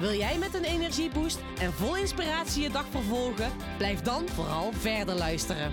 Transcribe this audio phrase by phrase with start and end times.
[0.00, 3.52] Wil jij met een energieboost en vol inspiratie je dag vervolgen?
[3.76, 5.72] Blijf dan vooral verder luisteren.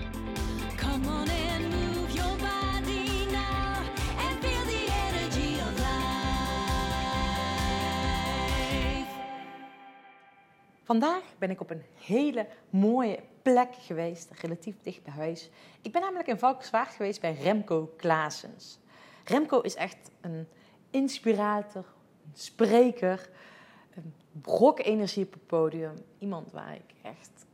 [0.76, 3.76] Come on and move your body now
[4.18, 5.60] and feel the energy.
[10.84, 15.50] Vandaag ben ik op een hele mooie plek geweest, relatief dicht bij huis.
[15.82, 18.78] Ik ben namelijk in Valkenswaard geweest bij Remco Klaasens.
[19.24, 20.48] Remco is echt een
[20.90, 21.84] inspirator,
[22.24, 23.28] een spreker,
[24.40, 25.94] brok energie op het podium.
[26.18, 27.46] Iemand waar ik echt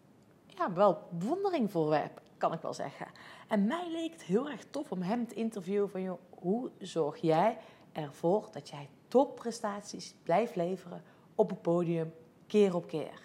[0.47, 3.07] ja, wel bewondering voor heb, kan ik wel zeggen.
[3.49, 7.59] En mij leek het heel erg tof om hem te interviewen van, hoe zorg jij
[7.93, 11.03] ervoor dat jij topprestaties blijft leveren
[11.35, 12.15] op het podium,
[12.47, 13.23] keer op keer?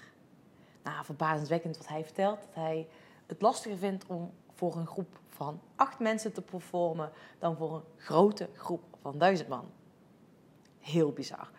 [0.84, 2.88] Nou, verbazendwekkend wat hij vertelt, dat hij
[3.26, 7.84] het lastiger vindt om voor een groep van acht mensen te performen dan voor een
[7.98, 9.72] grote groep van duizend man.
[10.80, 11.50] Heel bizar.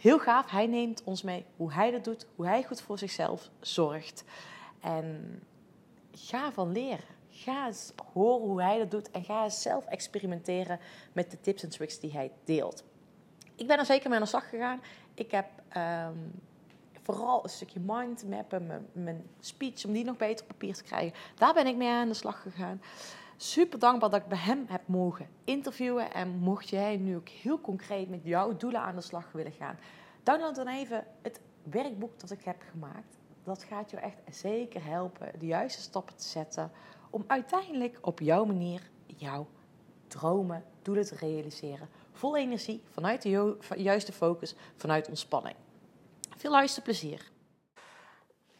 [0.00, 3.50] Heel gaaf, hij neemt ons mee hoe hij dat doet, hoe hij goed voor zichzelf
[3.60, 4.24] zorgt.
[4.80, 5.40] En
[6.12, 7.04] ga van leren.
[7.30, 10.80] Ga eens horen hoe hij dat doet en ga eens zelf experimenteren
[11.12, 12.84] met de tips en tricks die hij deelt.
[13.54, 14.80] Ik ben er zeker mee aan de slag gegaan.
[15.14, 16.18] Ik heb ehm,
[17.02, 21.18] vooral een stukje mindmappen, mijn, mijn speech, om die nog beter op papier te krijgen.
[21.34, 22.80] Daar ben ik mee aan de slag gegaan.
[23.42, 26.12] Super dankbaar dat ik bij hem heb mogen interviewen.
[26.12, 29.78] En mocht jij nu ook heel concreet met jouw doelen aan de slag willen gaan,
[30.22, 33.18] download dan even het werkboek dat ik heb gemaakt.
[33.44, 36.72] Dat gaat je echt zeker helpen de juiste stappen te zetten
[37.10, 39.46] om uiteindelijk op jouw manier jouw
[40.06, 41.88] dromen, doelen te realiseren.
[42.12, 45.56] Vol energie, vanuit de juiste focus, vanuit ontspanning.
[46.36, 47.30] Veel luisterplezier.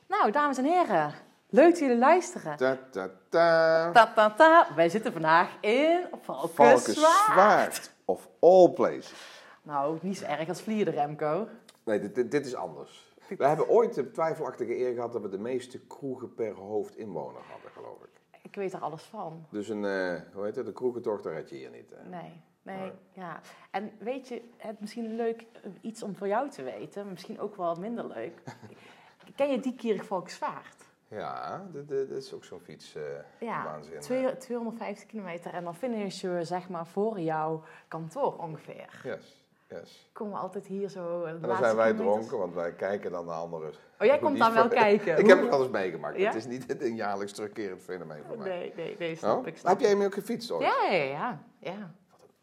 [0.08, 1.14] Nou, dames en heren,
[1.50, 2.56] leuk dat jullie luisteren.
[2.56, 3.90] Ta, ta, ta.
[3.92, 4.74] Ta, ta, ta.
[4.74, 7.90] Wij zitten vandaag in Valkenswaard.
[8.04, 9.38] Of all places.
[9.62, 11.48] Nou, niet zo erg als Vlierde Remco.
[11.84, 13.14] Nee, dit, dit, dit is anders.
[13.38, 17.42] We hebben ooit de twijfelachtige eer gehad dat we de meeste kroegen per hoofd inwoner
[17.50, 18.40] hadden, geloof ik.
[18.42, 19.46] Ik weet er alles van.
[19.50, 21.90] Dus een, eh, hoe heet het, de kroegentocht, daar red je hier niet.
[21.94, 22.08] Hè?
[22.08, 23.40] Nee, nee, ja.
[23.70, 27.56] En weet je, het misschien leuk eh, iets om voor jou te weten, misschien ook
[27.56, 28.42] wel minder leuk.
[29.36, 30.79] Ken je Diekierig Valkenswaard?
[31.10, 32.94] Ja, dit is ook zo'n fiets.
[32.94, 33.02] eh
[33.40, 34.00] Ja, waanzin.
[34.00, 39.00] twee- 250 kilometer en dan finish je zeg maar voor jouw kantoor ongeveer.
[39.04, 40.10] Yes, yes.
[40.12, 41.24] Komen we altijd hier zo...
[41.24, 43.70] En dan zijn wij dronken, want wij kijken dan naar anderen.
[43.70, 45.18] Oh, jij komt dan wel kijken.
[45.22, 46.16] Ik heb het eens meegemaakt.
[46.18, 46.26] Ja?
[46.26, 48.48] Het is niet een jaarlijks terugkerend fenomeen voor mij.
[48.48, 49.46] Nee, nee, nee, snap Oh?
[49.46, 49.56] ik.
[49.56, 50.62] Snap Heb jij hem ook gefietst ooit?
[50.62, 51.42] Ja, ja, ja.
[51.58, 51.90] ja.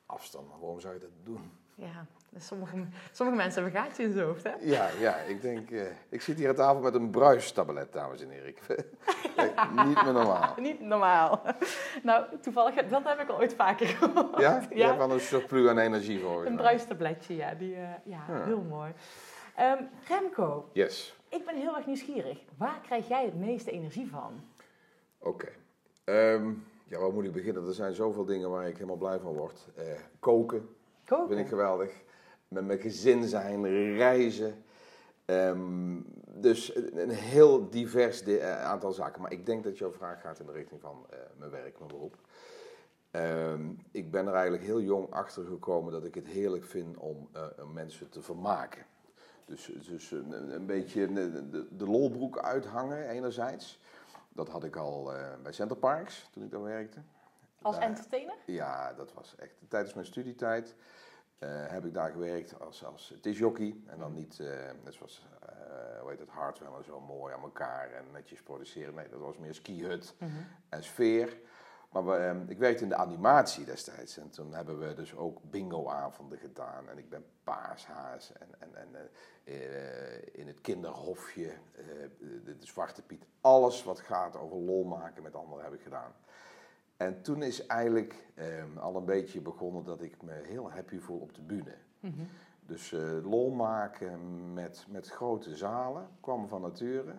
[0.06, 1.52] Afstand, maar waarom zou je dat doen?
[1.76, 2.06] ja.
[2.30, 2.76] Dus sommige,
[3.12, 4.52] sommige mensen hebben gaatje in zijn hoofd, hè?
[4.60, 8.30] Ja, ja, ik denk, eh, ik zit hier aan tafel met een bruistablet, dames en
[8.30, 8.54] heren.
[9.88, 10.54] Niet meer normaal.
[10.58, 11.42] Niet normaal.
[12.04, 14.40] Nou, toevallig, dat heb ik al ooit vaker gehoord.
[14.40, 14.66] Ja?
[14.70, 14.86] Je Ja.
[14.86, 17.54] hebt wel een surplus aan energie voor Een bruistabletje, ja.
[17.54, 18.44] Die, eh, ja, Ja.
[18.44, 18.92] heel mooi.
[19.56, 22.40] Ehm, Remco, Yes, ik ben heel erg nieuwsgierig.
[22.58, 24.42] Waar krijg jij het meeste energie van?
[25.20, 25.48] oké.
[26.04, 26.52] Ehm,
[26.84, 27.68] ja, waar moet ik beginnen?
[27.68, 29.68] Er zijn zoveel dingen waar ik helemaal blij van word.
[29.76, 29.84] Eh,
[30.20, 30.70] koken
[31.06, 31.28] Koken?
[31.28, 31.92] vind ik geweldig.
[32.48, 33.66] Met mijn gezin zijn,
[33.96, 34.64] reizen.
[35.26, 39.22] Ehm, dus een, heel divers di- eh, aantal zaken.
[39.22, 41.92] Maar ik denk dat jouw vraag gaat in de richting van eh, mijn werk, mijn
[41.92, 42.16] beroep.
[43.12, 47.30] Ehm, ik ben er eigenlijk heel jong achter gekomen dat ik het heerlijk vind om
[47.34, 47.44] eh,
[47.74, 48.86] mensen te vermaken.
[49.46, 53.80] Dus, dus een, een beetje de, de, de lolbroek uithangen enerzijds.
[54.30, 55.12] Dat had ik al
[55.44, 57.00] bij Center Parks toen ik daar werkte.
[57.62, 58.36] Als entertainer?
[58.46, 59.54] ja, dat was echt.
[59.68, 60.76] Tijdens mijn studietijd
[61.46, 63.76] heb ik daar gewerkt als, als disjockey.
[63.86, 64.48] En dan niet, eh,
[64.84, 68.94] net zoals, eh hoe heet het, hardware en zo mooi aan elkaar en netjes produceren.
[68.94, 70.16] Nee, dat was meer skihut
[70.70, 71.40] en sfeer.
[71.92, 74.18] Maar we, eh, ik werkte in de animatie destijds.
[74.18, 76.90] En toen hebben we dus ook bingo-avonden gedaan.
[76.90, 79.06] En ik ben paashaas en, en, en eh,
[79.48, 81.84] eh, in het kinderhofje, eh,
[82.20, 83.26] de, de Zwarte Piet.
[83.42, 86.16] Alles wat gaat over lol maken met anderen heb ik gedaan.
[86.98, 91.20] En toen is eigenlijk ehm, al een beetje begonnen dat ik me heel happy voel
[91.20, 91.76] op de bühne.
[92.66, 97.16] Dus eh, lol maken met, met grote zalen kwam van nature.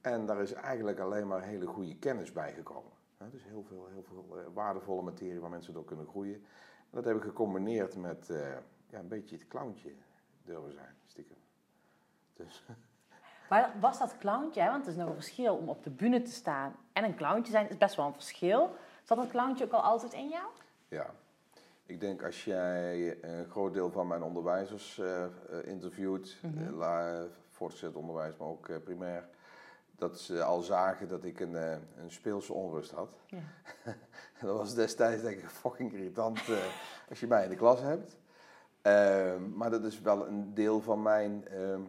[0.00, 2.92] En daar is eigenlijk alleen maar hele goede kennis bij gekomen.
[3.30, 6.34] Dus heel veel, heel veel eh, waardevolle materie waar mensen door kunnen groeien.
[6.34, 8.56] En dat heb ik gecombineerd met eh,
[8.88, 9.92] ja, een beetje het clowntje
[10.44, 11.36] durven zijn, stiekem.
[12.32, 12.64] Dus,
[13.54, 14.70] Maar was dat clowntje, hè?
[14.70, 17.42] want het is nog een verschil om op de bühne te staan en een clown
[17.42, 18.74] te zijn, is best wel een verschil.
[19.04, 20.44] Zat dat clowntje ook al altijd in jou?
[20.88, 21.10] Ja.
[21.86, 25.30] Ik denk als jij een groot deel van mijn onderwijzers eh, eh,
[25.64, 26.36] interviewt,
[26.76, 29.28] la- voortgezet onderwijs, maar ook primair,
[29.96, 33.08] dat ze al zagen dat ik een, een speelse onrust had.
[33.26, 33.38] Ja.
[34.46, 36.40] dat was destijds denk ik fucking irritant
[37.08, 38.16] als je mij in de klas hebt.
[38.82, 41.80] Ehm, maar dat is wel een deel van mijn ehm, eh,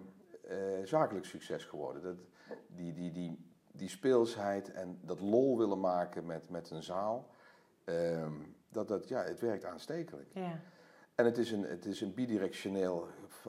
[0.84, 2.02] zakelijk succes geworden.
[2.02, 2.18] Dat,
[2.68, 7.28] die, die, die, die speelsheid en dat lol willen maken met, met een zaal,
[7.84, 8.34] ehm,
[8.70, 10.28] dat, dat, ja, het werkt aanstekelijk.
[10.34, 10.60] Ja.
[11.16, 13.08] En het is een, het is een bidirectioneel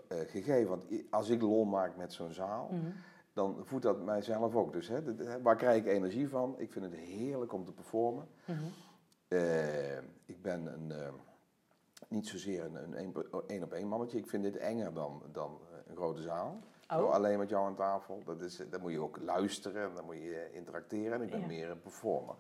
[0.08, 0.69] eh, gegeven.
[0.69, 2.90] Want als ik lol maak met zo'n zaal, Mhm.
[3.32, 4.72] dan voedt dat mijzelf ook.
[4.72, 5.02] Dus hè,
[5.42, 6.54] waar krijg ik energie van?
[6.58, 8.28] Ik vind het heerlijk om te performen.
[8.44, 8.58] Mhm.
[9.28, 11.12] Eh, ik ben een, eh,
[12.08, 13.14] niet zozeer een, een één-
[13.46, 14.19] één op één mannetje.
[14.19, 16.58] Ik vind dit enger dan, dan eh, een grote zaal.
[16.91, 16.97] Oh.
[16.99, 18.23] Zo alleen met jou aan tafel.
[18.25, 21.12] Dat is, dan moet je ook luisteren en dan moet je interacteren.
[21.12, 21.47] En ik ben Ja.
[21.47, 22.35] meer een performer.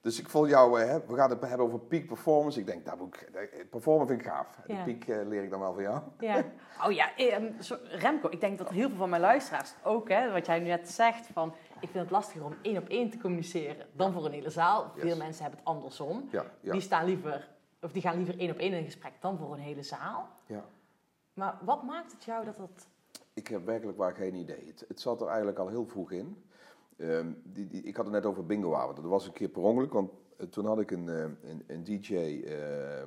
[0.00, 2.60] Dus ik vond jou, eh, hè, we gaan het hebben over peak performance.
[2.60, 4.58] Ik denk, daar moet ik, eh, performen vind ik gaaf.
[4.66, 4.84] Ja.
[4.84, 6.00] De peak eh, leer ik dan wel van jou.
[6.18, 6.44] Ja.
[6.84, 7.52] Oh ja, eh, ehm,
[7.82, 10.88] Remco, ik denk dat heel veel van mijn luisteraars ook, hè, wat jij nu net
[10.90, 14.32] zegt, van ik vind het lastiger om één op één te communiceren dan voor een
[14.32, 14.92] hele zaal.
[14.94, 15.02] Yes.
[15.04, 16.28] Veel mensen hebben het andersom.
[16.30, 17.48] Ja, ja, Die staan liever,
[17.80, 20.28] of die gaan liever één op één in een gesprek dan voor een hele zaal.
[20.46, 20.64] ja.
[21.34, 22.86] Maar wat maakt het jou dat dat...
[23.34, 24.66] Ik heb werkelijk waar geen idee.
[24.66, 26.44] Het, het zat er eigenlijk al heel vroeg in.
[26.96, 28.96] Ehm, die, die, ik had het net over bingoavond.
[28.96, 31.84] Dat was een keer per ongeluk, want eh, toen had ik een, eh, een, een
[31.84, 33.06] DJ eh, eh,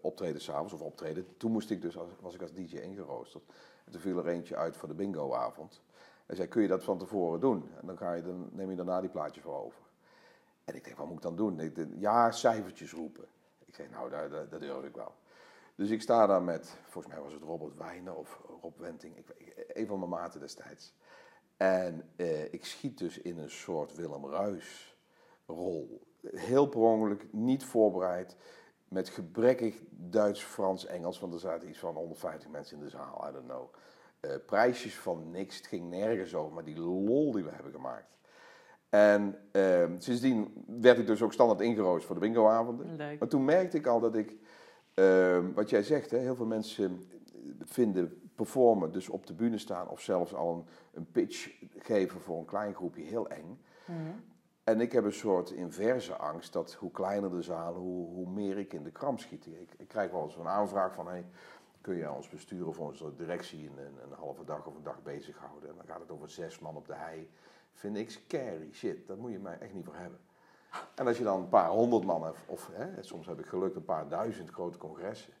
[0.00, 1.26] optreden s'avonds, of optreden.
[1.36, 3.44] Toen moest ik dus als, was ik als DJ ingeroosterd.
[3.84, 5.82] En toen viel er eentje uit voor de bingoavond.
[6.26, 7.70] Hij zei, kun je dat van tevoren doen?
[7.80, 9.80] En dan, ga je, dan neem je daarna die plaatjes voor over.
[10.64, 11.72] En ik denk, wat moet ik dan doen?
[11.98, 13.24] Ja, cijfertjes roepen.
[13.64, 15.12] Ik zei, nou, dat, dat durf ik wel.
[15.78, 19.26] Dus ik sta daar met, volgens mij was het Robert Wijner of Rob Wenting, ik,
[19.36, 20.94] ik- een van mijn maten destijds.
[21.56, 24.96] En eh, ik schiet dus in een soort Willem Ruis
[25.46, 26.06] rol.
[26.22, 28.36] Heel per ongeluk, niet voorbereid,
[28.88, 33.26] met gebrekkig Duits, Frans, Engels, want er zaten iets van 150 mensen in de zaal,
[33.28, 33.74] I don't know.
[34.20, 38.16] Eh, prijsjes van niks, het ging nergens over, maar die lol die we hebben gemaakt.
[38.88, 42.96] En ehm, sindsdien werd ik dus ook standaard ingeroost voor de bingoavonden.
[42.96, 43.18] Leuk.
[43.18, 44.36] Maar toen merkte ik al dat ik,
[44.98, 47.02] ehm, wat jij zegt, hè, heel veel mensen
[47.60, 52.38] vinden performen, dus op de bühne staan of zelfs al een, een pitch geven voor
[52.38, 53.60] een klein groepje heel eng.
[53.84, 53.98] Mhm.
[54.64, 58.58] En ik heb een soort inverse angst dat hoe kleiner de zaal, hoe, hoe meer
[58.58, 59.46] ik in de kramp schiet.
[59.46, 61.24] Ik, ik krijg wel eens een aanvraag van, hey,
[61.80, 65.02] kun je ons besturen of onze directie een, een, een halve dag of een dag
[65.02, 65.68] bezighouden?
[65.68, 67.30] En dan gaat het over zes man op de hei.
[67.72, 70.18] Vind ik scary shit, daar moet je mij echt niet voor hebben.
[70.94, 73.74] En als je dan een paar honderd man hebt, of hè, soms heb ik geluk
[73.74, 75.32] een paar duizend grote congressen.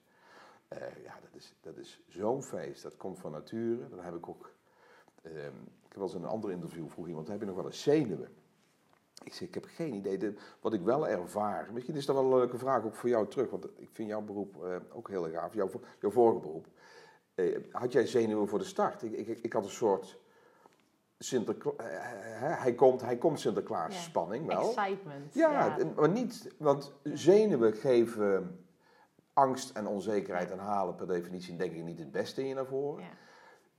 [0.68, 2.82] eh, ja, dat is, dat is zo'n feest.
[2.82, 3.88] Dat komt van nature.
[3.88, 4.50] Dan heb ik ook.
[5.22, 7.64] ehm, ik heb wel eens in een ander interview vroeg iemand: heb je nog wel
[7.66, 8.28] eens zenuwen?
[9.24, 10.18] Ik zeg: ik heb geen idee.
[10.18, 11.68] De- wat ik wel ervaar.
[11.72, 13.50] Misschien is dat wel een leuke vraag ook voor jou terug.
[13.50, 15.54] Want ik vind jouw beroep eh, ook heel gaaf.
[15.54, 15.70] Jouw,
[16.00, 16.66] jouw vorige beroep.
[17.34, 19.02] Eh, had jij zenuwen voor de start?
[19.02, 20.18] Ik, ik, ik had een soort.
[21.18, 21.86] Sinterkla eh,
[22.40, 24.00] hè, hij, komt, hij komt Sinterklaas Ja.
[24.00, 24.60] spanning wel.
[24.60, 25.34] Excitement.
[25.34, 28.64] Ja, maar niet, want zenuwen geven
[29.32, 32.66] angst en onzekerheid en halen per definitie denk ik niet het beste in je naar
[32.66, 33.02] voren.
[33.02, 33.08] Ja.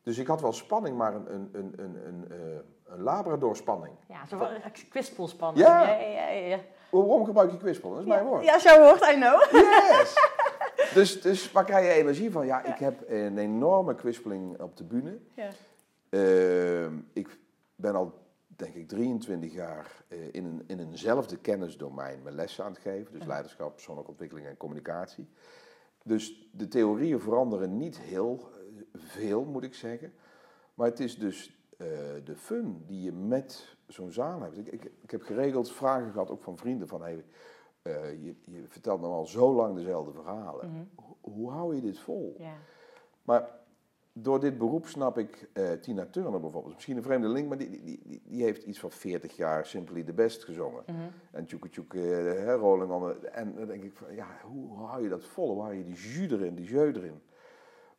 [0.03, 3.95] Dus ik had wel spanning, maar een, een, een, een, een, eh, een labrador-spanning.
[4.07, 5.67] Ja, zo wel een kwispelspanning.
[5.67, 5.81] Ja.
[5.81, 6.59] ja, ja, ja.
[6.89, 7.89] Waarom gebruik je kwispel?
[7.89, 8.45] Dat is mijn woord.
[8.45, 9.41] Ja, jouw woord, I know.
[9.51, 10.13] Yes!
[10.93, 12.45] dus, dus waar krijg je energie van?
[12.45, 15.17] Ja, ik heb een enorme kwispeling op de bühne.
[15.33, 15.49] Ja.
[16.09, 17.39] Ehm, ik
[17.75, 18.13] ben al,
[18.47, 23.13] denk ik, 23 jaar eh, in, een, in eenzelfde kennisdomein mijn lessen aan het geven.
[23.13, 25.27] Dus leiderschap, persoonlijke ontwikkeling en communicatie.
[26.03, 30.13] Dus de theorieën veranderen niet heel eh, veel, moet ik zeggen.
[30.73, 31.87] Maar het is dus eh,
[32.23, 34.57] de fun die je met zo'n zaal hebt.
[34.57, 37.01] Ik, ik, ik heb geregeld vragen gehad, ook van vrienden, van...
[37.01, 37.25] Hey,
[38.21, 40.91] je, je vertelt nou al zo lang dezelfde verhalen.
[40.95, 42.35] Hoe, hoe hou je dit vol?
[42.37, 42.53] Ja.
[43.21, 43.58] Maar
[44.21, 46.73] door dit beroep snap ik eh, Tina Turner bijvoorbeeld.
[46.73, 50.03] Misschien een vreemde link, maar die, die, die, die heeft iets van 40 jaar Simply
[50.03, 50.83] the Best gezongen.
[51.31, 55.03] En tjoeke tjoeke, eh, Rolling on En dan denk ik van, ja, hoe, hoe hou
[55.03, 55.53] je dat vol?
[55.53, 57.21] Hoe hou je die jus erin, die jeu erin?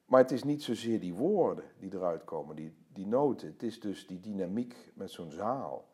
[0.05, 3.49] Maar het is niet zozeer die woorden die eruit komen, die, die noten.
[3.49, 5.89] Het is dus die dynamiek met zo'n zaal.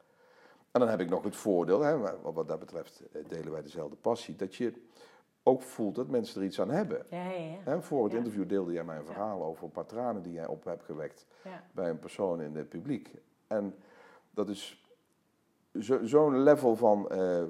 [0.71, 3.97] En dan heb ik nog het voordeel, hè, wat dat betreft eh, delen wij dezelfde
[3.97, 4.73] passie, dat je
[5.49, 7.07] ook voelt dat mensen er iets aan hebben.
[7.11, 7.31] Ja,
[7.67, 10.47] ja, voor het interview deelde jij mij een verhaal over een paar tranen die jij
[10.47, 11.27] op hebt gewekt
[11.73, 13.11] bij een persoon in het publiek.
[13.47, 13.75] En
[14.31, 14.85] dat is
[15.81, 17.47] zo- zo'n level van eh, eh,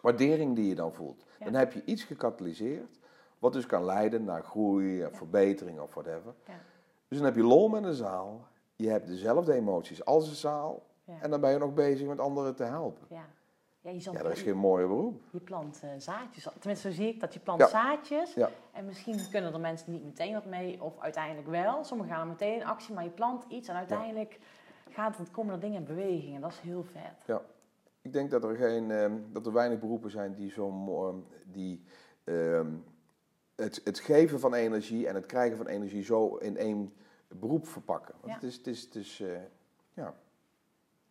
[0.00, 1.24] waardering die je dan voelt.
[1.44, 2.98] Dan heb je iets gecatalyseerd,
[3.38, 6.34] wat dus kan leiden naar groei, of verbetering of whatever.
[6.46, 6.60] Ja.
[7.08, 8.46] Dus dan heb je lol met een zaal.
[8.76, 10.82] Je hebt dezelfde emoties als een zaal.
[11.20, 13.06] En dan ben je nog bezig met anderen te helpen.
[13.88, 13.94] Ja.
[13.94, 15.22] Ja, je, zal, Ja, dat is geen mooier beroep.
[15.30, 16.48] je plant eh, zaadjes.
[16.58, 17.66] Tenminste, zo zie ik dat je plant Ja.
[17.68, 18.34] zaadjes.
[18.34, 18.50] Ja.
[18.72, 21.84] En misschien kunnen er mensen niet meteen wat mee, of uiteindelijk wel.
[21.84, 24.38] Sommigen gaan er meteen in actie, maar je plant iets en uiteindelijk
[24.90, 26.34] gaat het, komen er dingen in beweging.
[26.34, 27.38] En dat is heel vet.
[28.02, 31.82] Ik denk dat er, geen, ehm, dat er weinig beroepen zijn die zo mooi, die
[32.24, 32.72] ehm,
[33.56, 36.92] het, het geven van energie en het krijgen van energie zo in één
[37.28, 38.14] beroep verpakken.
[38.20, 38.34] Want Ja.
[38.34, 39.28] het is, het is, het is eh,
[39.94, 40.14] ja.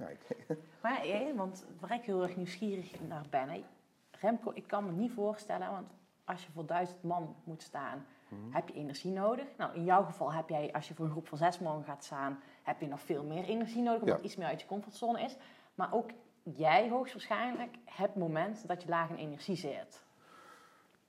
[0.05, 0.19] Ik,
[0.81, 3.49] Maar ja, want waar ik heel erg nieuwsgierig naar ben.
[3.49, 3.63] hè,
[4.11, 5.87] Remco, ik kan me niet voorstellen, want
[6.25, 8.51] als je voor duizend man moet staan, Mhm.
[8.55, 9.45] heb je energie nodig.
[9.57, 12.03] Nou, in jouw geval heb jij, als je voor een groep van zes man gaat
[12.03, 14.15] staan, heb je nog veel meer energie nodig, omdat Ja.
[14.15, 15.35] het iets meer uit je comfortzone is.
[15.75, 16.09] Maar ook
[16.43, 20.03] jij hoogstwaarschijnlijk hebt momenten dat je laag in energie zit.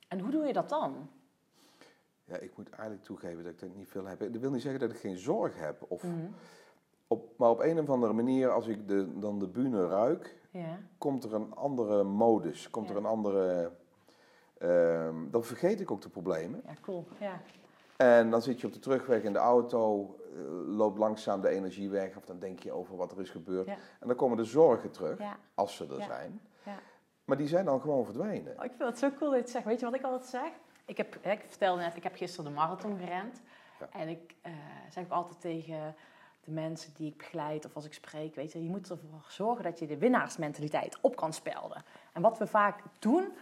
[0.09, 1.11] En hoe doe je dat dan?
[2.25, 4.19] ja, ik moet eigenlijk toegeven dat ik dat niet veel heb.
[4.19, 5.85] Dat wil niet zeggen dat ik geen zorg heb.
[5.89, 6.27] Of Mhm.
[7.09, 10.79] Op, maar op een of andere manier, als ik de, dan de bühne ruik, Ja,
[10.99, 12.71] komt er een andere modus.
[12.71, 12.93] Komt Ja.
[12.93, 13.71] er een andere...
[14.59, 16.63] ehm, dan vergeet ik ook de problemen.
[16.67, 17.07] ja, cool.
[17.19, 17.41] Ja,
[17.97, 20.41] En dan zit je op de terugweg in de auto, eh,
[20.77, 23.67] loopt langzaam de energie weg, of dan denk je over wat er is gebeurd.
[23.67, 23.77] Ja.
[24.01, 25.19] En dan komen de zorgen terug,
[25.55, 26.41] als ze er zijn.
[26.65, 26.79] ja.
[27.25, 28.59] Maar die zijn dan gewoon verdwenen.
[28.59, 29.65] Oh, ik vind het zo cool dat je het zegt.
[29.65, 30.51] Weet je wat ik altijd zeg?
[30.85, 33.43] Ik, heb, ik vertelde net, ik heb gisteren de marathon gerend.
[33.93, 34.53] En ik eh,
[34.91, 35.95] zeg ook altijd tegen
[36.49, 39.65] de mensen die ik begeleid of als ik spreek, weet je, je moet ervoor zorgen
[39.65, 41.85] dat je de winnaarsmentaliteit op kan spelden.
[42.13, 43.33] En wat we vaak doen,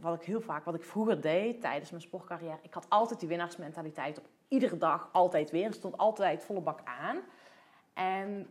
[0.00, 3.28] wat ik heel vaak, wat ik vroeger deed tijdens mijn sportcarrière, ik had altijd die
[3.28, 5.64] winnaarsmentaliteit op iedere dag, altijd weer.
[5.64, 7.18] Het stond altijd volle bak aan.
[7.94, 8.46] En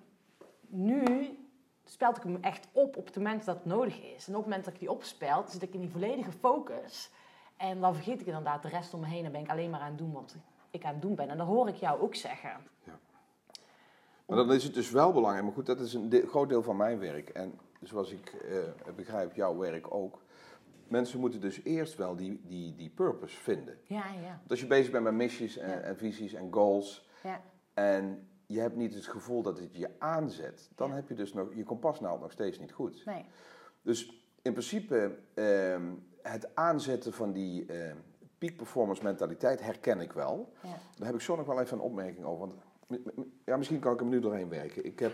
[0.68, 1.38] nu
[1.84, 4.28] speld ik hem echt op op het moment dat het nodig is.
[4.28, 7.12] En op het moment dat ik die opspeld, zit ik in die volledige focus.
[7.58, 9.80] En dan vergeet ik inderdaad de rest om me heen en ben ik alleen maar
[9.80, 10.36] aan het doen wat
[10.72, 11.30] ik aan het doen ben.
[11.30, 12.52] En dat hoor ik jou ook zeggen.
[14.30, 15.44] Maar dan is het dus wel belangrijk.
[15.46, 17.30] Maar goed, dat is een de- groot deel van mijn werk.
[17.30, 20.22] En zoals ik eh, begrijp, jouw werk ook.
[20.88, 23.78] Mensen moeten dus eerst wel die, die, die purpose vinden.
[23.84, 25.80] Ja, ja, Want als je bezig bent met missies en, Ja.
[25.80, 27.10] en visies en goals.
[27.24, 27.42] ja.
[27.74, 30.70] En je hebt niet het gevoel dat het je aanzet.
[30.76, 30.96] Dan Ja.
[30.96, 33.06] heb je dus nog, je kompasnaald nog steeds niet goed.
[33.06, 33.26] Nee.
[33.82, 35.84] Dus in principe, ehm,
[36.22, 37.96] het aanzetten van die ehm,
[38.38, 40.54] peak performance mentaliteit herken ik wel.
[40.64, 40.70] Ja.
[40.98, 42.40] Daar heb ik zo nog wel even een opmerking over.
[42.48, 42.54] Want
[43.46, 44.86] ja, misschien kan ik hem nu doorheen werken.
[44.86, 45.14] Ik heb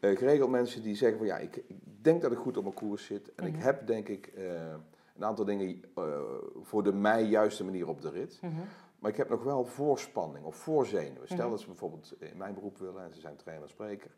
[0.00, 2.74] eh, geregeld mensen die zeggen van ja, ik, ik denk dat ik goed op mijn
[2.74, 3.34] koers zit.
[3.34, 3.62] En ik Mhm.
[3.62, 4.72] heb denk ik eh,
[5.16, 6.20] een aantal dingen eh,
[6.62, 8.38] voor de mij juiste manier op de rit.
[8.42, 8.52] Mhm.
[8.98, 11.26] Maar ik heb nog wel voorspanning of voorzenuwen.
[11.26, 11.50] Stel Mhm.
[11.50, 14.10] dat ze bijvoorbeeld in mijn beroep willen en ze zijn trainer, spreker.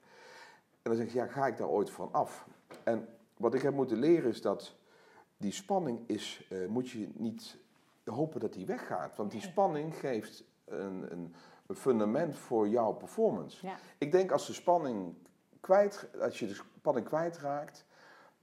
[0.82, 2.46] En dan zeg je, ja, ga ik daar ooit van af?
[2.84, 4.74] En wat ik heb moeten leren is dat
[5.36, 7.56] die spanning is, moet je niet
[8.04, 9.16] hopen dat die weggaat.
[9.16, 11.34] Want die spanning geeft een, een,
[11.70, 13.66] een fundament voor jouw performance.
[13.66, 13.74] Ja.
[13.98, 15.14] Ik denk als de spanning
[15.60, 17.84] kwijt, als je de spanning kwijtraakt,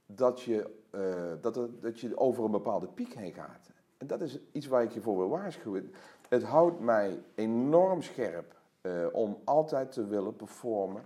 [0.06, 3.70] dat je, eh, dat, er- dat je over een bepaalde piek heen gaat.
[3.96, 5.92] En dat is iets waar ik je voor wil waarschuwen.
[6.28, 11.02] Het houdt mij enorm scherp eh, om altijd te willen performen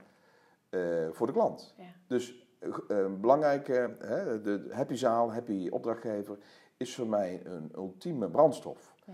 [0.70, 1.74] eh, voor de klant.
[1.76, 1.84] Ja.
[2.06, 2.46] Dus
[2.88, 6.38] een belangrijke, hè, de happy zaal, happy opdrachtgever,
[6.76, 8.94] is voor mij een ultieme brandstof.
[9.04, 9.12] Ja.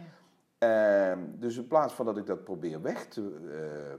[0.59, 3.99] Ehm, dus in plaats van dat ik dat probeer weg te eh,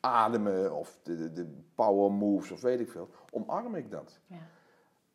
[0.00, 4.18] ademen of de, de, power moves of weet ik veel, omarm ik dat.
[4.26, 4.36] Ja.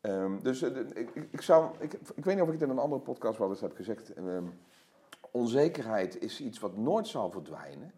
[0.01, 2.69] Ehm, dus eh, ik, ik, ik zou, ik, ik weet niet of ik het in
[2.69, 4.13] een andere podcast wel eens heb gezegd.
[4.13, 4.45] ehm,
[5.31, 7.93] onzekerheid is iets wat nooit zal verdwijnen,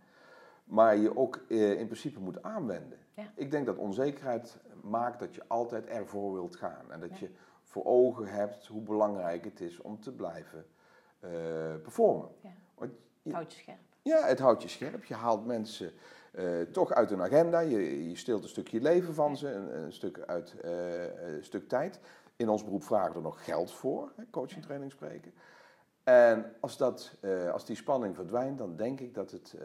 [0.64, 3.00] maar je ook eh, in principe moet aanwenden.
[3.14, 3.32] Ja.
[3.36, 7.16] Ik denk dat onzekerheid maakt dat je altijd ervoor wilt gaan en dat Ja.
[7.20, 7.30] je
[7.64, 10.66] voor ogen hebt hoe belangrijk het is om te blijven
[11.26, 12.30] eh, performen.
[12.42, 12.50] Ja.
[12.76, 12.92] Want
[13.24, 13.80] Het houdt je scherp.
[14.02, 15.04] ja, het houdt je scherp.
[15.04, 15.92] Je haalt mensen
[16.32, 17.60] eh, toch uit hun agenda.
[17.60, 21.68] Je, je steelt een stukje leven van ze, een, een stuk, uit, eh, een stuk
[21.68, 22.00] tijd.
[22.36, 25.34] In ons beroep vragen we er nog geld voor, hè, coaching, training, spreken.
[26.04, 27.18] En als, dat,
[27.52, 29.56] als die spanning verdwijnt, dan denk ik dat, het,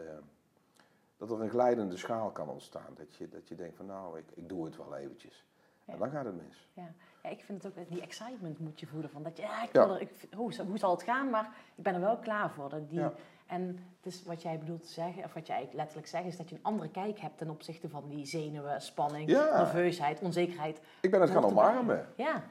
[1.17, 2.93] dat er een glijdende schaal kan ontstaan.
[2.95, 5.45] Dat je, dat je denkt van nou, ik, ik doe het wel eventjes.
[5.91, 6.69] En dan gaat het mis.
[6.73, 6.93] Ja.
[7.23, 9.09] ja, ik vind het ook, die excitement moet je voelen.
[9.09, 11.83] Van dat je, ja, ik wil er, ik, hoe, hoe zal het gaan, maar ik
[11.83, 12.69] ben er wel klaar voor.
[12.69, 13.03] Dat die.
[13.51, 16.49] En het is wat jij bedoelt te zeggen, of wat jij letterlijk zegt, is dat
[16.49, 20.81] je een andere kijk hebt ten opzichte van die zenuwen, spanning, nerveusheid, onzekerheid.
[21.01, 22.07] Ik ben het gaan omarmen.
[22.15, 22.43] Ja,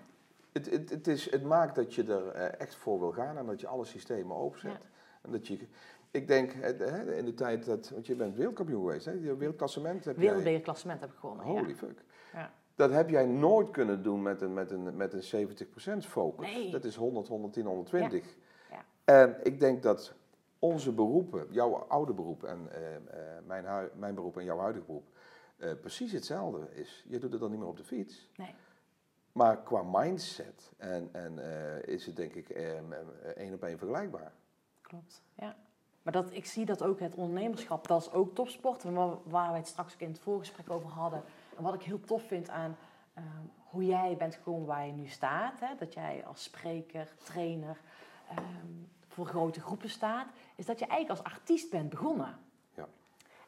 [0.53, 3.47] Het, het, het, is, het maakt dat je er eh, echt voor wil gaan en
[3.47, 4.89] dat je alle systemen openzet.
[5.23, 5.69] En dat je,
[6.11, 10.17] ik denk, in de tijd dat, want je bent wereldkampioen geweest, hè, je wereldklassement heb
[10.17, 11.47] jij, wereldbekerklassement heb ik gewonnen.
[11.47, 11.75] holy ja.
[11.75, 12.05] fuck.
[12.33, 12.53] Ja.
[12.81, 15.49] Dat heb jij nooit kunnen doen met een, met een, met een
[16.05, 16.55] 70% focus.
[16.55, 16.71] Nee.
[16.71, 18.37] Dat is 100, 110, 120.
[18.71, 18.85] Ja.
[19.05, 20.15] En ik denk dat
[20.59, 25.07] onze beroepen, jouw oude beroep en eh, eh, mijn, mijn beroep en jouw huidige beroep,
[25.57, 27.05] eh, precies hetzelfde is.
[27.09, 28.31] Je doet het dan niet meer op de fiets.
[28.37, 28.55] Nee.
[29.33, 31.39] Maar qua mindset en, en,
[31.85, 34.33] is het denk ik één op één vergelijkbaar.
[34.81, 35.57] Klopt, ja.
[36.03, 38.83] Maar dat, ik zie dat ook het ondernemerschap, dat is ook topsport.
[38.83, 41.23] Waar, waar wij het straks ook in het voorgesprek over hadden.
[41.63, 42.77] Wat ik heel tof vind aan
[43.15, 43.25] ehm,
[43.71, 45.61] hoe jij bent gekomen waar je nu staat.
[45.61, 45.75] Hè?
[45.79, 47.81] Dat jij als spreker, trainer
[48.29, 48.45] ehm,
[49.09, 50.27] voor grote groepen staat.
[50.57, 52.39] Is dat je eigenlijk als artiest bent begonnen.
[52.75, 52.89] Ja.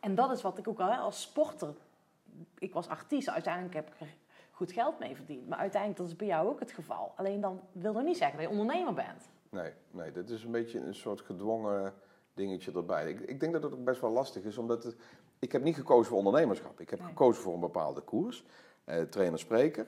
[0.01, 1.75] En dat is wat ik ook al hè, als sporter...
[2.59, 4.15] Ik was artiest, uiteindelijk heb ik er
[4.51, 5.49] goed geld mee verdiend.
[5.49, 7.13] Maar uiteindelijk, dat is bij jou ook het geval.
[7.17, 9.29] Alleen dan wil dat niet zeggen dat je ondernemer bent.
[9.51, 11.95] Nee, nee, dat is een beetje een soort gedwongen
[12.35, 13.11] dingetje erbij.
[13.11, 14.97] Ik, ik denk dat het ook best wel lastig is, omdat het,
[15.43, 16.81] ik heb niet gekozen voor ondernemerschap.
[16.81, 17.09] Ik heb Nee.
[17.09, 18.45] gekozen voor een bepaalde koers,
[18.85, 19.87] eh, trainer-spreker.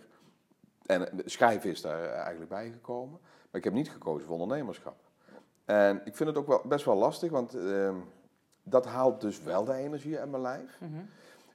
[0.87, 3.19] En eh, schrijven is daar eigenlijk bij gekomen.
[3.21, 4.97] Maar ik heb niet gekozen voor ondernemerschap.
[5.65, 7.97] En ik vind het ook wel best wel lastig, want ehm,
[8.63, 10.79] dat haalt dus wel de energie uit mijn lijf.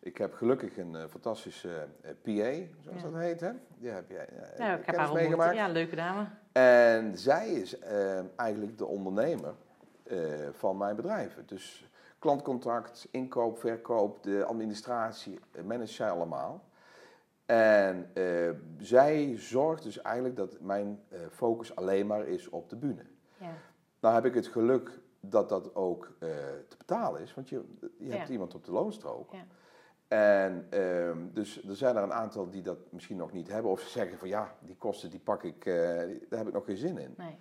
[0.02, 3.10] Ik heb gelukkig een eh, fantastische eh, PA, zoals Ja.
[3.10, 3.40] dat heet.
[3.40, 3.52] Hè?
[3.78, 5.56] Die heb jij eh, Ja, ik heb haar meegemaakt.
[5.56, 6.26] Ja, leuke dame.
[6.52, 9.54] En zij is eh, eigenlijk de ondernemer
[10.04, 10.18] eh,
[10.52, 11.44] van mijn bedrijven.
[11.48, 11.89] Dus
[12.20, 16.68] klantcontact, inkoop, verkoop, de administratie, eh, manage zij allemaal.
[17.46, 22.76] En eh, zij zorgt dus eigenlijk dat mijn eh, focus alleen maar is op de
[22.76, 23.06] bühne.
[23.38, 23.52] Ja.
[24.00, 26.12] Nou heb ik het geluk dat dat ook
[26.68, 27.64] te betalen is, want je,
[27.98, 29.32] je hebt iemand op de loonstrook.
[29.32, 29.46] Ja.
[30.08, 33.72] En ehm, dus er zijn er een aantal die dat misschien nog niet hebben.
[33.72, 36.78] Of ze zeggen van ja, die kosten die pak ik, daar heb ik nog geen
[36.78, 37.14] zin in.
[37.18, 37.38] Nee.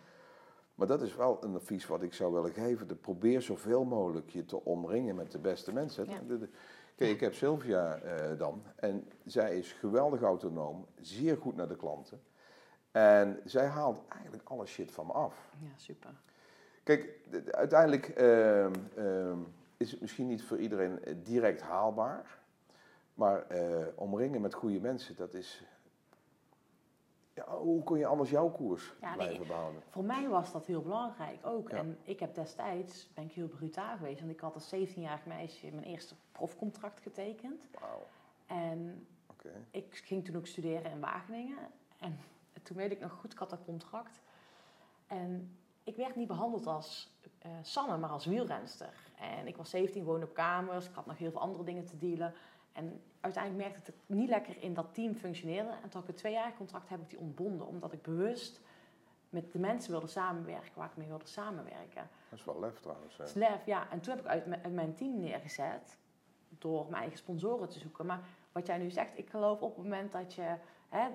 [0.79, 2.89] Maar dat is wel een advies wat ik zou willen geven.
[2.89, 6.09] De probeer zoveel mogelijk je te omringen met de beste mensen.
[6.11, 6.19] Ja.
[6.27, 6.49] De- de-
[6.97, 8.63] Kijk, ik heb Sylvia eh, dan.
[8.77, 10.87] En zij is geweldig autonoom.
[11.01, 12.21] Zeer goed naar de klanten.
[12.91, 15.51] En zij haalt eigenlijk alle shit van me af.
[15.61, 16.11] Ja, super.
[16.83, 17.09] Kijk,
[17.51, 19.39] uiteindelijk ehm, ehm,
[19.77, 22.39] is het misschien niet voor iedereen eh, direct haalbaar.
[23.15, 25.65] Maar eh, omringen met goede mensen, dat is...
[27.49, 29.83] Ja, hoe kun je anders jouw koers Ja, nee, blijven behouden?
[29.89, 31.71] Voor mij was dat heel belangrijk ook.
[31.71, 31.77] Ja.
[31.77, 34.21] En ik heb destijds, ben ik heel brutaal geweest.
[34.21, 37.69] Want ik had als 17-jarig meisje mijn eerste profcontract getekend.
[37.81, 38.07] Wauw,
[38.47, 39.07] En
[39.71, 41.59] ik ging toen ook studeren in Wageningen.
[41.99, 42.19] En
[42.63, 44.21] toen weet ik nog goed, ik had dat contract.
[45.07, 48.95] En ik werd niet behandeld als eh, Sanne, maar als wielrenster.
[49.19, 50.87] En ik was 17, woonde op kamers.
[50.87, 52.35] Ik had nog heel veel andere dingen te dealen.
[52.73, 53.03] En
[53.35, 55.71] uiteindelijk merkte dat ik niet lekker in dat team functioneerde.
[55.83, 57.67] En toen ik het tweejarig contract heb ik die ontbonden.
[57.67, 58.61] Omdat ik bewust
[59.31, 62.09] met de mensen wilde samenwerken waar ik mee wilde samenwerken.
[62.31, 63.17] Dat is wel lef trouwens.
[63.17, 63.27] hè.
[63.27, 63.91] Slef, ja.
[63.91, 65.99] En toen heb ik uit, mijn- team neergezet
[66.49, 68.07] door mijn eigen sponsoren te zoeken.
[68.07, 68.21] Maar
[68.53, 70.55] wat jij nu zegt, ik geloof op het moment dat je...
[70.89, 71.09] Hè,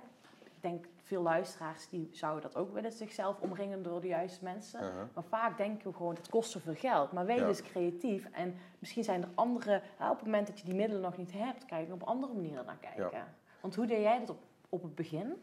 [0.64, 4.84] denk veel luisteraars die zouden dat ook willen, zichzelf omringen door de juiste mensen.
[4.84, 5.04] Uh-huh.
[5.14, 7.12] Maar vaak denken we gewoon, het kost zoveel geld.
[7.12, 7.48] Maar wees Ja.
[7.48, 8.28] eens creatief.
[8.32, 9.82] En misschien zijn er andere...
[9.98, 12.34] hè, op het moment dat je die middelen nog niet hebt, kan je op andere
[12.34, 13.24] manieren naar kijken.
[13.62, 15.34] Want hoe deed jij dat op, op het begin?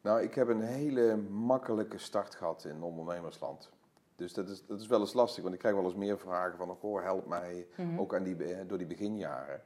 [0.00, 3.70] Nou, ik heb een hele makkelijke start gehad in ondernemersland.
[4.16, 6.56] Dus dat is, dat is wel eens lastig, want ik krijg wel eens meer vragen
[6.56, 7.66] van, oh, help mij,
[7.96, 9.62] ook aan die, door die beginjaren.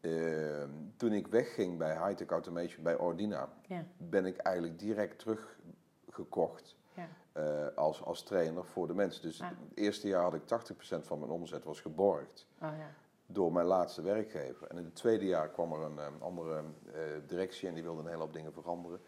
[0.00, 3.84] Ehm, toen ik wegging bij Hightech Automation, bij Ordina, Ja.
[3.96, 7.08] ben ik eigenlijk direct teruggekocht Ja.
[7.32, 9.22] eh, als, als trainer voor de mensen.
[9.22, 9.48] Dus Ah.
[9.48, 12.90] het eerste jaar had ik 80% van mijn omzet was geborgd Oh ja.
[13.26, 14.66] door mijn laatste werkgever.
[14.66, 18.00] En in het tweede jaar kwam er een eh, andere eh, directie en die wilde
[18.02, 19.00] een hele hoop dingen veranderen.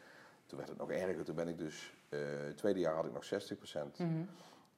[0.46, 1.24] Toen werd het nog erger.
[1.24, 3.98] Toen ben ik dus, eh, het tweede jaar had ik nog 60%.
[3.98, 4.22] Mhm.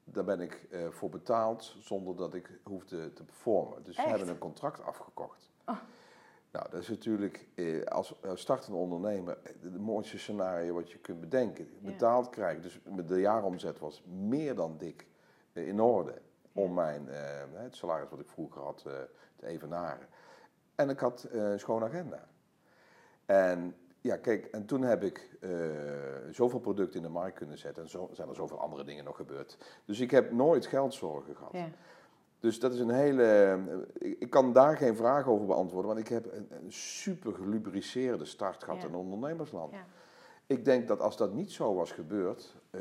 [0.05, 3.83] Daar ben ik voor betaald zonder dat ik hoefde te performen.
[3.83, 4.09] Dus Echt?
[4.09, 5.51] hebben een contract afgekocht.
[5.67, 5.77] Oh.
[6.53, 10.99] Nou, dat is natuurlijk eh, als eh, startende ondernemer eh, het mooiste scenario wat je
[10.99, 11.65] kunt bedenken.
[11.65, 11.91] Ja.
[11.91, 12.63] Betaald krijgen.
[12.63, 15.07] Dus de jaaromzet was meer dan dik
[15.53, 16.15] eh, in orde
[16.53, 18.93] om mijn, eh, het salaris wat ik vroeger had eh,
[19.37, 20.07] te evenaren.
[20.75, 22.29] En ik had eh, een schone agenda.
[23.27, 25.51] En ja, kijk, en toen heb ik eh,
[26.31, 27.83] zoveel producten in de markt kunnen zetten.
[27.83, 29.59] En zo zijn er zoveel andere dingen nog gebeurd.
[29.85, 31.53] Dus ik heb nooit geldzorgen gehad.
[31.53, 31.69] Ja.
[32.43, 33.23] Dus dat is een hele.
[34.01, 38.25] eh, Ik, kan daar geen vraag over beantwoorden, want ik heb een, een super gelubriceerde
[38.25, 38.89] start gehad Ja.
[38.89, 39.73] in ondernemersland.
[39.73, 39.85] Ja.
[40.47, 42.81] Ik denk dat als dat niet zo was gebeurd, eh,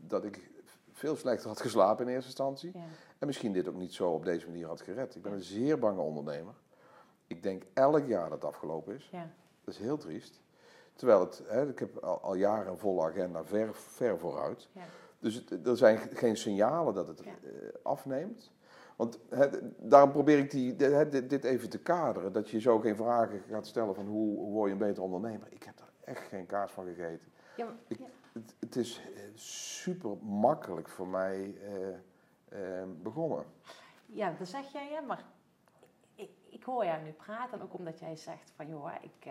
[0.00, 0.50] dat ik
[0.92, 2.70] veel slechter had geslapen in eerste instantie.
[2.74, 2.84] Ja.
[3.18, 5.14] En misschien dit ook niet zo op deze manier had gered.
[5.14, 6.54] Ik ben een zeer bange ondernemer.
[7.26, 9.08] Ik denk elk jaar dat het afgelopen is.
[9.12, 9.30] Ja.
[9.64, 10.40] Dat is heel triest.
[10.94, 14.68] Terwijl het, hè, ik heb al, al jaren een volle agenda ver, ver vooruit.
[14.72, 14.82] Ja.
[15.18, 17.30] Dus het- er zijn geen signalen dat het Ja.
[17.30, 17.50] eh,
[17.82, 18.52] afneemt.
[18.96, 19.18] Want
[19.78, 20.76] daarom probeer ik die,
[21.26, 22.32] dit, even te kaderen.
[22.32, 25.46] Dat je zo geen vragen gaat stellen van hoe, hoe word je een beter ondernemer.
[25.50, 27.32] Ik heb daar echt geen kaas van gegeten.
[27.56, 28.04] Ja, maar- Ik- ja.
[28.32, 31.88] Het, het is eh, super makkelijk voor mij eh,
[32.80, 33.44] eh, begonnen.
[34.06, 35.24] Ja, dat zeg jij, ja, maar
[36.14, 37.62] ik, ik hoor jou nu praten.
[37.62, 39.24] Ook omdat jij zegt van, joh, ik,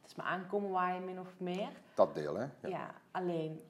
[0.00, 1.70] het is me aankomen waaien min of meer.
[1.94, 2.46] Dat deel, hè?
[2.68, 3.62] Ja, alleen,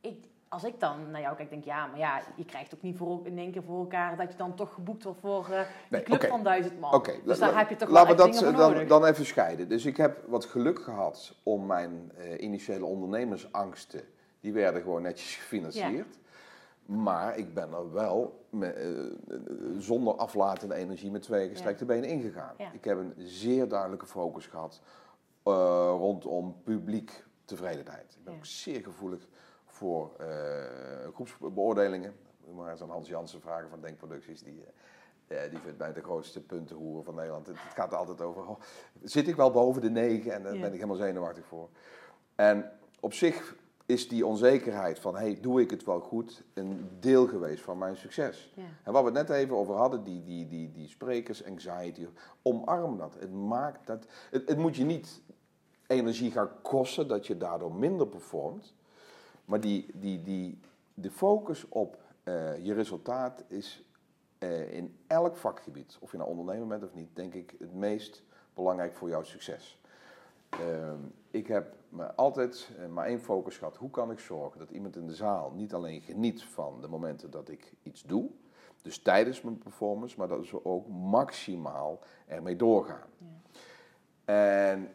[0.00, 2.82] ik, als ik dan naar jou kijk, denk ik, ja, maar ja, je krijgt ook
[2.82, 5.66] niet voor, in één keer voor elkaar dat je dan toch geboekt wordt voor de
[5.90, 7.04] Nee, club van duizend man.
[7.24, 8.88] Dus daar heb je toch wel laten we dat eh, dan, nodig.
[8.88, 9.68] dan even scheiden.
[9.68, 14.00] Dus ik heb wat geluk gehad om mijn eh, initiële ondernemersangsten,
[14.40, 16.18] die werden gewoon netjes gefinancierd.
[16.86, 19.16] Maar ik ben er wel me-
[19.78, 22.54] zonder aflatende energie met twee gestrekte benen ingegaan.
[22.58, 22.72] Ja.
[22.72, 24.80] Ik heb een zeer duidelijke focus gehad
[25.42, 25.52] eh,
[25.98, 28.14] rondom publiek tevredenheid.
[28.18, 29.26] Ik ben ook zeer gevoelig
[29.78, 30.26] voor eh,
[31.14, 32.14] groepsbeoordelingen.
[32.46, 34.42] Moet maar eens aan Hans Jansen vragen van Denkproducties.
[34.42, 34.64] Die,
[35.26, 37.46] eh, die vindt mij de grootste puntenhoer van Nederland.
[37.46, 38.60] Het, gaat altijd over, oh,
[39.02, 40.32] zit ik wel boven de negen?
[40.32, 40.60] En daar Ja.
[40.60, 41.68] ben ik helemaal zenuwachtig voor.
[42.34, 47.26] En op zich is die onzekerheid van, hey, doe ik het wel goed, een deel
[47.26, 48.52] geweest van mijn succes.
[48.54, 48.62] Ja.
[48.82, 52.06] En waar we het net even over hadden, die, die, die, die sprekers, anxiety,
[52.42, 53.16] omarm dat.
[53.18, 55.22] Het, maakt dat het, het moet je niet
[55.86, 58.74] energie gaan kosten, dat je daardoor minder performt.
[59.48, 60.58] Maar die, die, die,
[60.94, 63.82] de focus op eh, je resultaat is
[64.38, 68.22] eh, in elk vakgebied, of je nou ondernemer bent of niet, denk ik het meest
[68.54, 69.80] belangrijk voor jouw succes.
[70.48, 71.74] Ehm, ik heb
[72.16, 73.76] altijd eh, maar één focus gehad.
[73.76, 77.30] Hoe kan ik zorgen dat iemand in de zaal niet alleen geniet van de momenten
[77.30, 78.30] dat ik iets doe,
[78.82, 83.08] dus tijdens mijn performance, maar dat ze ook maximaal ermee doorgaan.
[84.24, 84.90] En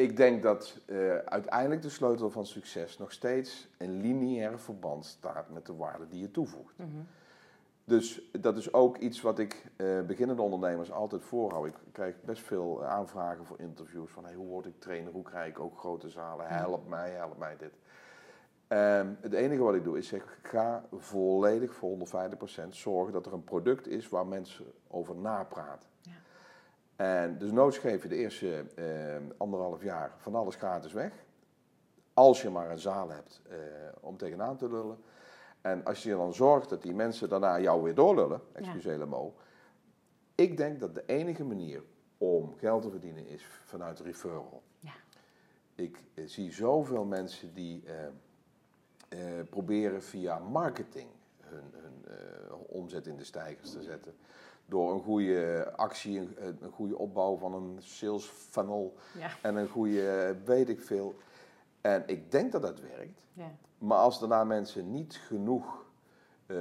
[0.00, 5.50] ik denk dat eh, uiteindelijk de sleutel van succes nog steeds een lineair verband staat
[5.50, 6.78] met de waarde die je toevoegt.
[6.78, 6.88] Mhm.
[7.84, 11.66] Dus dat is ook iets wat ik eh, beginnende ondernemers altijd voorhoud.
[11.66, 15.48] Ik krijg best veel aanvragen voor interviews van hey, hoe word ik trainer, hoe krijg
[15.48, 17.72] ik ook grote zalen, help mij, help mij dit.
[18.68, 23.32] Ehm, het enige wat ik doe is zeg, ga volledig voor 150% zorgen dat er
[23.32, 25.89] een product is waar mensen over napraten.
[27.00, 27.22] Ja.
[27.22, 31.12] En dus noods je de eerste eh, anderhalf jaar van alles gratis weg.
[32.14, 33.56] Als je maar een zaal hebt eh,
[34.00, 34.98] om tegenaan te lullen.
[35.60, 39.34] En als je dan zorgt dat die mensen daarna jou weer doorlullen, excuseer mo.
[40.34, 41.82] Ik denk dat de enige manier
[42.18, 44.62] om geld te verdienen is vanuit referral.
[44.78, 44.92] Ja.
[45.74, 47.84] Ik eh, zie zoveel mensen die
[49.08, 49.18] eh,
[49.50, 51.08] proberen via marketing
[51.40, 52.04] hun, hun
[52.66, 54.14] omzet in de stijgers te zetten.
[54.70, 59.30] Door een goede actie, een, een goede opbouw van een sales funnel Ja.
[59.42, 61.14] en een goede weet ik veel.
[61.80, 63.26] En ik denk dat dat werkt.
[63.32, 63.50] Ja.
[63.78, 65.84] Maar als daarna mensen niet genoeg
[66.46, 66.56] eh,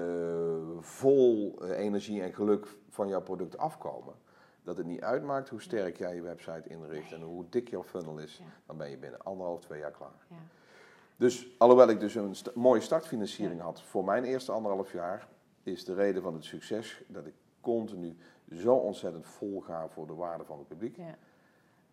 [0.80, 4.13] vol eh, energie en geluk van jouw product afkomen,
[4.63, 8.17] dat het niet uitmaakt hoe sterk jij je website inricht en hoe dik jouw funnel
[8.17, 8.45] is, Ja.
[8.65, 10.26] dan ben je binnen anderhalf, twee jaar klaar.
[10.30, 10.36] Ja.
[11.15, 15.28] Dus alhoewel ik dus een mooie startfinanciering had voor mijn eerste anderhalf jaar,
[15.63, 18.17] is de reden van het succes dat ik continu
[18.52, 20.98] zo ontzettend vol ga voor de waarde van het publiek.
[20.98, 21.15] Ja.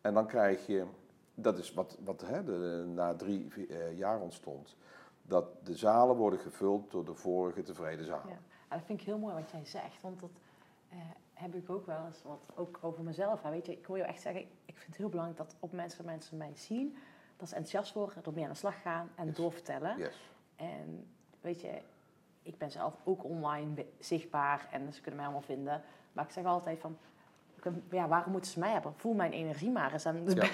[0.01, 0.87] En dan krijg je,
[1.35, 4.77] dat is wat, wat hè, de, na drie eh, jaar ontstond,
[5.23, 8.29] dat de zalen worden gevuld door de vorige tevreden zalen.
[8.29, 8.39] Ja.
[8.77, 10.31] Dat vind ik heel mooi wat jij zegt, want dat
[10.89, 10.97] eh,
[11.33, 13.43] heb ik ook wel eens, wat ook over mezelf.
[13.43, 13.51] Hè.
[13.51, 16.05] Weet je, ik hoor jou echt zeggen, ik vind het heel belangrijk dat op mensen,
[16.05, 16.97] mensen mij zien,
[17.37, 19.37] dat ze enthousiast worden, ermee aan de slag gaan en Yes.
[19.37, 19.99] doorvertellen.
[19.99, 20.31] Yes.
[20.57, 21.07] En
[21.41, 21.81] weet je,
[22.47, 25.83] ik ben zelf ook online zichtbaar en ze kunnen mij allemaal vinden.
[26.13, 26.99] Maar ik zeg altijd van,
[27.91, 28.93] ja, waarom moeten ze mij hebben?
[28.97, 30.05] Voel mijn energie maar eens.
[30.05, 30.45] En, Ja.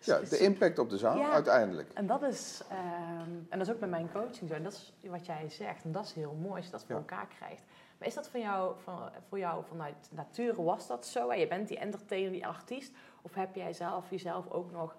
[0.00, 1.30] Ja, de impact op de zaal Ja.
[1.32, 1.90] uiteindelijk.
[1.92, 4.54] en dat is, ehm, en dat is ook met mijn coaching zo.
[4.54, 5.84] En dat is wat jij zegt.
[5.84, 7.00] En dat is heel mooi als je dat voor Ja.
[7.00, 7.62] elkaar krijgt.
[7.98, 11.28] Maar is dat voor jou, van, voor jou vanuit nature, was dat zo?
[11.28, 12.92] En je bent die entertainer, die artiest.
[13.22, 14.96] Of heb jij zelf jezelf ook nog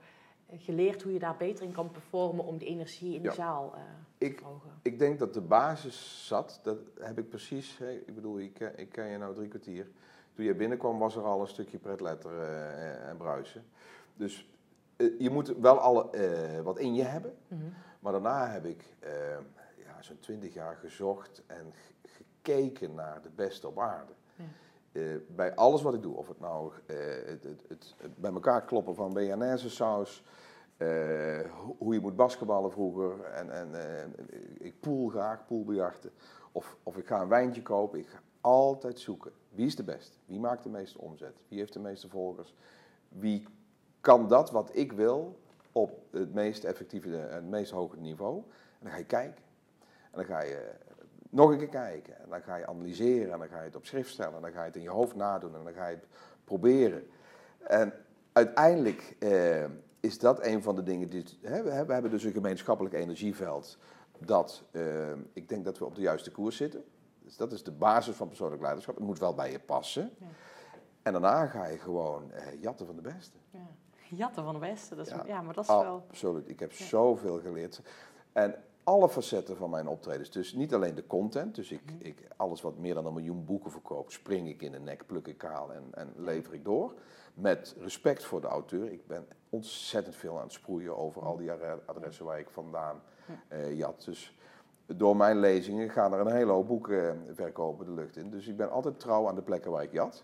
[0.51, 3.33] geleerd hoe je daar beter in kan performen om die energie in de Ja.
[3.33, 3.81] zaal eh,
[4.17, 4.69] Ik- te verhogen?
[4.81, 8.77] Ik denk dat de basis zat, dat heb ik precies, hè, ik bedoel, ik, ken-
[8.79, 9.87] ik ken je nou drie kwartier.
[10.33, 13.65] Toen je binnenkwam was er al een stukje pretletter eh, en bruisen.
[14.15, 14.49] Dus
[14.95, 17.33] eh, je moet wel alle, eh, wat in je hebben.
[17.47, 17.61] Mhm.
[17.99, 19.11] Maar daarna heb ik eh,
[19.85, 24.11] ja, zo'n twintig jaar gezocht en gekeken naar de beste op aarde.
[24.95, 25.01] Eh,
[25.35, 28.95] bij alles wat ik doe, of het nou eh, het, het, het, bij elkaar kloppen
[28.95, 30.23] van BNS saus,
[30.77, 33.69] eh, ho- hoe je moet basketballen vroeger, en, en
[34.57, 36.11] ik pool graag, poolbejachten,
[36.51, 39.31] of, of ik ga een wijntje kopen, ik ga altijd zoeken.
[39.49, 40.17] Wie is de beste?
[40.25, 41.43] Wie maakt de meeste omzet?
[41.47, 42.53] Wie heeft de meeste volgers?
[43.09, 43.47] Wie
[44.01, 45.39] kan dat wat ik wil
[45.71, 48.37] op het meest effectieve en het meest hoge niveau?
[48.37, 49.43] En dan ga je kijken.
[50.11, 50.71] En dan ga je
[51.29, 52.19] nog een keer kijken.
[52.19, 53.33] En dan ga je analyseren.
[53.33, 54.35] En dan ga je het op schrift stellen.
[54.35, 55.55] En dan ga je het in je hoofd nadoen.
[55.55, 56.07] En dan ga je het
[56.43, 57.07] proberen.
[57.59, 57.93] En
[58.31, 59.63] uiteindelijk eh,
[59.99, 61.23] is dat een van de dingen die.
[61.41, 63.77] Hè, we, hebben, we hebben dus een gemeenschappelijk energieveld.
[64.19, 66.83] Dat eh, ik denk dat we op de juiste koers zitten.
[67.23, 68.95] Dus dat is de basis van persoonlijk leiderschap.
[68.95, 70.11] Het moet wel bij je passen.
[70.19, 70.25] Ja.
[71.03, 73.37] En daarna ga je gewoon eh, jatten van de beste.
[73.49, 73.67] Ja.
[74.09, 74.95] Jatten van de beste.
[74.95, 75.23] Dat is, ja.
[75.25, 75.41] Ja.
[75.41, 76.05] maar dat is wel...
[76.09, 76.49] Absoluut.
[76.49, 77.81] Ik heb zoveel geleerd.
[78.31, 78.55] En
[78.85, 80.29] alle facetten van mijn optredens.
[80.31, 81.55] Dus niet alleen de content.
[81.55, 81.95] Dus ik, Mhm.
[82.05, 85.27] ik, alles wat meer dan een miljoen boeken verkoopt, spring ik in de nek, pluk
[85.27, 86.93] ik kaal en, en lever ik door.
[87.33, 88.91] Met respect voor de auteur.
[88.91, 93.01] Ik ben ontzettend veel aan het sproeien over al die adre- adressen waar ik vandaan
[93.47, 94.03] eh, jat.
[94.05, 94.37] Dus
[94.85, 98.29] door mijn lezingen gaan er een hele hoop boeken eh, verkopen de lucht in.
[98.29, 100.23] Dus ik ben altijd trouw aan de plekken waar ik jat.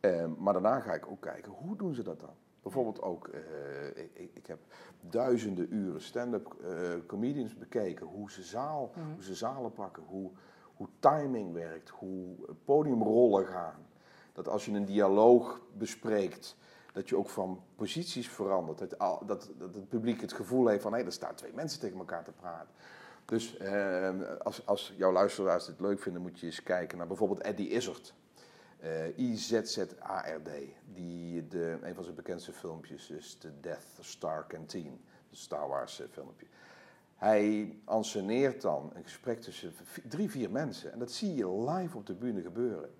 [0.00, 2.34] Eh, maar daarna ga ik ook kijken, hoe doen ze dat dan?
[2.62, 4.58] Bijvoorbeeld ook, eh, ik, ik- heb
[5.00, 8.06] duizenden uren stand-up eh, comedians bekeken.
[8.06, 10.30] Hoe ze, zaal, hoe ze zalen pakken, hoe,
[10.76, 13.86] hoe timing werkt, hoe podiumrollen gaan.
[14.32, 16.56] Dat als je een dialoog bespreekt,
[16.92, 18.78] dat je ook van posities verandert.
[18.78, 18.90] Dat,
[19.26, 22.24] dat, dat het publiek het gevoel heeft van, hé, er staan twee mensen tegen elkaar
[22.24, 22.74] te praten.
[23.24, 24.10] Dus eh,
[24.42, 28.14] als, als jouw luisteraars dit leuk vinden, moet je eens kijken naar bijvoorbeeld Eddie Izzard.
[28.80, 30.50] Eh I-Z-Z-A-R-D.
[30.94, 35.00] Die, de, een van zijn bekendste filmpjes is The Death Star Canteen.
[35.30, 36.46] De Star Wars eh, filmpje.
[37.16, 39.72] Hij anceneert dan een gesprek tussen
[40.08, 40.92] drie, vier mensen.
[40.92, 42.90] En dat zie je live op de bühne gebeuren.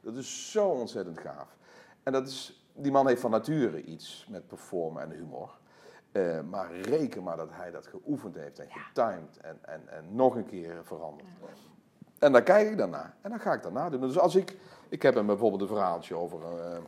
[0.00, 1.56] Dat is zo ontzettend gaaf.
[2.02, 5.58] En dat is, die man heeft van nature iets met performen en humor.
[6.12, 10.36] Eh, maar reken maar dat hij dat geoefend heeft en getimed en, en, en nog
[10.36, 11.28] een keer veranderd.
[12.18, 13.14] En dan kijk ik daarna.
[13.20, 14.00] En dan ga ik daarna doen.
[14.00, 14.56] Dus als ik...
[14.88, 16.78] Ik heb hem bijvoorbeeld een verhaaltje over eh,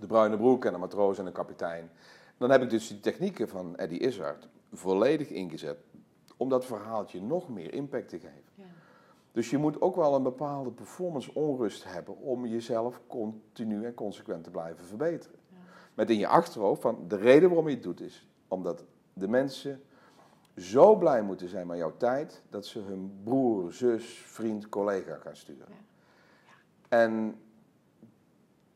[0.00, 1.90] de bruine broek en een matroos en een kapitein.
[2.36, 5.78] Dan heb ik dus die technieken van Eddie Izzard volledig ingezet
[6.36, 8.42] om dat verhaaltje nog meer impact te geven.
[8.54, 8.64] Ja.
[9.32, 14.44] Dus je moet ook wel een bepaalde performance onrust hebben om jezelf continu en consequent
[14.44, 15.38] te blijven verbeteren.
[15.94, 19.82] Met in je achterhoofd van de reden waarom je het doet is omdat de mensen
[20.56, 25.36] zo blij moeten zijn met jouw tijd dat ze hun broer, zus, vriend, collega gaan
[25.36, 25.66] sturen.
[25.68, 25.74] Ja.
[27.02, 27.40] En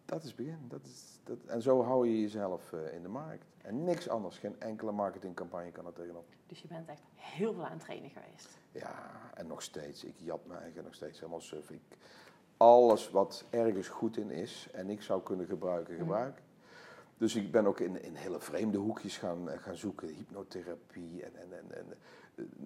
[0.05, 0.69] dat is het begin.
[0.69, 3.47] Dat is, dat, en zo hou je jezelf eh, in de markt.
[3.63, 6.27] En niks anders, geen enkele marketingcampagne kan er tegenop.
[6.47, 8.59] Dus je bent echt heel veel aan het trainen geweest.
[8.73, 10.05] Ja, en nog steeds.
[10.05, 11.71] Ik jat me eigen nog steeds helemaal suf.
[11.71, 11.81] Ik,
[12.57, 16.43] alles wat ergens goed in is en ik zou kunnen gebruiken, gebruik.
[17.19, 20.09] Dus ik ben ook in, in hele vreemde hoekjes gaan, eh, gaan zoeken.
[20.09, 21.97] Hypnotherapie en, en, en, en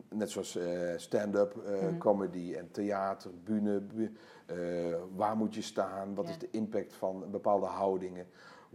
[0.09, 3.81] net zoals eh, stand-up eh, comedy en theater, bühne.
[3.81, 4.13] bu-
[4.47, 4.57] eh,
[5.17, 6.15] waar moet je staan?
[6.15, 6.31] Wat Ja.
[6.31, 8.27] is de impact van bepaalde houdingen?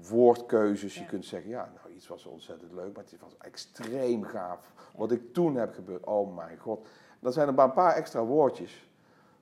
[0.10, 0.96] Woordkeuzes.
[0.98, 4.74] Je kunt zeggen, ja, nou iets was ontzettend leuk, maar het was extreem gaaf.
[4.98, 6.88] Wat ik toen heb gebeurd, oh mijn god.
[7.20, 8.88] Dat zijn er maar een paar extra woordjes.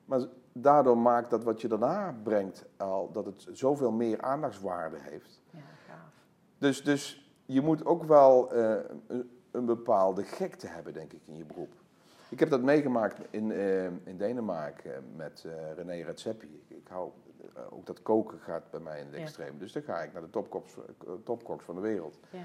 [0.04, 0.20] Maar
[0.52, 5.42] daardoor maakt dat wat je daarna brengt al, dat het zoveel meer aandachtswaarde heeft.
[5.50, 6.24] Ja, gaaf.
[6.58, 11.36] Dus, dus je moet ook wel eh, een, een bepaalde gekte hebben, denk ik, in
[11.36, 11.72] je beroep.
[12.30, 16.62] Ik heb dat meegemaakt in, eh, in Denemarken met eh, René Redzepi.
[16.68, 17.10] Ik, hou,
[17.54, 19.20] eh, ook dat koken gaat bij mij in het Ja.
[19.20, 19.58] extreem.
[19.58, 20.76] Dus dan ga ik naar de topkoks,
[21.24, 22.18] topkoks van de wereld.
[22.30, 22.38] Ja.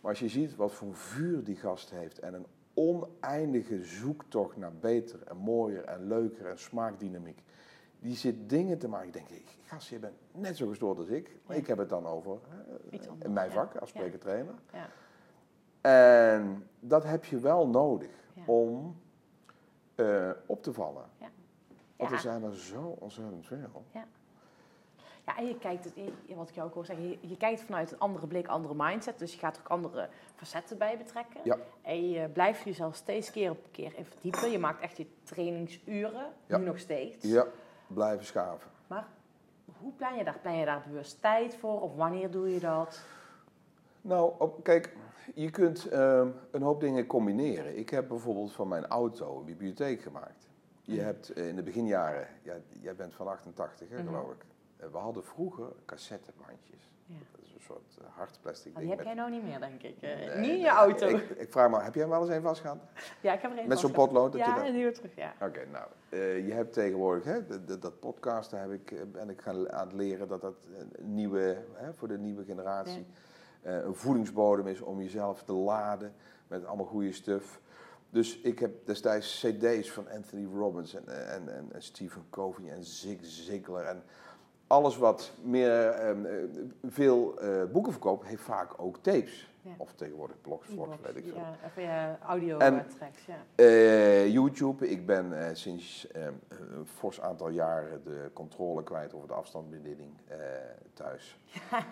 [0.00, 4.72] Maar als je ziet wat voor vuur die gast heeft en een oneindige zoektocht naar
[4.80, 7.42] beter en mooier en leuker en smaakdynamiek.
[8.00, 9.06] Die zit dingen te maken.
[9.06, 9.28] Ik denk,
[9.64, 11.36] gast, je bent net zo gestoord als ik.
[11.46, 11.62] Maar Ja.
[11.62, 12.38] ik heb het dan over
[13.18, 14.54] in mijn vak als spreker-trainer.
[14.72, 14.88] Ja.
[15.88, 18.42] En dat heb je wel nodig Ja.
[18.46, 18.96] om
[19.94, 21.04] eh, op te vallen.
[21.18, 21.28] Ja.
[21.96, 22.16] Want Ja.
[22.16, 23.84] er zijn er zo ontzettend veel.
[25.24, 25.88] Ja, en je kijkt,
[26.34, 29.18] wat ik jou ook hoor zeggen, je, je kijkt vanuit een andere blik, andere mindset.
[29.18, 31.40] Dus je gaat er ook andere facetten bij betrekken.
[31.44, 31.56] Ja.
[31.82, 34.50] En je blijft jezelf steeds keer op keer in verdiepen.
[34.50, 36.56] Je maakt echt je trainingsuren, Ja.
[36.58, 37.24] nu nog steeds.
[37.24, 37.46] Ja,
[37.86, 38.70] blijven schaven.
[38.86, 39.06] Maar
[39.80, 40.38] hoe plan je daar?
[40.38, 41.80] Plan je daar bewust tijd voor?
[41.80, 43.02] Of wanneer doe je dat?
[44.00, 44.96] Nou, op, kijk,
[45.34, 47.78] je kunt ehm, een hoop dingen combineren.
[47.78, 50.48] Ik heb bijvoorbeeld van mijn auto een bibliotheek gemaakt.
[50.82, 54.06] Je hebt eh, in de beginjaren, ja, jij bent van 88 hè, Mhm.
[54.06, 54.44] geloof ik.
[54.76, 56.92] Eh, we hadden vroeger cassettebandjes.
[57.06, 57.14] Ja.
[57.32, 59.00] Dat is een soort uh, hard plastic Maar die ding.
[59.06, 59.96] heb jij nou niet meer, denk ik.
[60.00, 61.06] Eh, Nee, niet in je auto.
[61.06, 62.78] Ik, ik vraag me, heb jij hem wel eens een vastgehad?
[63.20, 64.32] ja, ik heb er een Met zo'n potlood?
[64.32, 64.64] Dat Ja, je dat...
[64.66, 65.32] en die weer terug, ja.
[65.40, 69.40] Oké, nou, eh, je hebt tegenwoordig, hè, de- dat podcasten heb ik, eh, ben ik
[69.40, 73.27] gaan aan het leren dat dat nieuwe, hè, voor de nieuwe generatie eh,
[73.68, 76.14] een voedingsbodem is om jezelf te laden
[76.46, 77.60] met allemaal goede stuff.
[78.10, 82.84] Dus ik heb destijds cd's van Anthony Robbins en, en, en, en Stephen Covey en
[82.84, 84.02] Zig Ziglar en
[84.66, 86.34] alles wat meer, ehm, eh,
[86.86, 89.50] veel eh, boeken verkoopt, heeft vaak ook tapes.
[89.68, 89.74] Ja.
[89.76, 91.34] Of tegenwoordig blogspot, weet ik veel.
[91.36, 93.36] Ja, even je audio En- tracks, ja.
[93.54, 94.88] Eh, YouTube.
[94.88, 100.10] Ik ben eh, sinds eh, een fors aantal jaren de controle kwijt over de afstandsbediening
[100.26, 100.38] eh,
[100.94, 101.38] thuis.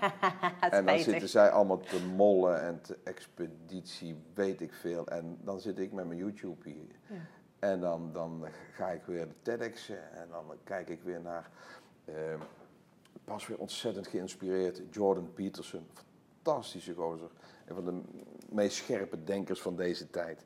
[0.71, 5.07] En dan zitten zij allemaal te mollen en te expeditie, weet ik veel.
[5.07, 6.97] En dan zit ik met mijn YouTube hier.
[7.07, 7.15] Ja.
[7.59, 11.51] En dan, dan ga ik weer de TEDx'en en dan kijk ik weer naar,
[12.05, 12.15] eh,
[13.25, 15.87] pas weer ontzettend geïnspireerd, Jordan Peterson.
[16.43, 17.31] Fantastische gozer.
[17.67, 18.01] Een van de
[18.49, 20.45] meest scherpe denkers van deze tijd.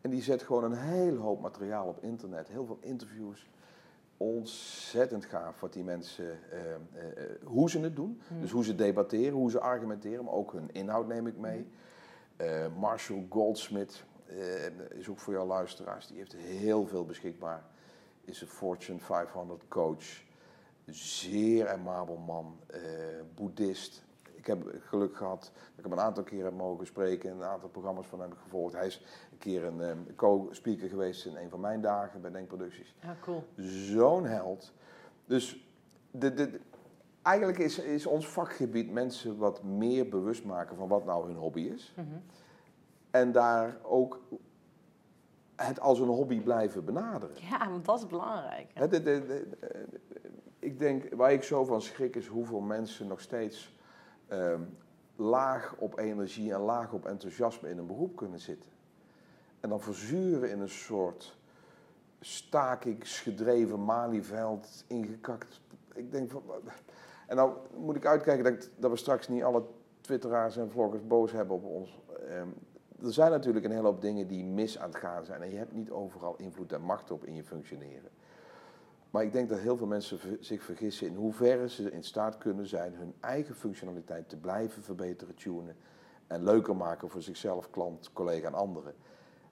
[0.00, 3.48] En die zet gewoon een hele hoop materiaal op internet, heel veel interviews.
[4.16, 6.58] Ontzettend gaaf wat die mensen, eh,
[7.44, 8.20] hoe ze het doen.
[8.40, 11.68] Dus hoe ze debatteren, hoe ze argumenteren, maar ook hun inhoud neem ik mee.
[12.36, 14.04] Eh, Marshall Goldsmith
[14.88, 17.64] is ook voor jouw luisteraars, die heeft heel veel beschikbaar.
[18.24, 20.04] Is een Fortune 500 coach,
[20.86, 22.56] zeer amabel man,
[23.34, 24.05] boeddhist.
[24.46, 27.42] Ik heb geluk gehad dat ik hem een aantal keren heb mogen spreken en een
[27.44, 28.74] aantal programma's van hem gevolgd.
[28.74, 32.94] Hij is een keer een eh, co-speaker geweest in een van mijn dagen bij Denkproducties
[33.02, 33.44] Ja, cool.
[33.56, 34.72] zo'n held.
[35.24, 35.66] Dus
[36.10, 36.60] de, de, de-
[37.22, 41.60] eigenlijk is, is ons vakgebied mensen wat meer bewust maken van wat nou hun hobby
[41.60, 41.92] is.
[41.96, 42.06] Mhm.
[43.10, 44.20] En daar ook
[45.56, 47.36] het als een hobby blijven benaderen.
[47.50, 48.70] Ja, want dat is belangrijk.
[48.74, 48.86] Hè,
[50.58, 53.74] ik denk, waar ik zo van schrik is hoeveel mensen nog steeds
[54.28, 54.60] ehm,
[55.16, 58.70] laag op energie en laag op enthousiasme in een beroep kunnen zitten.
[59.60, 61.38] En dan verzuren in een soort
[62.20, 65.60] stakingsgedreven malieveld, ingekakt.
[65.94, 66.42] Ik denk van.
[67.26, 69.64] En nou moet ik uitkijken dat, dat we straks niet alle
[70.00, 71.98] twitteraars en vloggers boos hebben op ons.
[72.28, 72.48] Ehm,
[73.02, 75.42] er zijn natuurlijk een hele hoop dingen die mis aan het gaan zijn.
[75.42, 78.10] En je hebt niet overal invloed en macht op in je functioneren.
[79.16, 82.66] Maar ik denk dat heel veel mensen zich vergissen in hoeverre ze in staat kunnen
[82.66, 85.76] zijn hun eigen functionaliteit te blijven verbeteren, tunen
[86.26, 88.94] en leuker maken voor zichzelf, klant, collega en anderen.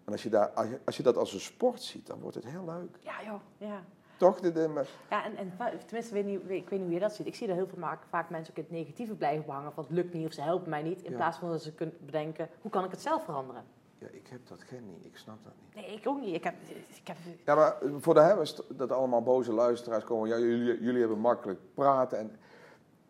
[0.05, 0.51] En als je, daar,
[0.85, 2.97] als je- dat als een sport ziet, dan wordt het heel leuk.
[3.01, 3.41] Ja, joh.
[3.57, 3.83] Ja.
[4.17, 4.41] Toch?
[4.41, 5.53] De, de- maar- Ja, en, en
[5.87, 7.27] tenminste, weet niet, ik weet niet hoe je dat ziet.
[7.27, 9.73] Ik zie dat heel veel vaak, vaak mensen ook in het negatieve blijven hangen.
[9.73, 11.03] Van het lukt niet of ze helpen mij niet.
[11.03, 11.17] In Ja.
[11.17, 13.65] plaats van dat ze kunnen bedenken, hoe kan ik het zelf veranderen?
[14.13, 15.75] Ja, ik heb dat gen niet, ik snap dat niet.
[15.85, 16.35] Nee, ik ook niet.
[16.35, 16.55] Ik heb,
[16.95, 21.01] ik heb, Ja, maar voor de hebbers, dat allemaal boze luisteraars komen, ja, jullie, jullie
[21.01, 22.19] hebben makkelijk praten.
[22.19, 22.31] En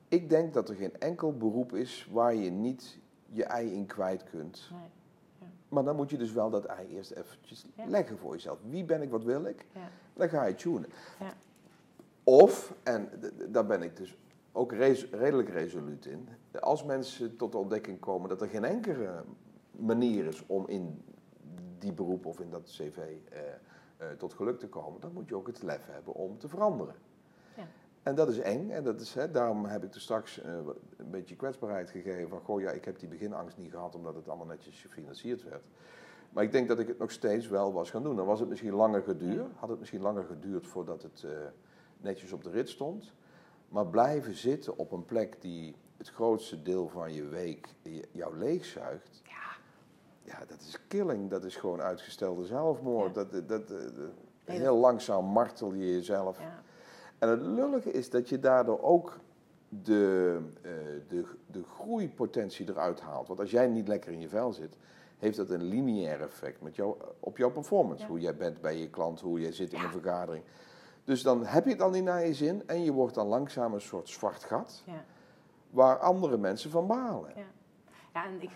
[0.09, 4.24] ik denk dat er geen enkel beroep is waar je niet je ei in kwijt
[4.24, 4.68] kunt.
[4.72, 4.80] nee.
[5.68, 7.87] Maar dan moet je dus wel dat ei eerst eventjes Ja.
[7.87, 8.59] leggen voor jezelf.
[8.68, 9.66] Wie ben ik, wat wil ik?
[9.72, 9.88] Ja.
[10.14, 10.88] Dan ga je tunen.
[11.20, 11.33] Ja.
[12.24, 13.09] Of, en
[13.48, 14.16] daar ben ik dus
[14.52, 16.28] ook redelijk resoluut in,
[16.61, 19.24] als mensen tot de ontdekking komen dat er geen enkele
[19.78, 21.02] manier is om in
[21.78, 23.40] die beroep of in dat cv eh,
[23.96, 26.94] eh, tot geluk te komen, dan moet je ook het lef hebben om te veranderen.
[27.56, 27.66] Ja.
[28.02, 30.52] En dat is eng en dat is, hè, daarom heb ik er straks eh,
[30.96, 34.28] een beetje kwetsbaarheid gegeven van, goh ja, ik heb die beginangst niet gehad omdat het
[34.28, 35.64] allemaal netjes gefinancierd werd.
[36.30, 38.16] Maar ik denk dat ik het nog steeds wel was gaan doen.
[38.16, 41.26] Dan was het misschien langer geduurd, had het misschien langer geduurd voordat het
[41.96, 43.12] netjes op de rit stond.
[43.68, 47.74] Maar blijven zitten op een plek die het grootste deel van je week
[48.10, 49.22] jou leegzuigt.
[50.24, 50.38] Ja.
[50.48, 51.30] Dat is killing.
[51.30, 53.14] Dat is gewoon uitgestelde zelfmoord.
[53.14, 53.24] Ja.
[53.24, 53.88] Dat, dat, dat, dat-
[54.44, 56.38] heel langzaam martel je jezelf.
[56.40, 56.62] Ja.
[57.18, 59.18] En het lullige is dat je daardoor ook
[59.68, 60.70] de, eh,
[61.08, 63.28] de, de groeipotentie eruit haalt.
[63.28, 64.76] Want als jij niet lekker in je vel zit,
[65.18, 68.02] heeft dat een lineair effect met jou, op jouw performance.
[68.02, 68.08] Ja.
[68.08, 70.44] Hoe jij bent bij je klant, hoe jij zit in een vergadering.
[71.04, 73.74] Dus dan heb je het al niet naar je zin en je wordt dan langzaam
[73.74, 75.04] een soort zwart gat Ja.
[75.70, 77.30] waar andere mensen van balen.
[78.14, 78.22] Ja.
[78.22, 78.50] Ja, en ik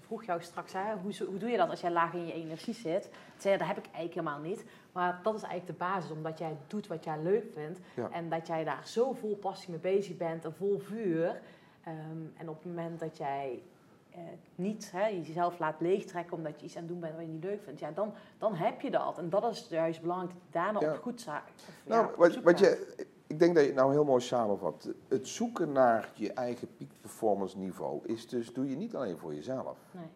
[0.00, 2.74] vroeg jou straks, hè, hoe, hoe doe je dat als jij laag in je energie
[2.74, 3.10] zit?
[3.38, 4.64] Zei dat heb ik eigenlijk helemaal niet.
[4.92, 7.80] Maar dat is eigenlijk de basis, omdat jij doet wat jij leuk vindt.
[7.96, 8.08] Ja.
[8.10, 11.40] En dat jij daar zo vol passie mee bezig bent en vol vuur.
[11.84, 11.96] Ehm,
[12.36, 13.62] en op het moment dat jij
[14.10, 14.18] eh,
[14.54, 17.44] niet hè, jezelf laat leegtrekken omdat je iets aan het doen bent wat je niet
[17.44, 19.18] leuk vindt, ja, dan, dan heb je dat.
[19.18, 20.92] En dat is juist belangrijk, daarna Ja.
[20.92, 22.58] op goed za- of, ja, Nou, wat, wat gaat.
[22.60, 24.88] je, ik denk dat je het nou heel mooi samenvat.
[25.08, 29.34] Het zoeken naar je eigen peak performance niveau is dus, doe je niet alleen voor
[29.34, 29.76] jezelf.
[29.90, 30.06] Nee.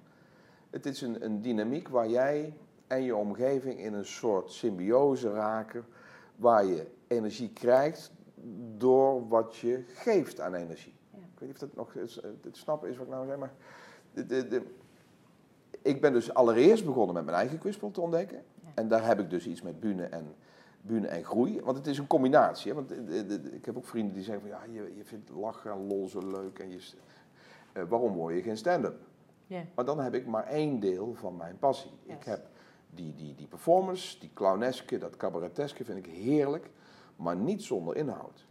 [0.70, 2.55] Het is een, een dynamiek waar jij
[2.87, 5.85] en je omgeving in een soort symbiose raken,
[6.37, 8.12] waar je energie krijgt
[8.77, 10.94] door wat je geeft aan energie.
[11.11, 11.18] Ja.
[11.18, 13.37] Ik weet niet of dat nog is, eh, het snappen is wat ik nou zeg,
[13.37, 13.53] maar
[14.12, 14.62] de, de, de,
[15.83, 18.42] ik ben dus allereerst begonnen met mijn eigen kwispel te ontdekken.
[18.62, 18.68] Ja.
[18.75, 20.35] En daar heb ik dus iets met bühne en,
[20.83, 21.60] bühne en groei.
[21.60, 22.70] Want het is een combinatie.
[22.70, 22.76] Hè?
[22.76, 25.30] Want de- de- de- ik heb ook vrienden die zeggen van ja, je, je vindt
[25.30, 26.58] lachen en lol zo leuk.
[26.58, 26.78] En je,
[27.72, 29.00] eh, waarom word je geen stand-up?
[29.74, 31.90] Maar dan heb ik maar één deel van mijn passie.
[32.04, 32.46] Ik heb
[32.90, 36.70] die, die, die performance, die clowneske, dat cabareteske vind ik heerlijk.
[37.16, 38.46] Maar niet zonder inhoud.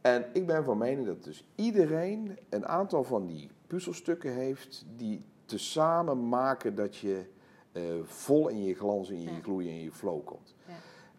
[0.00, 5.24] En ik ben van mening dat dus iedereen een aantal van die puzzelstukken heeft die
[5.44, 7.24] tezamen maken dat je
[7.72, 9.40] eh, vol in je glans, in je Ja.
[9.42, 10.54] gloei en in je flow komt.
[10.66, 10.72] Ja.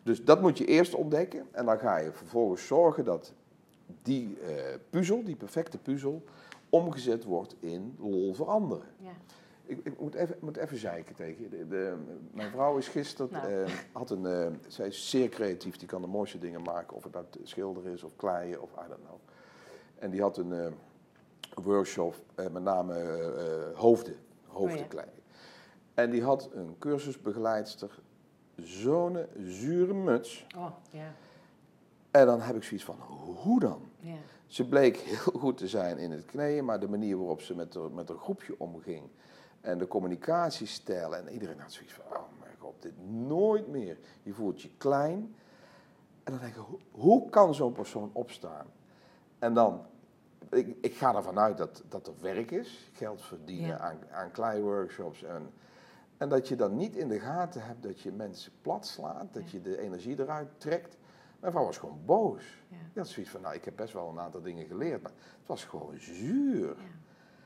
[0.03, 3.33] Dus dat moet je eerst ontdekken en dan ga je vervolgens zorgen dat
[4.01, 4.53] die eh,
[4.89, 6.23] puzzel, die perfecte puzzel,
[6.69, 8.85] omgezet wordt in lol voor anderen.
[8.97, 9.09] Ja.
[9.65, 11.49] Ik, ik moet, even, moet even zeiken tegen je.
[11.49, 11.95] De, de-
[12.33, 13.53] mijn vrouw is gisteren, Nou.
[13.63, 16.95] eh, had een, eh, zij is zeer creatief, die kan de mooiste dingen maken.
[16.97, 19.17] Of het nou schilderen is of kleien of I don't know.
[19.99, 20.71] En die had een eh,
[21.63, 22.93] workshop met name
[23.75, 24.15] hoofden,
[24.47, 24.87] hoofden Oh ja.
[24.87, 25.13] kleien.
[25.93, 27.99] En die had een cursusbegeleidster,
[28.63, 30.45] zo'n zure muts.
[30.57, 31.13] Oh, ja.
[32.11, 32.95] En dan heb ik zoiets van,
[33.43, 33.81] hoe dan?
[33.99, 34.15] ja.
[34.47, 37.73] Ze bleek heel goed te zijn in het knieën, maar de manier waarop ze met
[37.73, 39.09] haar, met haar groepje omging
[39.61, 43.97] en de communicatiestijl en iedereen had zoiets van, oh mijn god, dit nooit meer.
[44.23, 45.35] Je voelt je klein.
[46.23, 48.65] En dan denk ik, hoe, kan zo'n persoon opstaan?
[49.39, 49.81] En dan,
[50.49, 53.77] ik, ik ga ervan uit dat, dat er werk is, geld verdienen Ja.
[53.79, 55.51] aan, aan kleiworkshops en...
[56.19, 59.51] En dat je dan niet in de gaten hebt dat je mensen plat slaat, dat
[59.51, 60.97] je de energie eruit trekt.
[61.39, 62.43] Mijn vrouw was gewoon boos.
[62.67, 62.77] Ja.
[62.77, 65.47] Die had zoiets van, nou, ik heb best wel een aantal dingen geleerd, maar het
[65.47, 66.67] was gewoon zuur.
[66.67, 66.73] Ja.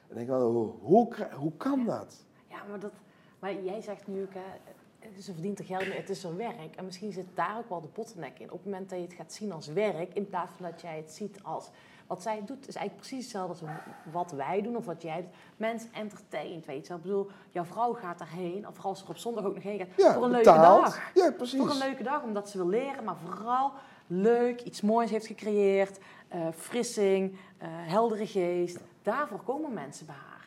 [0.07, 0.51] En ik denk wel,
[0.81, 2.25] hoe, hoe, kan dat?
[2.49, 2.91] Ja, maar, dat,
[3.39, 6.75] maar jij zegt nu hè, ze verdient er geld mee, het is er werk.
[6.75, 8.51] En misschien zit daar ook wel de bottleneck in.
[8.51, 10.97] Op het moment dat je het gaat zien als werk, in plaats van dat jij
[10.97, 11.69] het ziet als...
[12.13, 13.75] Wat zij doet is eigenlijk precies hetzelfde als
[14.11, 15.33] wat wij doen of wat jij doet.
[15.57, 16.97] Mensen entertained, weet je wel.
[16.97, 19.77] Ik bedoel, jouw vrouw gaat daarheen, of als ze er op zondag ook nog heen
[19.79, 20.83] gaat, Ja, voor een leuke betaald.
[20.83, 20.99] dag.
[21.13, 21.59] Ja, precies.
[21.59, 23.71] Voor een leuke dag, omdat ze wil leren, maar vooral
[24.07, 25.99] leuk, iets moois heeft gecreëerd.
[26.27, 28.79] eh frissing, eh, heldere geest.
[29.01, 30.45] Daarvoor komen mensen bij haar.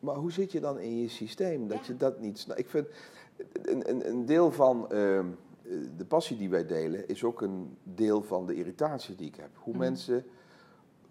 [0.00, 1.84] Maar hoe zit je dan in je systeem dat Ja.
[1.86, 2.58] je dat niet snapt?
[2.60, 2.86] Ik vind,
[3.62, 5.26] een, een, een deel van ehm,
[5.96, 9.50] de passie die wij delen is ook een deel van de irritatie die ik heb.
[9.54, 9.82] Hoe Mhm.
[9.82, 10.24] mensen,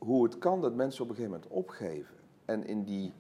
[0.06, 2.16] hoe het kan dat mensen op een gegeven moment opgeven.
[2.46, 3.14] En in die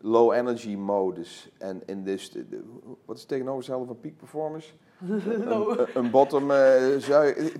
[0.00, 2.62] low energy modus en in dus, de, de-
[3.04, 4.72] wat is het tegenovergestelde van peak performance?
[5.08, 7.52] Een, een, een bottom eh zui-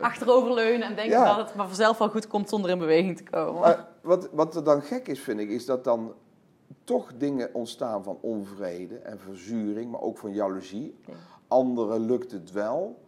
[0.00, 1.36] achteroverleunen en denken Ja.
[1.36, 3.60] dat het maar vanzelf wel goed komt zonder in beweging te komen.
[3.60, 6.12] Maar wat, wat er dan gek is, vind ik, is dat dan
[6.84, 10.94] toch dingen ontstaan van onvrede en verzuring, maar ook van jaloezie.
[11.06, 11.12] Ja.
[11.48, 12.98] Anderen lukt het wel.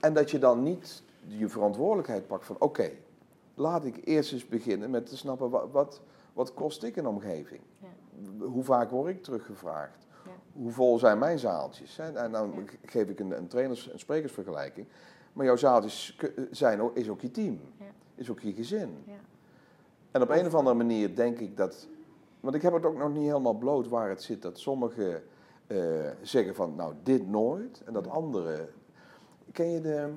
[0.00, 2.90] En dat je dan niet je verantwoordelijkheid pakt van, oké,
[3.58, 6.00] laat ik eerst eens beginnen met te snappen, wat, wat,
[6.32, 7.60] wat kost ik een omgeving?
[7.78, 7.88] Ja.
[8.46, 10.06] Hoe vaak word ik teruggevraagd?
[10.24, 10.30] Ja.
[10.52, 11.96] Hoe vol zijn mijn zaaltjes?
[11.96, 12.12] Hè?
[12.12, 12.62] En dan Ja.
[12.84, 14.86] geef ik een, een trainers- en sprekersvergelijking.
[15.32, 17.60] Maar jouw zaaltjes k- zijn ook, is ook je team,
[18.14, 18.96] is ook je gezin.
[19.06, 19.12] Ja.
[20.10, 21.88] En op een of andere manier denk ik dat.
[22.40, 24.42] Want ik heb het ook nog niet helemaal bloot waar het zit.
[24.42, 25.22] Dat sommigen
[25.66, 25.78] eh,
[26.22, 27.82] zeggen van nou dit nooit.
[27.84, 28.68] En dat anderen.
[29.52, 30.12] Ken je de.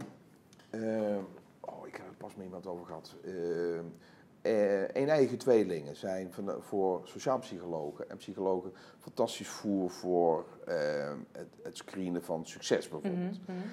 [0.70, 1.18] eh,
[1.60, 3.16] oh, ik heb het pas met iemand over gehad.
[3.24, 3.80] Eh,
[4.42, 11.14] eh, een eigen tweelingen zijn van, voor sociaal psychologen en psychologen fantastisch voer voor eh,
[11.32, 13.48] het, het screenen van succes bijvoorbeeld.
[13.48, 13.68] Mhm, mhm.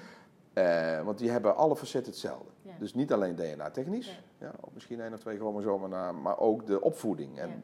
[0.53, 2.49] Eh, want die hebben alle facetten hetzelfde.
[2.61, 2.71] Ja.
[2.79, 4.53] Dus niet alleen DNA-technisch, ja.
[4.59, 7.39] of misschien één of twee chromosomen na, maar ook de opvoeding.
[7.39, 7.63] En,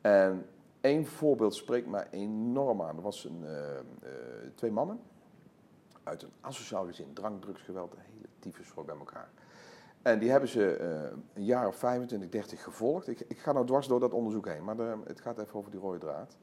[0.00, 0.46] en
[0.80, 2.96] één voorbeeld spreekt mij enorm aan.
[2.96, 3.44] Er was een,
[4.54, 5.00] twee mannen
[6.02, 9.28] uit een asociaal gezin, drank, drugs, geweld, een hele tyfuszooi bij elkaar.
[10.02, 13.08] En die hebben ze eh, een jaar of 25, 30 gevolgd.
[13.08, 15.80] Ik, ik ga nou dwars door dat onderzoek heen, maar het gaat even over die
[15.80, 16.36] rode draad.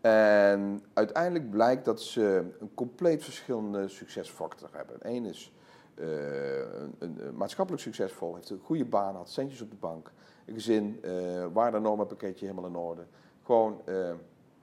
[0.00, 4.96] En uiteindelijk blijkt dat ze een compleet verschillende succesfactor hebben.
[5.00, 5.52] Eén is
[5.94, 6.58] eh,
[6.98, 10.12] een, maatschappelijk succesvol, heeft een goede baan, had centjes op de bank,
[10.46, 13.04] een gezin, eh waardenormenpakketje helemaal in orde.
[13.42, 13.80] Gewoon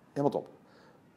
[0.09, 0.47] helemaal top.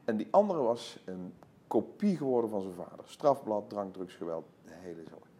[0.04, 1.34] En die andere was een
[1.66, 3.04] kopie geworden van zijn vader.
[3.04, 5.33] Strafblad, drank, drugs, geweld, de hele zooi.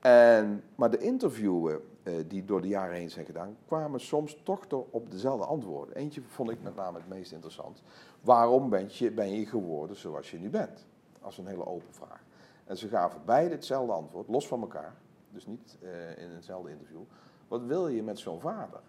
[0.00, 4.66] En, maar de interviewen eh, die door de jaren heen zijn gedaan, kwamen soms toch
[4.66, 5.94] door op dezelfde antwoorden.
[5.94, 7.82] Eentje vond ik met name het meest interessant.
[8.20, 10.86] Waarom ben je, ben je geworden zoals je nu bent?
[11.20, 12.22] Als een hele open vraag.
[12.64, 14.94] En ze gaven beide hetzelfde antwoord, los van elkaar.
[15.30, 17.00] Dus niet eh, in hetzelfde interview.
[17.48, 18.80] Wat wil je met zo'n vader?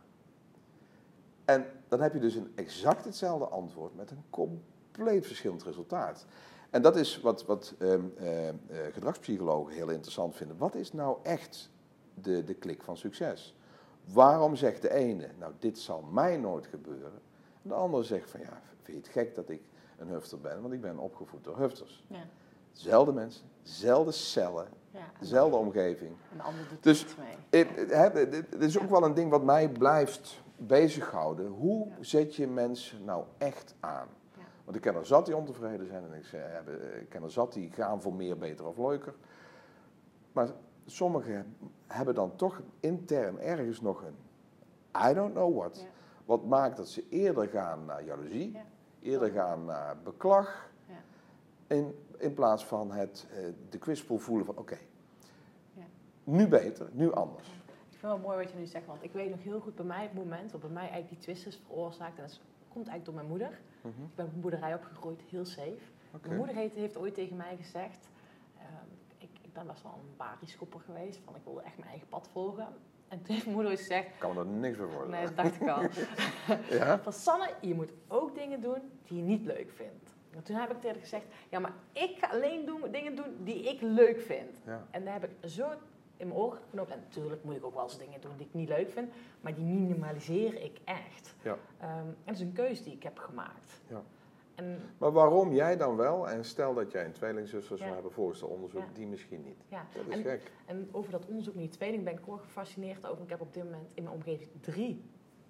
[1.46, 6.26] En dan heb je dus een exact hetzelfde antwoord met een compleet verschillend resultaat.
[6.70, 8.56] En dat is wat, wat ehm, eh, eh,
[8.92, 10.58] gedragspsychologen heel interessant vinden.
[10.58, 11.70] Wat is nou echt
[12.14, 13.56] de, de klik van succes?
[14.14, 17.22] Waarom zegt de ene, nou dit zal mij nooit gebeuren.
[17.64, 19.62] En de andere zegt van ja, vind je het gek dat ik
[19.98, 22.04] een hufter ben, want ik ben opgevoed door hufters.
[22.08, 22.26] Ja.
[22.72, 25.12] Zelfde mensen, zelfde cellen, Ja.
[25.20, 26.12] dezelfde omgeving.
[26.32, 27.64] En de ander doet Dus- mee.
[28.50, 31.48] Het, is ook wel een ding wat mij blijft bezighouden.
[31.48, 34.08] Hoe zet je mensen nou echt aan?
[34.70, 37.32] Want ik ken er zat die ontevreden zijn en ik, zeg, hebben- ik ken er
[37.32, 39.14] zat die gaan voor meer, beter of leuker.
[40.32, 40.50] Maar
[40.86, 41.56] sommigen
[41.88, 44.16] hebben dan toch intern ergens nog een
[45.10, 45.80] I don't know what.
[45.82, 45.88] Ja.
[46.26, 48.62] Wat maakt dat ze eerder gaan naar jaloezie, Ja.
[49.02, 50.70] eerder gaan naar beklag.
[50.86, 50.96] Ja.
[51.76, 54.78] In, in plaats van het, eh, de kwispel voelen van oké,
[55.74, 55.84] Ja.
[56.24, 57.48] nu beter, nu anders.
[57.48, 59.76] Ik vind het wel mooi wat je nu zegt, want ik weet nog heel goed
[59.76, 62.18] bij mij het moment, wat bij mij eigenlijk die twist is veroorzaakt.
[62.18, 62.40] En dat
[62.74, 63.60] komt eigenlijk door mijn moeder.
[63.82, 64.04] Mhm.
[64.04, 65.78] Ik ben op een boerderij opgegroeid, heel safe.
[66.22, 68.10] Mijn moeder heeft, heeft ooit tegen mij gezegd,
[68.58, 68.66] ehm,
[69.18, 72.30] ik, ik ben best wel een barieschopper geweest, van ik wilde echt mijn eigen pad
[72.32, 72.68] volgen.
[73.08, 75.10] En toen heeft mijn moeder ooit gezegd, Ik kan me er niks bij voorstellen.
[75.12, 75.82] nee, dat dacht ik al.
[76.80, 77.00] Ja?
[77.00, 80.18] Van Sanne, je moet ook dingen doen die je niet leuk vindt.
[80.36, 83.38] En toen heb ik tegen haar gezegd, ja, maar ik ga alleen doen, dingen doen
[83.44, 84.58] die ik leuk vind.
[84.66, 84.88] Ja.
[84.92, 85.70] En daar heb ik zo
[86.20, 86.92] in mijn ogen genomen.
[86.94, 89.12] En natuurlijk moet ik ook wel eens dingen doen die ik niet leuk vind,
[89.42, 91.36] maar die minimaliseer ik echt.
[91.44, 91.58] Ja.
[91.80, 93.82] Ehm, en dat is een keuze die ik heb gemaakt.
[93.88, 94.02] Ja.
[94.56, 96.30] En Maar waarom jij dan wel?
[96.30, 97.94] En stel dat jij een tweelingzuster zou Ja.
[97.96, 98.88] hebben volgens het onderzoek, Ja.
[98.94, 99.64] die misschien niet.
[99.68, 100.52] ja, Dat is en, gek.
[100.66, 103.24] en over dat onderzoek naar die tweeling ben ik ook gefascineerd over.
[103.24, 105.04] Ik heb op dit moment in mijn omgeving drie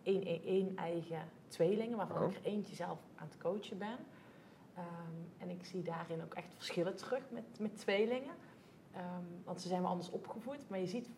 [0.04, 2.30] één, één, één eigen tweelingen, waarvan Oh.
[2.32, 3.98] ik er eentje zelf aan het coachen ben.
[4.76, 4.86] Ehm,
[5.38, 8.34] en ik zie daarin ook echt verschillen terug met, met tweelingen.
[8.94, 9.04] Ehm,
[9.46, 10.70] want ze zijn wel anders opgevoed.
[10.70, 11.10] Maar je ziet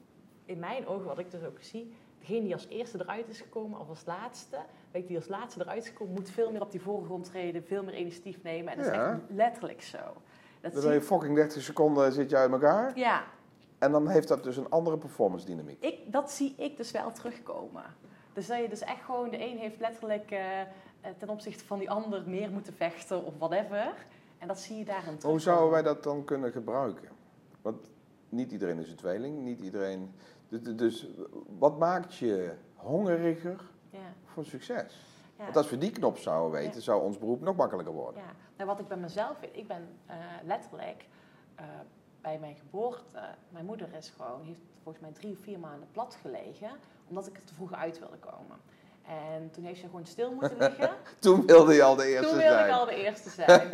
[0.45, 3.79] in mijn ogen, wat ik dus ook zie, degene die als eerste eruit is gekomen
[3.79, 4.57] of als laatste,
[4.91, 7.83] weet die als laatste eruit is gekomen, moet veel meer op die voorgrond treden, veel
[7.83, 8.71] meer initiatief nemen.
[8.71, 9.97] En dat is echt letterlijk zo.
[10.61, 12.97] Dat Dan ben je fucking 30 seconden zit je uit elkaar.
[12.97, 13.23] ja,
[13.79, 15.83] En dan heeft dat dus een andere performance dynamiek.
[15.83, 17.83] ik, dat zie ik dus wel terugkomen.
[18.33, 20.67] Dus dat je dus echt gewoon, de een heeft letterlijk eh, eh,
[21.17, 23.93] ten opzichte van die ander meer moeten vechten of whatever.
[24.37, 25.31] En dat zie je daarin terug.
[25.31, 27.09] Hoe zouden wij dat dan kunnen gebruiken?
[27.61, 27.89] Want
[28.29, 30.11] niet iedereen is een tweeling, niet iedereen...
[30.75, 31.07] Dus,
[31.59, 35.05] wat maakt je hongeriger Ja, voor succes?
[35.37, 35.43] ja.
[35.43, 36.81] Want als we die knop zouden weten, Ja.
[36.81, 38.21] zou ons beroep nog makkelijker worden.
[38.21, 41.07] Ja, nou, wat ik bij mezelf weet, ik ben eh, letterlijk
[41.55, 41.65] eh,
[42.21, 46.15] bij mijn geboorte, mijn moeder is gewoon, heeft volgens mij drie of vier maanden plat
[46.21, 46.69] gelegen,
[47.07, 48.57] omdat ik er te vroeg uit wilde komen.
[49.07, 50.89] En toen heeft ze gewoon stil moeten liggen.
[51.19, 52.67] Toen wilde je al de eerste toen wilde zijn.
[52.67, 53.69] ik al de eerste zijn.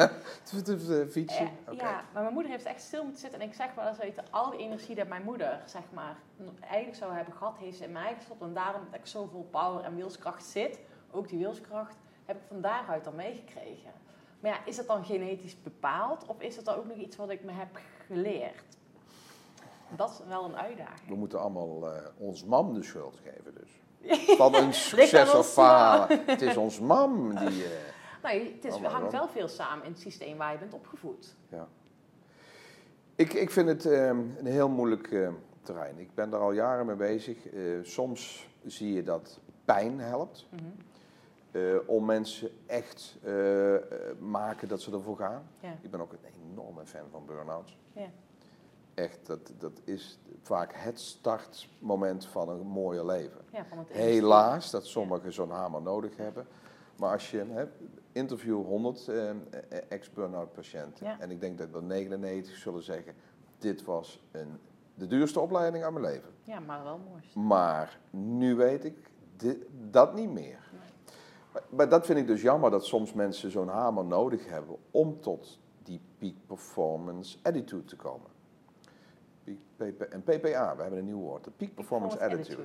[0.65, 1.47] De fietsje?
[1.71, 3.39] Ja, maar mijn moeder heeft echt stil moeten zitten.
[3.41, 6.17] En ik zeg wel eens weten, al die energie die mijn moeder, zeg maar,
[6.61, 8.41] eigenlijk zou hebben gehad, heeft ze in mij gestopt.
[8.41, 10.79] En daarom dat ik zoveel power en wilskracht zit,
[11.11, 13.91] ook die wilskracht, heb ik van daaruit dan meegekregen.
[14.39, 16.25] Maar ja, is het dan genetisch bepaald?
[16.25, 18.63] Of is het dan ook nog iets wat ik me heb geleerd?
[19.95, 21.09] Dat is wel een uitdaging.
[21.09, 23.81] We moeten allemaal eh, ons mam de schuld geven dus.
[24.37, 26.21] Van een succes of ons falen.
[26.25, 27.63] Het is ons mam die...
[27.63, 27.69] eh,
[28.23, 31.35] Nou, het is, Oh, hangt wel veel samen in het systeem waar je bent opgevoed.
[31.49, 31.67] Ja.
[33.15, 35.29] Ik, ik vind het ehm, een heel moeilijk eh,
[35.61, 35.99] terrein.
[35.99, 37.47] Ik ben daar al jaren mee bezig.
[37.47, 40.47] Eh, soms zie je dat pijn helpt.
[40.49, 40.63] Mhm.
[41.51, 43.81] eh, om mensen echt eh, eh,
[44.19, 45.47] maken dat ze ervoor gaan.
[45.59, 45.75] Ja.
[45.81, 47.77] Ik ben ook een enorme fan van burn-outs.
[47.93, 48.07] Ja.
[48.97, 53.41] Echt, dat, dat is vaak het startmoment van een mooie leven.
[53.51, 56.47] Ja, van het Helaas dat sommigen zo'n hamer nodig hebben.
[56.95, 57.65] Maar als je hè,
[58.11, 59.35] interview 100 eh, eh,
[59.89, 61.19] ex-burn-out patiënten.
[61.19, 63.13] En ik denk dat er 99 zullen zeggen:
[63.57, 64.59] Dit was een,
[64.93, 66.29] de duurste opleiding aan mijn leven.
[66.43, 67.47] Ja, maar wel mooi.
[67.47, 69.11] Maar nu weet ik
[69.89, 70.71] dat niet meer.
[71.69, 75.59] Maar dat vind ik dus jammer dat soms mensen zo'n hamer nodig hebben om tot
[75.83, 78.35] die peak performance attitude te komen.
[80.09, 82.61] En PPA, we hebben een nieuw woord, de peak performance attitude.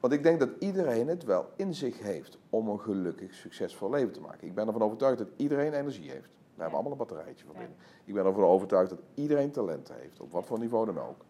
[0.00, 4.12] Want ik denk dat iedereen het wel in zich heeft om een gelukkig, succesvol leven
[4.12, 4.46] te maken.
[4.46, 6.28] Ik ben ervan overtuigd dat iedereen energie heeft.
[6.54, 7.52] We hebben allemaal een batterijtje Ja.
[7.52, 7.76] binnen.
[8.04, 11.24] Ik ben ervan overtuigd dat iedereen talent heeft, op wat voor niveau dan ook.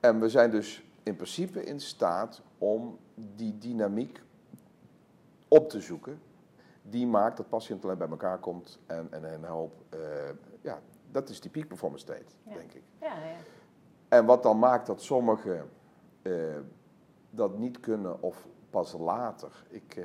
[0.00, 4.22] En we zijn dus in principe in staat om die dynamiek
[5.48, 6.20] op te zoeken.
[6.82, 9.98] Die maakt dat patiëntentalent bij elkaar komt en, en een hoop, eh,
[10.60, 10.80] ja,
[11.14, 12.54] dat is die peak performance state, Ja.
[12.54, 12.82] denk ik.
[13.00, 13.34] Ja, ja.
[14.08, 15.68] En wat dan maakt dat sommigen
[16.22, 16.32] eh,
[17.30, 19.64] dat niet kunnen of pas later.
[19.68, 20.04] Ik, eh,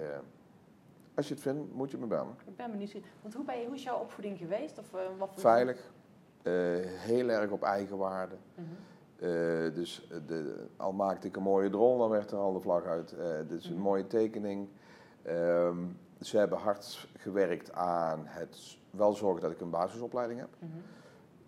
[1.16, 2.36] als je het vindt, moet je me bellen.
[2.46, 2.96] Ik ben benieuwd.
[3.22, 4.78] Want hoe, ben je, hoe is jouw opvoeding geweest?
[4.80, 5.92] Of, eh, wat Veilig,
[6.44, 8.36] heel erg op eigenwaarde.
[8.56, 8.66] Mhm.
[9.74, 13.16] Dus de, al maakte ik een mooie drol, dan werd er al de vlag uit.
[13.48, 13.82] Dit is een Mhm.
[13.82, 14.70] mooie tekening.
[15.22, 15.78] Ehm,
[16.22, 20.50] ze hebben hard gewerkt aan het wel zorgen dat ik een basisopleiding heb.
[20.60, 20.72] Mhm.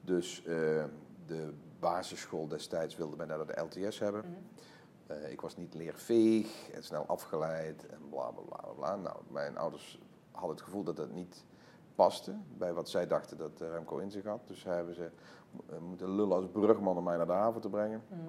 [0.01, 0.83] Dus eh,
[1.25, 4.21] de basisschool destijds wilde mij naar de LTS hebben.
[4.21, 4.31] Mhm.
[5.07, 8.95] Eh, ik was niet leerveeg en snel afgeleid en bla bla bla bla.
[8.95, 9.99] Nou, mijn ouders
[10.31, 11.45] hadden het gevoel dat dat niet
[11.95, 14.47] paste bij wat zij dachten dat eh, Remco in zich had.
[14.47, 15.09] Dus hebben ze
[15.79, 18.03] moeten lullen als brugman om mij naar de haven te brengen.
[18.07, 18.19] Mhm.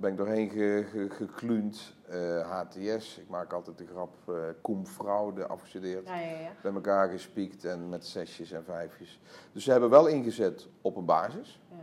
[0.00, 3.18] Ben ik doorheen ge, ge, gekluund, eh, HTS.
[3.18, 4.14] Ik maak altijd de grap,
[4.62, 6.50] cum fraude afgestudeerd Ja, ja, ja.
[6.62, 9.20] bij elkaar gespiekt en met zesjes en vijfjes.
[9.52, 11.60] Dus ze hebben wel ingezet op een basis.
[11.70, 11.76] Ja.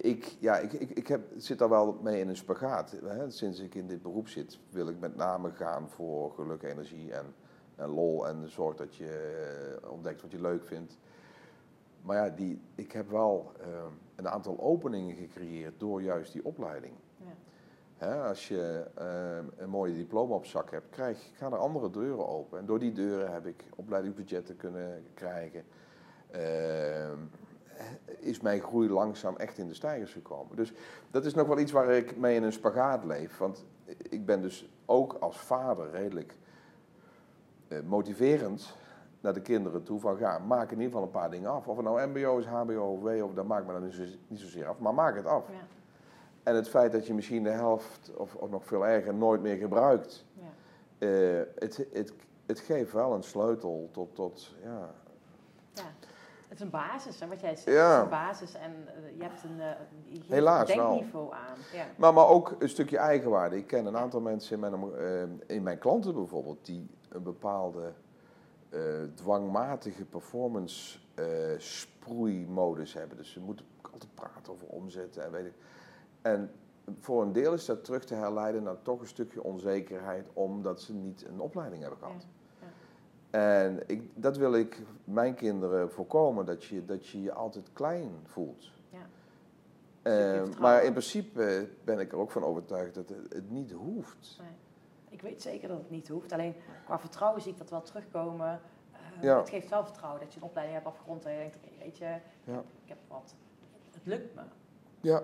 [0.00, 2.90] Ik, ja, ik, ik, ik heb, zit daar wel mee in een spagaat.
[3.04, 3.30] Hè.
[3.30, 7.34] Sinds ik in dit beroep zit, wil ik met name gaan voor geluk, energie en,
[7.76, 8.28] en lol.
[8.28, 10.98] En zorg dat je eh, ontdekt wat je leuk vindt.
[12.04, 13.66] Maar ja, die, ik heb wel eh,
[14.14, 16.94] een aantal openingen gecreëerd door juist die opleiding.
[17.16, 17.34] Ja.
[17.96, 22.28] Hè, als je eh, een mooie diploma op zak hebt, krijg, gaan er andere deuren
[22.28, 22.58] open.
[22.58, 25.64] En door die deuren heb ik opleidingsbudgetten kunnen krijgen.
[26.30, 27.12] Eh,
[28.18, 30.56] is mijn groei langzaam echt in de stijgers gekomen.
[30.56, 30.72] Dus
[31.10, 33.38] dat is nog wel iets waar ik mee in een spagaat leef.
[33.38, 33.64] Want
[34.10, 36.36] ik ben dus ook als vader redelijk
[37.68, 38.74] eh, motiverend
[39.24, 40.00] naar de kinderen toe.
[40.00, 41.68] Van ga, maak in ieder geval een paar dingen af.
[41.68, 44.02] Of het nou mbo is, hbo of w, of dat maakt me dan niet, zo,
[44.28, 44.78] niet zozeer af.
[44.78, 45.48] Maar maak het af.
[45.48, 45.54] Ja.
[46.42, 49.56] En het feit dat je misschien de helft, of, of nog veel erger, nooit meer
[49.56, 50.24] gebruikt.
[50.32, 50.42] Ja.
[50.98, 52.12] eh, het, het,
[52.46, 54.90] het geeft wel een sleutel tot, tot ja,
[55.72, 55.82] Ja.
[56.48, 57.76] Het is een basis, hè, wat jij zegt.
[57.76, 57.88] Ja.
[57.88, 59.70] Het is een basis en eh, je hebt een, eh,
[60.04, 61.56] je Helaas een aan.
[61.72, 61.86] Ja.
[61.96, 63.56] Maar, maar ook een stukje eigenwaarde.
[63.56, 67.92] Ik ken een aantal mensen in mijn, in mijn klanten bijvoorbeeld die een bepaalde
[69.14, 71.24] dwangmatige performance eh,
[71.58, 73.16] sproeimodus hebben.
[73.16, 75.54] Dus ze moeten altijd praten over omzetten en weet ik.
[76.22, 76.50] En
[77.00, 80.94] voor een deel is dat terug te herleiden naar toch een stukje onzekerheid omdat ze
[80.94, 82.26] niet een opleiding hebben gehad.
[82.60, 82.66] Ja,
[83.30, 88.12] En ik, dat wil ik mijn kinderen voorkomen, dat je dat je, je altijd klein
[88.24, 88.70] voelt.
[88.90, 88.98] Ja.
[90.02, 90.60] Eh, vertrouwen.
[90.60, 94.36] maar in principe ben ik er ook van overtuigd dat het, het niet hoeft.
[94.40, 94.48] Nee.
[95.14, 96.32] Ik weet zeker dat het niet hoeft.
[96.32, 96.54] Alleen
[96.84, 98.60] qua vertrouwen zie ik dat wel terugkomen.
[98.92, 99.38] Eh, Ja.
[99.38, 102.04] Het geeft wel vertrouwen dat je een opleiding hebt afgerond en je denkt, weet je,
[102.44, 102.58] Ja.
[102.82, 103.34] ik heb wat.
[103.92, 104.40] Het lukt me.
[105.00, 105.22] Ja,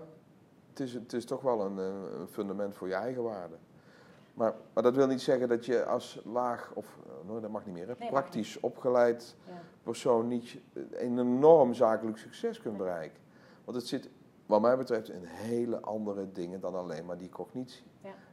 [0.69, 3.57] het is, het is toch wel een, eh, een fundament voor je eigen waarde.
[4.35, 7.67] Maar, maar dat wil niet zeggen dat je als laag, of eh, nee, dat mag
[7.67, 9.53] niet meer, hè, praktisch opgeleid Ja.
[9.83, 13.19] persoon niet een enorm zakelijk succes kunt bereiken.
[13.65, 14.09] Want het zit,
[14.47, 17.83] wat mij betreft, in hele andere dingen dan alleen maar die cognitie.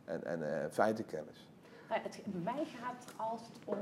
[0.07, 1.47] En, en eh, feitenkennis.
[1.89, 3.77] Nou, het, mij gaat het altijd om,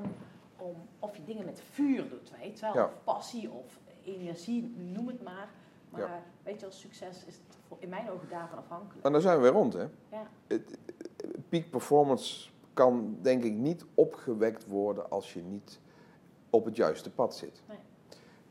[0.57, 2.73] om of je dingen met vuur doet, weet je wel.
[2.75, 2.83] Ja.
[2.85, 5.49] Of passie of energie, noem het maar.
[5.89, 6.21] Maar Ja.
[6.43, 7.39] weet je wel, succes is
[7.79, 9.05] in mijn ogen daarvan afhankelijk.
[9.05, 9.87] En daar zijn we weer rond, hè?
[10.11, 10.27] Ja.
[10.47, 10.77] Het-
[11.49, 15.79] Peak performance kan denk ik niet opgewekt worden als je niet
[16.49, 17.61] op het juiste pad zit.
[17.67, 17.77] Nee.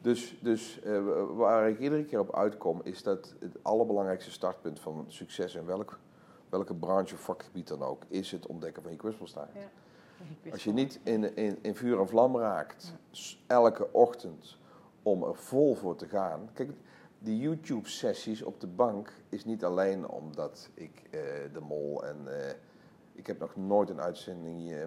[0.01, 5.05] Dus, dus eh, waar ik iedere keer op uitkom, is dat het allerbelangrijkste startpunt van
[5.09, 5.99] succes in welk,
[6.55, 9.53] welke branche of vakgebied dan ook, is het ontdekken van je kwispelstaart.
[9.55, 10.51] Ja.
[10.51, 12.95] Als je niet in, in, in vuur en vlam raakt,
[13.47, 14.57] elke ochtend,
[15.03, 16.49] om er vol voor te gaan.
[16.53, 16.71] Kijk,
[17.19, 21.21] die YouTube-sessies op de bank is niet alleen omdat ik eh,
[21.53, 22.55] de mol en eh,
[23.13, 24.79] ik heb nog nooit een uitzending eh,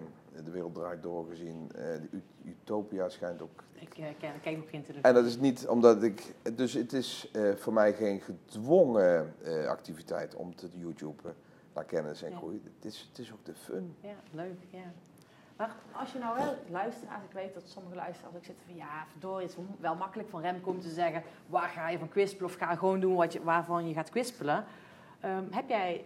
[0.44, 1.68] De Wereld Draait Door gezien.
[1.68, 3.64] De Ut- Utopia schijnt ook.
[3.72, 5.02] Ik ken, kijk ook geen televisie.
[5.02, 6.34] En dat is niet omdat ik.
[6.54, 9.34] Dus het is voor mij geen gedwongen
[9.66, 11.34] activiteit om te YouTuben
[11.78, 12.62] naar kennis en groei.
[12.76, 13.96] Het is, het is ook de fun.
[14.00, 14.92] Ja, leuk, ja.
[15.56, 19.06] Maar als je nou wel luisteraars, ik weet dat sommige luisteraars ook zitten van ja,
[19.10, 22.50] verdorie, het is wel makkelijk van Remco om te zeggen waar ga je van kwispelen
[22.50, 24.64] of ga gewoon doen wat je, waarvan je gaat kwispelen.
[25.20, 26.04] Ehm, heb jij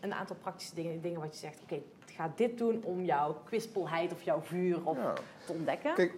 [0.00, 4.12] een aantal praktische dingen, dingen wat je zegt, oké, ga dit doen om jouw kwispelheid
[4.12, 5.12] of jouw vuur of Ja.
[5.46, 5.94] te ontdekken?
[5.94, 6.14] Kijk,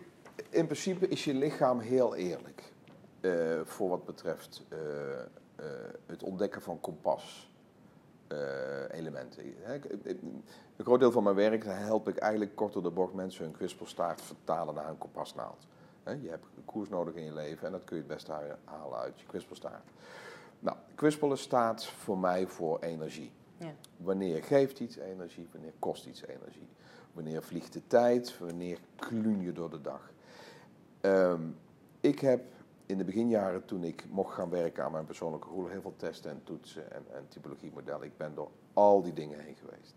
[0.50, 2.72] in principe is je lichaam heel eerlijk
[3.20, 4.78] eh, voor wat betreft eh,
[5.20, 5.26] eh,
[6.06, 7.52] het ontdekken van kompas.
[8.26, 9.44] Eh, elementen.
[10.76, 13.52] Een groot deel van mijn werk help ik eigenlijk kort door de bocht mensen hun
[13.52, 15.66] kwispelstaart vertalen naar een kompasnaald.
[16.04, 18.98] Je hebt koers nodig in je leven en dat kun je het beste ha- halen
[18.98, 19.90] uit je kwispelstaart.
[20.58, 23.30] Nou, kwispelen staat voor mij voor energie.
[23.56, 23.72] Ja.
[23.96, 26.68] Wanneer geeft iets energie, wanneer kost iets energie?
[27.12, 30.10] Wanneer vliegt de tijd, wanneer kluun je door de dag?
[31.00, 31.42] Ehm,
[32.00, 32.44] ik heb
[32.86, 36.30] in de beginjaren, toen ik mocht gaan werken aan mijn persoonlijke groei, heel veel testen
[36.30, 38.06] en toetsen en, en typologiemodellen.
[38.06, 39.94] Ik ben door al die dingen heen geweest.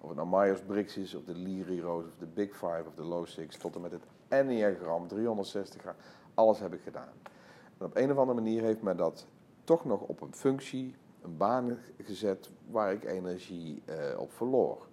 [0.00, 3.26] Of het nou Myers-Briggs is, of de Leary-Rose, of de Big Five, of de Low
[3.26, 6.00] Six, tot en met het Enneagram, 360 graden.
[6.34, 7.12] Alles heb ik gedaan.
[7.78, 9.26] En op een of andere manier heeft mij dat
[9.64, 14.86] toch nog op een functie, een baan gezet waar ik energie eh, op verloor.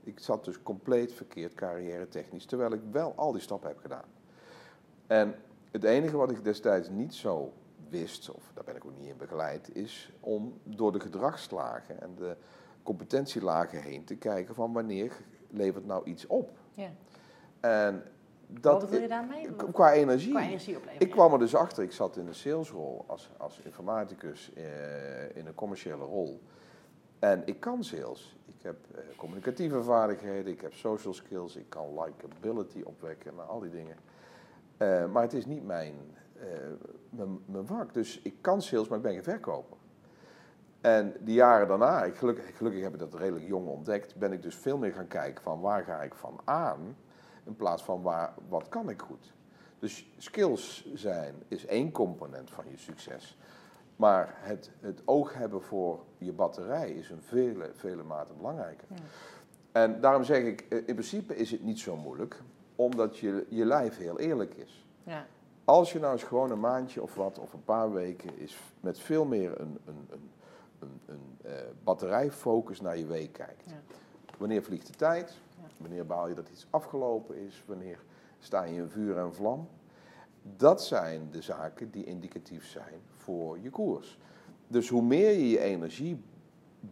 [0.00, 4.04] Ik zat dus compleet verkeerd carrière technisch, terwijl ik wel al die stappen heb gedaan.
[5.06, 5.34] En
[5.70, 7.52] het enige wat ik destijds niet zo
[7.88, 12.14] wist, of daar ben ik ook niet in begeleid, is om door de gedragslagen en
[12.14, 12.36] de
[12.82, 15.12] competentielagen heen te kijken van wanneer
[15.50, 16.50] levert nou iets op.
[16.74, 16.90] Ja.
[17.60, 18.02] En
[18.46, 19.54] dat Wat bedoel je daarmee?
[19.72, 20.30] qua energie.
[20.30, 21.06] Qua energie opleveren.
[21.06, 25.46] Ik kwam er dus achter, ik zat in een salesrol als, als informaticus eh, in
[25.46, 26.40] een commerciële rol.
[27.18, 28.36] En ik kan sales.
[28.46, 33.60] Ik heb eh, communicatieve vaardigheden, ik heb social skills, ik kan likability opwekken en al
[33.60, 33.96] die dingen.
[34.78, 35.94] Eh, maar het is niet mijn,
[36.40, 36.46] eh,
[37.10, 37.94] mijn, mijn vak.
[37.94, 39.76] Dus ik kan sales, maar ik ben geen verkoper.
[40.80, 44.42] En die jaren daarna, ik gelukkig, gelukkig heb ik dat redelijk jong ontdekt, ben ik
[44.42, 46.96] dus veel meer gaan kijken van waar ga ik van aan,
[47.44, 49.32] in plaats van waar, wat kan ik goed.
[49.78, 53.38] Dus skills zijn is één component van je succes.
[53.96, 58.86] Maar het, het oog hebben voor je batterij is een vele, vele maten belangrijker.
[58.90, 58.96] Ja.
[59.72, 62.42] En daarom zeg ik, eh, in principe is het niet zo moeilijk,
[62.78, 64.86] omdat je, je lijf heel eerlijk is.
[65.02, 65.26] Ja.
[65.64, 68.98] Als je nou eens gewoon een maandje of wat, of een paar weken, is met
[68.98, 70.30] veel meer een, een, een,
[70.78, 71.52] een, een eh,
[71.84, 73.64] batterijfocus naar je week kijkt.
[73.70, 73.80] Ja.
[74.38, 75.38] Wanneer vliegt de tijd?
[75.60, 75.68] Ja.
[75.76, 77.62] Wanneer behaal je dat iets afgelopen is?
[77.66, 77.98] Wanneer
[78.38, 79.68] sta je in vuur en vlam?
[80.56, 84.18] Dat zijn de zaken die indicatief zijn voor je koers.
[84.66, 86.22] Dus hoe meer je je energie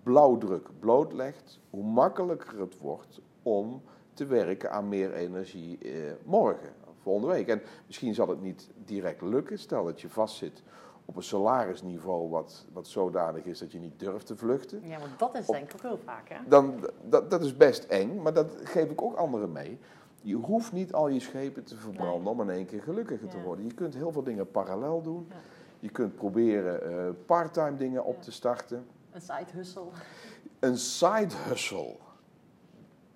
[0.03, 3.83] blauwdruk blootlegt, hoe makkelijker het wordt om
[4.17, 5.93] te werken aan meer energie eh,
[6.25, 6.69] morgen,
[7.03, 7.49] volgende week.
[7.49, 9.59] En misschien zal het niet direct lukken.
[9.59, 10.63] Stel dat je vastzit
[11.05, 14.81] op een salarisniveau wat, wat zodanig is dat je niet durft te vluchten.
[14.85, 16.37] ja, want dat is denk ik ook heel vaak, hè?
[16.49, 19.79] Dan, dat, dat is best eng, maar dat geef ik ook anderen mee.
[20.23, 22.33] Je hoeft niet al je schepen te verbranden Nee.
[22.33, 23.65] om in één keer gelukkiger te worden.
[23.67, 25.27] Je kunt heel veel dingen parallel doen.
[25.29, 25.35] Ja.
[25.81, 28.21] Je kunt proberen eh parttime dingen op Ja.
[28.23, 28.87] te starten.
[29.13, 29.83] Een side hustle.
[30.59, 31.97] Een side hustle,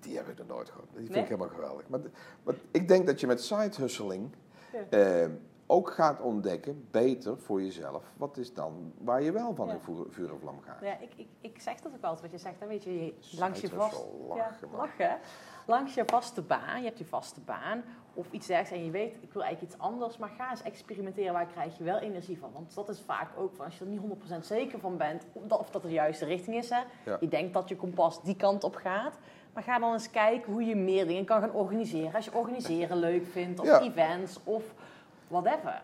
[0.01, 0.87] die heb ik nog nooit gehad.
[0.91, 1.23] Die vind Nee?
[1.23, 1.89] ik helemaal geweldig.
[1.89, 2.01] Maar,
[2.43, 4.31] maar ik denk dat je met side hustling
[4.73, 4.99] Ja.
[5.23, 5.29] eh,
[5.67, 9.73] ook gaat ontdekken, beter voor jezelf, wat is dan waar je wel van Ja.
[9.73, 10.81] in vuur, vuur en vlam gaat.
[10.81, 13.15] Ja, ik, ik, ik zeg dat ook altijd, wat je zegt, hè, weet je, je-
[13.39, 13.93] langs je vast...
[13.97, 15.19] hustle, ja, lachen, lachen.
[15.67, 17.83] Langs je vaste baan, je hebt je vaste baan,
[18.15, 21.33] of iets dergelijks en je weet, ik wil eigenlijk iets anders, maar ga eens experimenteren,
[21.33, 22.51] waar krijg je wel energie van?
[22.53, 25.43] Want dat is vaak ook, van als je er niet 100% zeker van bent, of
[25.47, 26.81] dat, of dat de juiste richting is, hè.
[27.05, 27.17] Ja.
[27.21, 29.19] Je denkt dat je kompas die kant op gaat,
[29.53, 32.15] maar ga dan eens kijken hoe je meer dingen kan gaan organiseren.
[32.15, 33.81] Als je organiseren leuk vindt, of Ja.
[33.81, 34.63] events, of
[35.29, 35.83] whatever.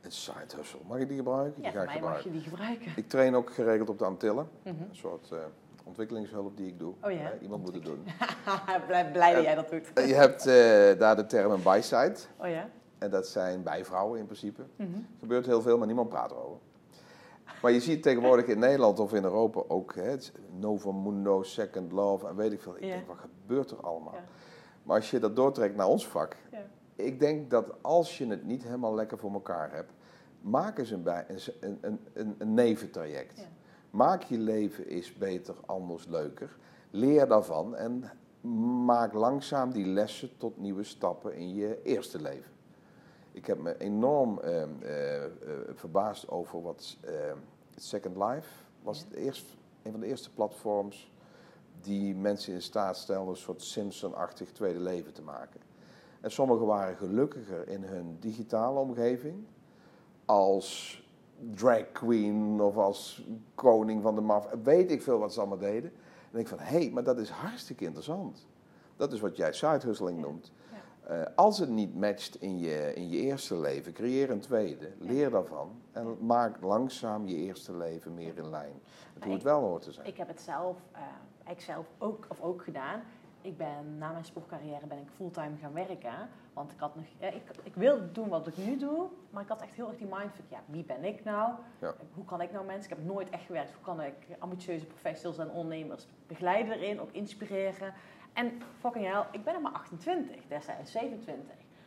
[0.00, 1.62] Een side hustle, mag ik die gebruiken?
[1.62, 2.92] Ja, ga ik mag je die gebruiken.
[2.96, 4.48] Ik train ook geregeld op de Antillen.
[4.62, 4.74] Mhm.
[4.88, 5.38] Een soort eh,
[5.84, 6.92] ontwikkelingshulp die ik doe.
[7.02, 7.18] Oh ja?
[7.18, 8.04] Eh, iemand moet het doen.
[8.86, 9.90] blij, blij dat jij dat doet.
[9.94, 12.16] Je hebt eh, daar de term een byside.
[12.36, 12.68] Oh ja?
[12.98, 14.62] En dat zijn bijvrouwen in principe.
[14.76, 14.94] Mhm.
[14.94, 16.58] Er gebeurt heel veel, maar niemand praat erover.
[17.62, 21.92] Maar je ziet tegenwoordig in Nederland of in Europa ook hè, het Novo Mundo, Second
[21.92, 22.76] Love en weet ik veel.
[22.76, 22.88] Ik Ja.
[22.88, 24.14] denk, wat gebeurt er allemaal?
[24.14, 24.24] Ja.
[24.82, 26.58] Maar als je dat doortrekt naar ons vak, Ja.
[26.94, 29.92] ik denk dat als je het niet helemaal lekker voor elkaar hebt,
[30.40, 31.26] maak eens een, bij,
[31.60, 33.46] een, een, een, een neventraject.
[33.90, 36.56] Maak je leven eens beter, anders, leuker.
[36.90, 38.04] Leer daarvan en
[38.84, 42.50] maak langzaam die lessen tot nieuwe stappen in je eerste leven.
[43.36, 45.30] Ik heb me enorm ehm, eh, eh,
[45.74, 47.36] verbaasd over wat ehm,
[47.76, 48.48] Second Life
[48.82, 48.98] was.
[48.98, 49.04] Ja.
[49.08, 51.12] Het eerst, een van de eerste platforms
[51.80, 55.60] die mensen in staat stelden een soort Simpson-achtig tweede leven te maken.
[56.20, 59.44] En sommigen waren gelukkiger in hun digitale omgeving
[60.24, 61.02] als
[61.54, 64.48] drag queen of als koning van de maf.
[64.62, 65.92] Weet ik veel wat ze allemaal deden.
[66.32, 68.46] En ik van, hé, hey, maar dat is hartstikke interessant.
[68.96, 70.24] Dat is wat jij side-hustling Ja.
[70.26, 70.52] noemt.
[71.06, 74.92] Eh, als het niet matcht in je, in je eerste leven, creëer een tweede.
[74.98, 75.82] Leer daarvan.
[75.92, 78.80] En maak langzaam je eerste leven meer in lijn.
[79.14, 80.06] Met hoe het wel hoort te zijn.
[80.06, 81.00] Ik heb het zelf, eh,
[81.50, 83.02] ik zelf ook, of ook gedaan.
[83.40, 86.28] Ik ben na mijn sportcarrière ben ik fulltime gaan werken.
[86.52, 89.48] Want ik had nog, eh, ik, ik wilde doen wat ik nu doe, maar ik
[89.48, 90.44] had echt heel erg die mindfuck.
[90.48, 91.52] Ja, wie ben ik nou?
[91.80, 91.94] Ja.
[92.14, 92.90] Hoe kan ik nou mensen?
[92.90, 93.72] Ik heb nooit echt gewerkt.
[93.72, 97.94] Hoe kan ik ambitieuze professionals en ondernemers begeleiden erin, ook inspireren?
[98.36, 101.44] En fucking hell, ik ben er maar 28, destijds 27.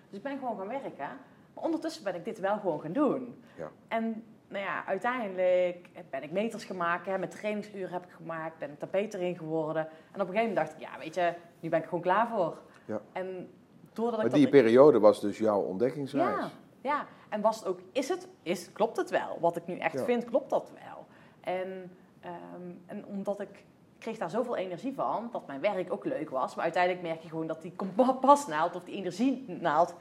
[0.09, 1.07] Dus ik ben gewoon gaan werken.
[1.53, 3.43] Maar ondertussen ben ik dit wel gewoon gaan doen.
[3.57, 3.69] Ja.
[3.87, 8.69] En nou ja, uiteindelijk ben ik meters gemaakt, hè, met trainingsuren heb ik gemaakt, ben
[8.71, 9.87] ik daar beter in geworden.
[10.11, 12.27] En op een gegeven moment dacht ik, ja weet je, nu ben ik gewoon klaar
[12.27, 12.57] voor.
[12.85, 13.01] Ja.
[13.11, 13.49] En
[13.93, 14.39] doordat ik Maar dat...
[14.39, 16.35] die periode was dus jouw ontdekkingsreis.
[16.35, 16.49] Ja,
[16.81, 19.37] ja, en was het ook, is het, is, klopt het wel?
[19.39, 20.03] Wat ik nu echt Ja.
[20.03, 21.05] vind, klopt dat wel?
[21.41, 23.65] En, ehm, en omdat ik
[23.99, 26.55] kreeg daar zoveel energie van, dat mijn werk ook leuk was.
[26.55, 29.93] Maar uiteindelijk merk je gewoon dat die kompasnaald of die energienaald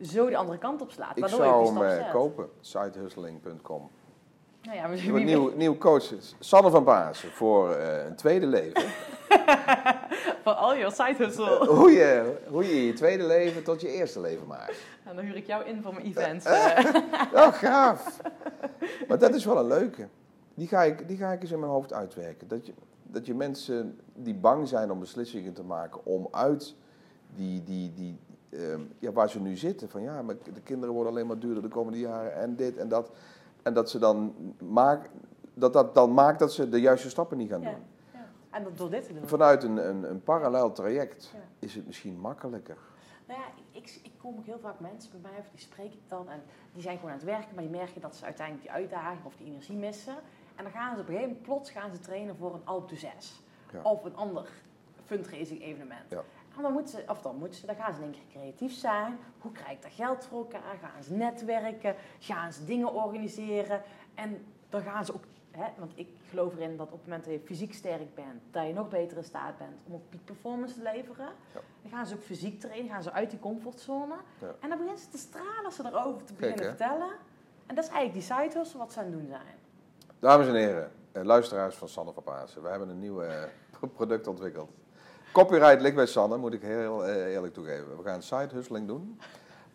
[0.00, 1.16] zo de andere kant op slaat.
[1.18, 2.10] Ik zou die hem eh, zet.
[2.10, 2.50] kopenen.
[2.60, 3.90] Sidehustling.com.
[4.62, 6.12] Nou ja, Een wie nieuw, nieuw coach.
[6.38, 8.82] Sanne van Baasen voor eh, een tweede leven.
[10.42, 11.66] Van al je side hustle.
[11.66, 14.76] hoe, je, hoe je je tweede leven tot je eerste leven maakt.
[15.04, 16.44] En dan huur ik jou in voor mijn events.
[16.44, 16.84] eh.
[17.42, 18.20] Oh, gaaf.
[19.08, 20.08] Maar dat is wel een leuke.
[20.54, 22.48] Die ga ik, die ga ik eens in mijn hoofd uitwerken.
[22.48, 22.72] Dat je,
[23.14, 26.74] dat je mensen die bang zijn om beslissingen te maken om uit
[27.36, 28.18] die, die, die,
[28.50, 29.88] ehm, ja, waar ze nu zitten.
[29.88, 32.88] Van ja, maar de kinderen worden alleen maar duurder de komende jaren en dit en
[32.88, 33.10] dat.
[33.62, 35.10] En dat ze dan maak,
[35.54, 37.70] dat, dat dan maakt dat ze de juiste stappen niet gaan doen.
[38.12, 38.26] ja.
[38.50, 39.26] En dat door dit te doen.
[39.28, 41.38] Vanuit een, een, een parallel traject Ja.
[41.58, 42.76] is het misschien makkelijker.
[43.26, 45.92] Nou ja, ik, ik, ik kom ook heel vaak mensen bij mij, of die spreek
[45.92, 46.42] ik dan, en
[46.72, 49.36] die zijn gewoon aan het werken, maar die merken dat ze uiteindelijk die uitdaging of
[49.36, 50.14] die energie missen.
[50.54, 52.90] En dan gaan ze op een gegeven moment plots gaan ze trainen voor een Alp
[52.94, 53.42] 6
[53.72, 53.80] Ja.
[53.82, 54.48] of een ander
[55.04, 56.10] fundraising evenement.
[56.10, 56.22] Ja.
[56.56, 58.72] En dan moeten ze, of dan moeten ze, dan gaan ze in één keer creatief
[58.72, 59.18] zijn.
[59.38, 60.76] Hoe krijg ik daar geld voor elkaar?
[60.82, 61.94] Gaan ze netwerken?
[62.18, 63.82] Gaan ze dingen organiseren?
[64.14, 67.32] En dan gaan ze ook, hè, want ik geloof erin dat op het moment dat
[67.34, 70.74] je fysiek sterk bent, dat je nog beter in staat bent om ook peak performance
[70.74, 71.28] te leveren.
[71.54, 71.60] Ja.
[71.82, 74.14] Dan gaan ze ook fysiek trainen, gaan ze uit die comfortzone.
[74.60, 76.68] En dan beginnen ze te stralen als ze erover te beginnen hè?
[76.68, 77.10] vertellen.
[77.66, 79.54] En dat is eigenlijk die side hustle wat ze aan het doen zijn.
[80.18, 82.62] Dames en heren, eh, luisteraars van Sanne van Paasen.
[82.62, 83.42] We hebben een nieuw eh,
[83.96, 84.70] product ontwikkeld.
[85.32, 87.96] Copyright ligt bij Sanne, moet ik heel eh, eerlijk toegeven.
[87.96, 89.20] We gaan side hustling doen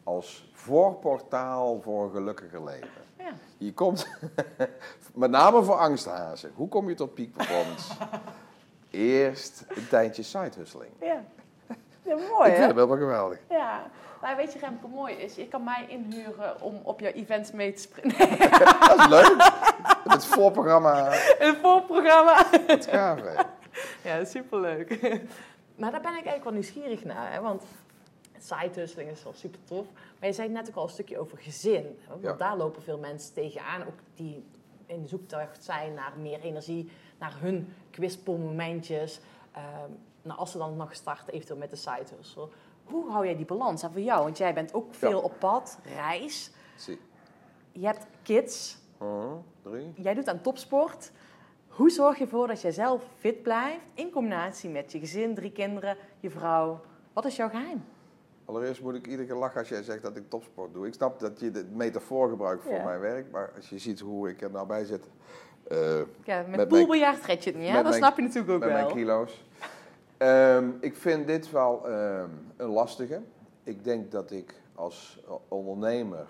[0.03, 2.89] als voorportaal voor een gelukkiger leven.
[3.17, 3.31] Ja.
[3.57, 4.07] Je komt,
[5.13, 6.51] met name voor angsthazen.
[6.55, 7.93] Hoe kom je tot peak performance?
[8.89, 10.91] Eerst een tijdje side hustling.
[10.99, 11.23] Ja,
[12.01, 13.39] ja mooi ik vind het wel geweldig.
[13.49, 13.89] Ja,
[14.21, 17.73] maar weet je Remke, mooi is, je kan mij inhuren om op jouw events mee
[17.73, 18.39] te springen.
[18.79, 19.51] Dat is leuk.
[20.15, 22.45] Het voorprogramma, Een voorprogramma.
[22.67, 23.41] het gaaf hè.
[24.09, 24.89] Ja, superleuk.
[25.75, 27.41] maar daar ben ik eigenlijk wel nieuwsgierig naar, hè?
[27.41, 27.63] want
[28.39, 29.85] side hustling is wel super tof.
[30.19, 31.99] Maar je zei net ook al een stukje over gezin.
[32.07, 32.33] Want Ja.
[32.33, 34.45] daar lopen veel mensen tegenaan, ook die
[34.85, 39.19] in de zoektocht zijn naar meer energie, naar hun kwispelmomentjes.
[39.51, 39.91] Ehm
[40.21, 42.47] nou, als ze dan nog starten, eventueel met de side hustle.
[42.83, 43.83] Hoe hou jij die balans?
[43.83, 45.17] En voor jou, want jij bent ook veel Ja.
[45.17, 46.51] op pad, reis.
[46.75, 46.99] Zie.
[47.71, 49.31] Je hebt kids, Uh,
[49.61, 49.91] drie.
[49.95, 51.11] jij doet aan topsport.
[51.67, 55.51] Hoe zorg je ervoor dat jij zelf fit blijft in combinatie met je gezin, drie
[55.51, 56.81] kinderen, je vrouw?
[57.13, 57.83] Wat is jouw geheim?
[58.45, 60.87] Allereerst moet ik iedere keer lachen als jij zegt dat ik topsport doe.
[60.87, 62.83] Ik snap dat je de metafoor gebruikt voor Ja.
[62.83, 65.05] mijn werk, maar als je ziet hoe ik er nou bij zit,
[65.67, 65.77] eh,
[66.23, 66.71] Ja, met, Met
[67.25, 67.83] red je het niet, hè?
[67.83, 68.93] Dat snap je natuurlijk ook met mijn wel.
[68.93, 69.45] kilo's.
[70.17, 73.21] Ehm, ik vind dit wel ehm, een lastige.
[73.63, 76.27] Ik denk dat ik als eh, ondernemer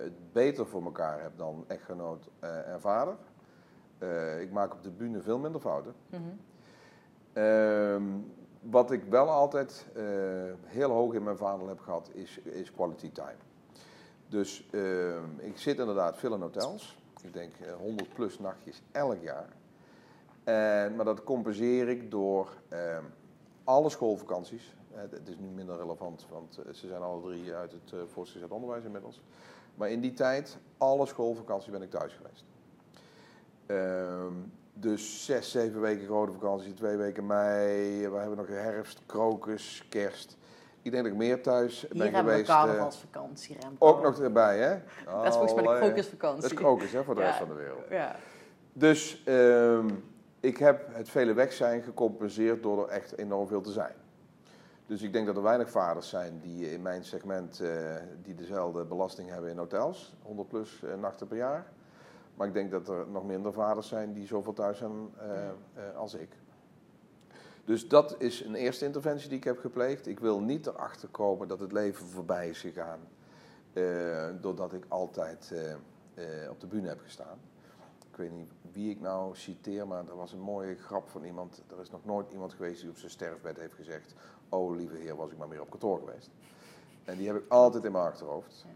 [0.00, 3.16] het beter voor elkaar heb dan echtgenoot eh, en vader.
[3.98, 5.94] Eh, ik maak op de bühne veel minder fouten.
[6.08, 6.22] Mhm.
[7.32, 8.02] Ehm,
[8.60, 10.04] wat ik wel altijd eh,
[10.62, 13.36] heel hoog in mijn vaandel heb gehad, is, is quality time.
[14.28, 16.98] Dus ehm, ik zit inderdaad veel in hotels.
[17.22, 19.48] Ik denk eh, 100 plus nachtjes elk jaar.
[20.44, 23.04] En, maar dat compenseer ik door ehm,
[23.64, 24.76] alle schoolvakanties.
[24.92, 28.50] Eh, Het is nu minder relevant, want eh, ze zijn alle drie uit het voortgezet
[28.50, 29.20] onderwijs inmiddels.
[29.74, 32.44] Maar in die tijd, alle schoolvakanties ben ik thuis geweest.
[33.66, 34.32] Ehm,
[34.74, 38.08] dus zes, zeven weken grote vakantie, twee weken mei.
[38.08, 40.36] We hebben nog herfst, krokus, kerst.
[40.82, 42.48] Ik denk dat ik meer thuis Hier ben hebben we geweest.
[42.50, 43.86] eh, carnavalsvakantie, Remco.
[43.86, 44.78] ook nog erbij, hè?
[45.04, 46.40] Dat is volgens mij de krokusvakantie.
[46.42, 47.26] Dat is krokus, hè, voor de Ja.
[47.26, 47.84] rest van de wereld.
[47.90, 48.16] Ja.
[48.72, 49.88] Dus ehm,
[50.40, 53.94] ik heb het vele weg zijn gecompenseerd door er echt enorm veel te zijn.
[54.86, 58.84] Dus ik denk dat er weinig vaders zijn die in mijn segment eh, die dezelfde
[58.84, 61.72] belasting hebben in hotels, 100 plus eh, nachten per jaar.
[62.34, 66.14] Maar ik denk dat er nog minder vaders zijn die zoveel thuis zijn eh, als
[66.14, 66.28] ik.
[67.64, 70.06] Dus dat is een eerste interventie die ik heb gepleegd.
[70.06, 73.00] Ik wil niet erachter komen dat het leven voorbij is gegaan.
[74.40, 75.52] doordat ik altijd
[76.50, 77.38] op de bühne heb gestaan.
[78.10, 81.62] Ik weet niet wie ik nou citeer, maar er was een mooie grap van iemand.
[81.70, 84.14] Er is nog nooit iemand geweest die op zijn sterfbed heeft gezegd:
[84.54, 86.30] Oh, lieve heer, was ik maar meer op kantoor geweest.
[87.04, 88.66] En die heb ik altijd in mijn achterhoofd.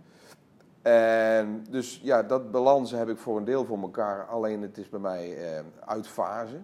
[0.82, 4.26] En dus ja, dat balans heb ik voor een deel voor elkaar.
[4.26, 6.60] Alleen het is bij mij eh, uitfase.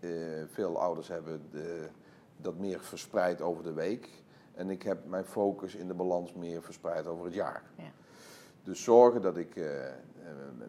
[0.00, 0.10] Eh,
[0.46, 1.88] veel ouders hebben de,
[2.36, 4.08] dat meer verspreid over de week.
[4.54, 7.62] En ik heb mijn focus in de balans meer verspreid over het jaar.
[7.76, 7.90] Ja.
[8.62, 9.94] Dus zorgen dat ik eh, eh,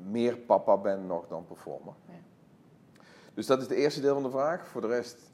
[0.10, 1.94] meer papa ben nog dan performer.
[2.06, 2.14] Ja.
[3.34, 4.68] Dus dat is het eerste deel van de vraag.
[4.68, 5.32] Voor de rest,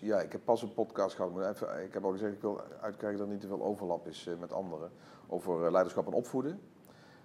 [0.00, 1.32] ja, ik heb pas een podcast gehad.
[1.32, 4.06] maar even- Ik heb al gezegd, ik wil uitkijken dat er niet te veel overlap
[4.06, 4.90] is eh, met anderen.
[5.26, 6.60] Over eh, leiderschap en opvoeden.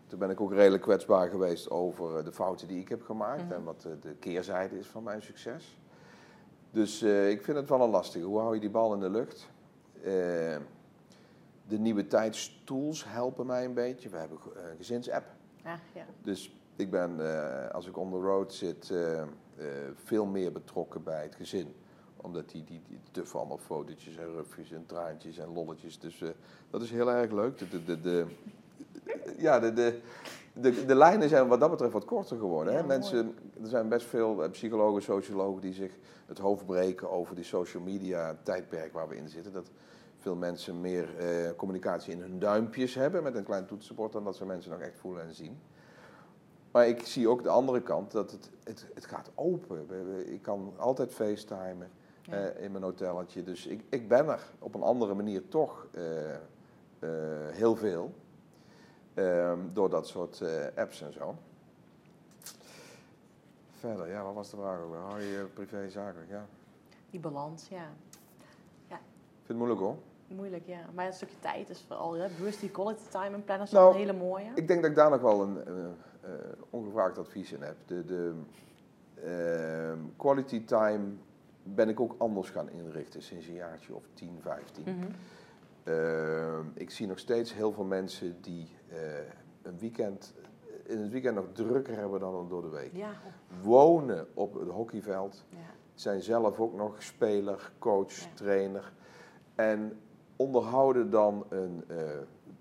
[0.08, 3.44] Toen ben ik ook redelijk kwetsbaar geweest over eh, de fouten die ik heb gemaakt.
[3.44, 3.54] Mhm.
[3.54, 5.80] En wat de keerzijde is van mijn succes.
[6.72, 8.26] Dus ik vind het wel een lastige.
[8.26, 9.50] Hoe hou je die bal in de lucht?
[11.68, 14.10] De nieuwe tijdstools helpen mij een beetje.
[14.10, 15.26] We hebben een gezinsapp.
[15.64, 16.06] Ja, ja.
[16.22, 17.20] Dus ik ben,
[17.74, 18.94] als ik on the road zit,
[19.96, 21.76] veel meer betrokken bij het gezin.
[22.22, 26.00] Omdat die, die, die tuffen allemaal fotootjes en rufjes en traantjes en lolletjes.
[26.00, 26.30] Dus eh,
[26.70, 27.58] dat is heel erg leuk.
[27.58, 28.26] De, de, de, de-
[29.38, 30.00] ja, de, de,
[30.54, 32.74] de, de lijnen zijn wat dat betreft wat korter geworden.
[32.74, 32.80] Hè?
[32.80, 32.86] Ja.
[32.86, 35.92] Mensen, er zijn best veel eh, psychologen, sociologen die zich
[36.26, 39.54] het hoofd breken over die social media tijdperk waar we in zitten.
[39.54, 39.70] Dat
[40.18, 44.36] veel mensen meer eh, communicatie in hun duimpjes hebben met een klein toetsenbord dan dat
[44.36, 45.60] ze mensen nog echt voelen en zien.
[46.72, 49.86] Maar ik zie ook de andere kant, dat het, het, het gaat open.
[50.34, 51.90] Ik kan altijd facetimen
[52.22, 52.34] Ja.
[52.34, 53.44] eh, in mijn hotelletje.
[53.44, 56.40] Dus ik, ik ben er op een andere manier toch eh, eh,
[57.52, 58.14] heel veel.
[59.14, 60.44] Ehm, door dat soort
[60.76, 61.36] apps en zo.
[63.80, 65.00] Verder, ja, wat was de vraag ook weer?
[65.00, 66.30] Hou je je privé zakelijk?
[66.30, 66.46] Ja.
[67.10, 67.84] Die balans, ja.
[68.88, 69.96] Ik vind het moeilijk hoor.
[70.28, 70.80] moeilijk, ja.
[70.94, 73.92] Maar een stukje tijd is vooral, hè, bewust die quality time en plannen is Nou,
[73.94, 74.50] een hele mooie.
[74.56, 75.58] Ik denk dat ik daar nog wel een
[76.22, 76.30] eh,
[76.70, 77.76] ongevraagd advies in heb.
[77.86, 78.34] De, de
[79.24, 81.04] ehm, quality time
[81.64, 84.84] ben ik ook anders gaan inrichten sinds een jaartje of 10, 15.
[84.84, 85.08] Mhm.
[85.84, 88.98] Ehm, ik zie nog steeds heel veel mensen die eh,
[89.62, 90.34] een weekend,
[90.84, 92.96] in het weekend nog drukker hebben dan door de week.
[92.96, 93.12] Ja,
[93.62, 95.58] Wonen op het hockeyveld, ja.
[95.94, 98.26] zijn zelf ook nog speler, coach, Ja.
[98.34, 98.94] trainer.
[99.56, 100.00] En
[100.36, 101.98] onderhouden dan een eh,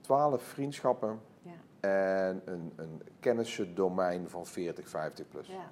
[0.00, 1.88] twaalf vriendschappen Ja.
[1.88, 5.46] en een, een kennissendomein van 40, 50 plus.
[5.46, 5.70] ja.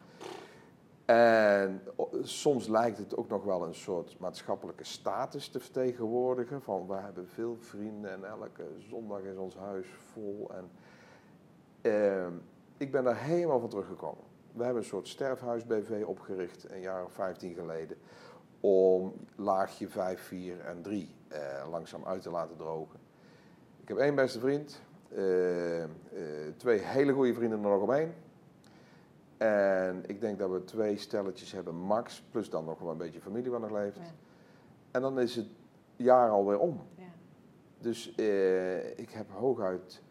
[1.09, 1.83] En
[2.23, 6.63] soms lijkt het ook nog wel een soort maatschappelijke status te vertegenwoordigen.
[6.63, 10.51] Van we hebben veel vrienden en elke zondag is ons huis vol.
[10.55, 10.71] En,
[11.81, 12.33] ehm,
[12.77, 14.25] ik ben daar helemaal van teruggekomen.
[14.53, 17.97] We hebben een soort sterfhuis-BV opgericht een jaar of 15 geleden.
[18.61, 21.41] Om laagje 5, 4 en 3 eh,
[21.71, 22.99] langzaam uit te laten drogen.
[23.83, 24.83] Ik heb één beste vriend.
[25.09, 25.89] eh, eh,
[26.57, 28.13] twee hele goede vrienden er nog omheen.
[29.39, 32.23] En ik denk dat we twee stelletjes hebben, max.
[32.31, 33.97] Plus dan nog wel een beetje familie wat nog leeft.
[33.97, 34.03] Ja.
[34.91, 35.47] En dan is het
[35.97, 36.81] jaar alweer om.
[36.95, 37.05] Ja.
[37.79, 40.03] Dus eh, ik heb hooguit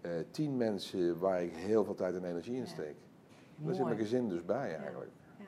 [0.00, 2.66] eh, tien mensen waar ik heel veel tijd en energie in Ja.
[2.66, 2.96] steek.
[3.56, 5.10] Daar zit mijn gezin dus bij eigenlijk.
[5.38, 5.44] Ja.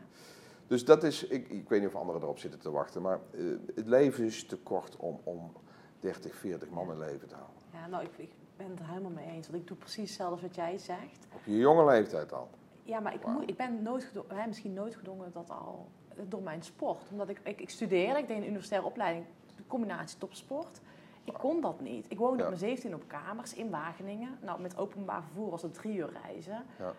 [0.66, 3.44] Dus dat is, ik, ik weet niet of anderen erop zitten te wachten, maar eh,
[3.74, 5.52] het leven is te kort om, om
[6.00, 7.56] 30, 40 man in leven te houden.
[7.72, 9.48] Ja, nou, ik, ik ben het er helemaal mee eens.
[9.48, 11.26] Want ik doe precies hetzelfde wat jij zegt.
[11.34, 12.48] Op je jonge leeftijd al.
[12.82, 16.42] Ja, maar ik, moet, ik ben nooit hè, misschien nooit gedwongen dat al eh, door
[16.42, 17.02] mijn sport.
[17.10, 19.24] Omdat ik, ik, ik studeerde, ik deed een universitaire opleiding,
[19.56, 20.80] de combinatie topsport.
[21.24, 22.06] Ik kon dat niet.
[22.10, 22.42] Ik woonde Ja.
[22.42, 24.38] op mijn 17 op kamers in Wageningen.
[24.40, 26.64] Nou, met openbaar vervoer was het drie uur reizen.
[26.78, 26.92] Ja.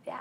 [0.00, 0.20] Ja,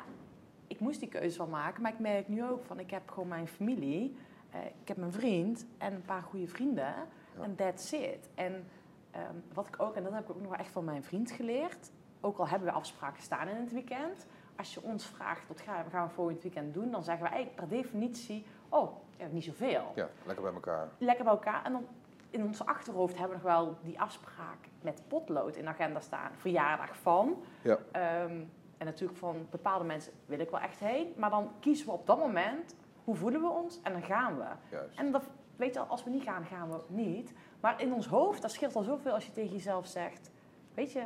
[0.68, 1.82] ik moest die keuze wel maken.
[1.82, 4.16] Maar ik merk nu ook van, ik heb gewoon mijn familie.
[4.50, 6.94] eh, ik heb mijn vriend en een paar goede vrienden.
[7.42, 8.30] En that's it.
[8.36, 8.68] En
[9.12, 11.32] ehm, wat ik ook, en dat heb ik ook nog wel echt van mijn vriend
[11.32, 11.92] geleerd.
[12.22, 14.26] Ook al hebben we afspraken staan in het weekend.
[14.56, 16.92] Als je ons vraagt, wat gaan we, gaan we volgend weekend doen?
[16.92, 19.92] Dan zeggen we eigenlijk per definitie, oh, ja, niet zoveel.
[19.96, 20.90] Ja, lekker bij elkaar.
[20.98, 21.66] Lekker bij elkaar.
[21.66, 21.86] En dan
[22.30, 26.32] in ons achterhoofd hebben we nog wel die afspraak met potlood in de agenda staan.
[26.36, 27.44] Verjaardag van.
[27.62, 27.78] Ja.
[27.92, 28.42] Ehm,
[28.78, 31.14] en natuurlijk van bepaalde mensen wil ik wel echt heen.
[31.18, 33.80] Maar dan kiezen we op dat moment, hoe voelen we ons?
[33.84, 34.46] En dan gaan we.
[34.72, 34.98] Juist.
[34.98, 35.24] En dat,
[35.56, 37.34] weet je, als we niet gaan, gaan we niet.
[37.60, 40.32] Maar in ons hoofd, dat scheelt al zoveel als je tegen jezelf zegt...
[40.74, 41.04] Weet je,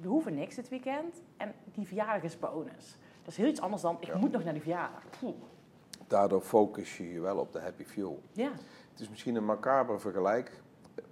[0.00, 1.22] we hoeven niks dit weekend.
[1.36, 2.96] En die verjaardag is bonus.
[3.22, 4.16] Dat is heel iets anders dan, ik Ja.
[4.18, 5.02] moet nog naar die verjaardag.
[5.20, 5.34] Poeh.
[6.06, 8.22] Daardoor focus je je wel op de happy fuel.
[8.32, 8.50] Ja,
[8.90, 10.62] Het is misschien een macabre vergelijk,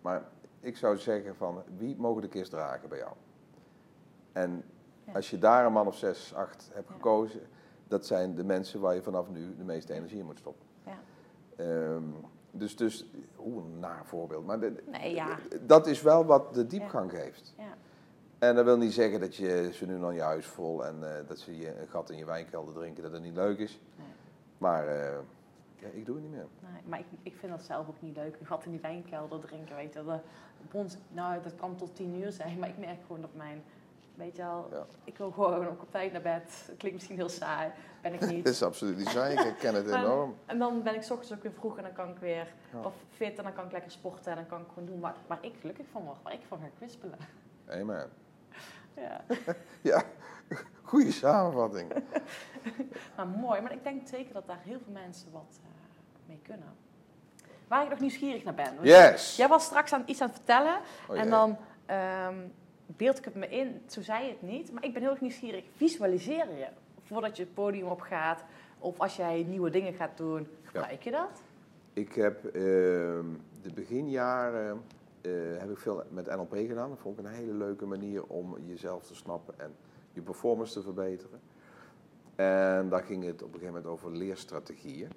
[0.02, 0.22] maar
[0.60, 3.12] ik zou zeggen van wie mogen de kist dragen bij jou?
[4.32, 4.64] En
[5.06, 5.12] Ja.
[5.12, 6.94] als je daar een man of zes, acht hebt Ja.
[6.94, 7.40] gekozen,
[7.88, 10.66] dat zijn de mensen waar je vanaf nu de meeste energie in moet stoppen.
[10.86, 10.98] ja.
[11.56, 12.02] Ehm,
[12.50, 13.06] dus, dus,
[13.38, 14.46] oeh, een naar voorbeeld.
[14.46, 15.38] Maar de- Nee, ja.
[15.60, 17.54] dat is wel wat de diepgang geeft.
[17.58, 17.76] ja.
[18.38, 21.28] En dat wil niet zeggen dat je ze nu dan je huis vol en eh,
[21.28, 23.80] dat ze je een gat in je wijnkelder drinken, dat het niet leuk is.
[23.96, 24.06] Nee.
[24.58, 25.18] Maar eh,
[25.76, 26.46] ja, ik doe het niet meer.
[26.60, 28.36] Nee, maar ik, ik vind dat zelf ook niet leuk.
[28.40, 30.00] Een gat in die wijnkelder drinken, weet je.
[30.64, 33.62] Op ons, nou, dat kan tot tien uur zijn, maar ik merk gewoon dat mijn...
[34.14, 34.86] Weet je wel, Ja.
[35.04, 36.42] ik wil gewoon op tijd naar bed.
[36.66, 37.70] Het klinkt misschien heel saai,
[38.02, 38.48] ben ik Het niet.
[38.54, 40.34] is absoluut niet saai, ik herken het enorm.
[40.46, 42.80] En dan ben ik 's ochtends ook weer vroeg en dan kan ik weer Ja.
[42.84, 45.14] of fit en dan kan ik lekker sporten en dan kan ik gewoon doen waar,
[45.26, 47.18] waar ik gelukkig van word, waar ik van ga kwispelen.
[47.68, 48.08] Amen.
[48.96, 49.24] Ja.
[49.80, 50.02] Ja,
[50.82, 51.92] goede samenvatting.
[53.16, 55.68] Maar mooi, maar ik denk zeker dat daar heel veel mensen wat eh,
[56.26, 56.74] mee kunnen.
[57.68, 58.74] Waar ik nog nieuwsgierig naar ben.
[58.82, 59.36] Yes!
[59.36, 62.34] Jij was straks aan, iets aan het vertellen Oh, en dan ehm,
[62.86, 65.20] beeld ik het me in, zo zei je het niet, maar ik ben heel erg
[65.20, 65.64] nieuwsgierig.
[65.76, 66.66] Visualiseer je
[67.02, 68.44] voordat je het podium op gaat
[68.78, 71.42] of als jij nieuwe dingen gaat doen, gebruik je dat?
[71.92, 73.24] Ik heb ehm,
[73.62, 74.82] de beginjaren
[75.24, 76.88] eh, heb ik veel met NLP gedaan.
[76.88, 79.74] Dat vond ik een hele leuke manier om jezelf te snappen en
[80.12, 81.40] je performance te verbeteren.
[82.34, 85.08] En daar ging het op een gegeven moment over leerstrategieën.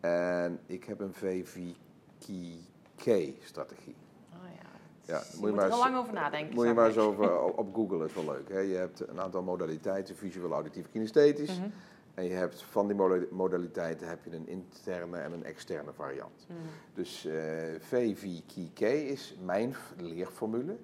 [0.00, 3.94] En ik heb een VVKK-strategie.
[4.32, 4.70] Oh ja.
[5.04, 6.54] Ja, moet je moet maar er eens- lang over nadenken.
[6.54, 8.48] Moet je maar eens over op- Google, het is wel leuk.
[8.48, 8.58] Hè?
[8.58, 11.58] Je hebt een aantal modaliteiten, visueel, auditief, kinesthetisch.
[11.58, 11.68] Mhm,
[12.14, 16.46] En je hebt van die moda- modaliteiten heb je een interne en een externe variant.
[16.48, 16.58] mhm.
[16.94, 17.34] Dus eh
[17.80, 20.76] VVKK is mijn leerformule.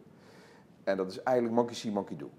[0.85, 2.31] En dat is eigenlijk monkey see, monkey do.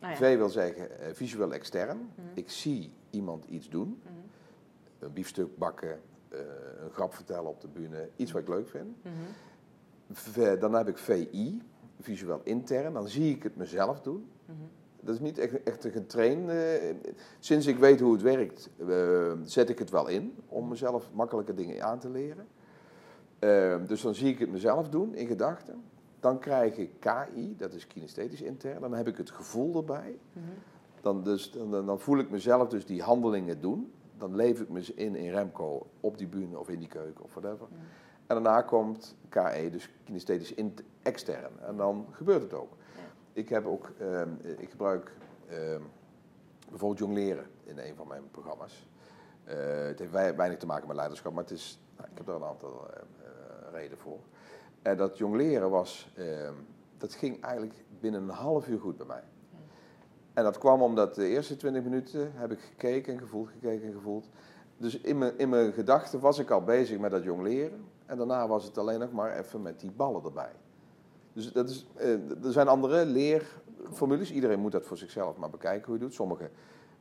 [0.00, 0.16] Ja.
[0.16, 1.96] V wil zeggen eh, visueel extern.
[2.14, 2.26] Mhm.
[2.34, 4.00] Ik zie iemand iets doen.
[4.02, 4.12] Mhm,
[4.98, 6.38] Een biefstuk bakken, eh,
[6.84, 8.08] een grap vertellen op de bühne.
[8.16, 8.96] Iets wat ik leuk vind.
[9.02, 9.12] mhm.
[10.12, 11.62] V- dan heb ik VI,
[12.00, 12.92] visueel intern.
[12.92, 14.28] Dan zie ik het mezelf doen.
[14.44, 14.56] Mhm.
[15.00, 16.80] Dat is niet echt, echt een getrainde.
[17.38, 21.54] Sinds ik weet hoe het werkt, eh, zet ik het wel in om mezelf makkelijke
[21.54, 22.46] dingen aan te leren.
[23.38, 25.82] Ehm, dus dan zie ik het mezelf doen in gedachten.
[26.20, 28.80] Dan krijg ik KI, dat is kinesthetisch intern.
[28.80, 30.18] Dan heb ik het gevoel erbij.
[31.00, 33.92] Dan, dus, dan, dan voel ik mezelf dus die handelingen doen.
[34.18, 37.34] Dan leef ik me in in Remco op die bühne of in die keuken of
[37.34, 37.66] whatever.
[38.26, 40.54] En daarna komt KE, dus kinesthetisch
[41.02, 41.52] extern.
[41.66, 42.72] En dan gebeurt het ook.
[43.38, 45.12] Ik heb ook, ehm, ik gebruik
[45.48, 45.82] ehm,
[46.68, 48.88] bijvoorbeeld jongleren in een van mijn programma's.
[49.44, 52.26] Eh, het heeft wei- weinig te maken met leiderschap, maar het is, nou, ik heb
[52.26, 54.18] daar een aantal eh, eh, redenen voor.
[54.82, 56.52] En dat jongleren was, ehm,
[56.96, 59.22] dat ging eigenlijk binnen een half uur goed bij mij.
[60.34, 63.92] En dat kwam omdat de eerste 20 minuten heb ik gekeken en gevoeld, gekeken en
[63.92, 64.28] gevoeld.
[64.76, 67.84] Dus in mijn, in mijn gedachten was ik al bezig met dat jongleren.
[68.06, 70.52] En daarna was het alleen nog maar even met die ballen erbij.
[71.38, 74.32] Dus dat is, eh, er zijn andere leerformules.
[74.32, 76.14] Iedereen moet dat voor zichzelf maar bekijken hoe je doet.
[76.14, 76.50] Sommigen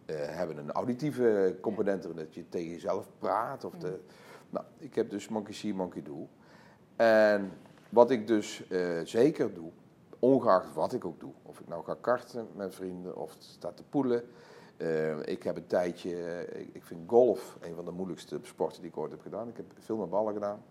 [0.06, 3.64] eh, hebben een auditieve component erin, dat je tegen jezelf praat.
[3.64, 4.00] Of de,
[4.50, 6.28] nou, ik heb dus monkey see, monkey do.
[6.96, 7.52] En
[7.90, 9.72] wat ik dus eh, zeker doe,
[10.20, 11.34] ongeacht wat ik ook doe.
[11.44, 14.24] Of ik nou ga karten met vrienden of sta te poelen.
[15.26, 18.98] Ik heb een tijdje, ik, ik vind golf een van de moeilijkste sporten die ik
[18.98, 19.48] ooit heb gedaan.
[19.48, 20.62] Ik heb veel met ballen gedaan.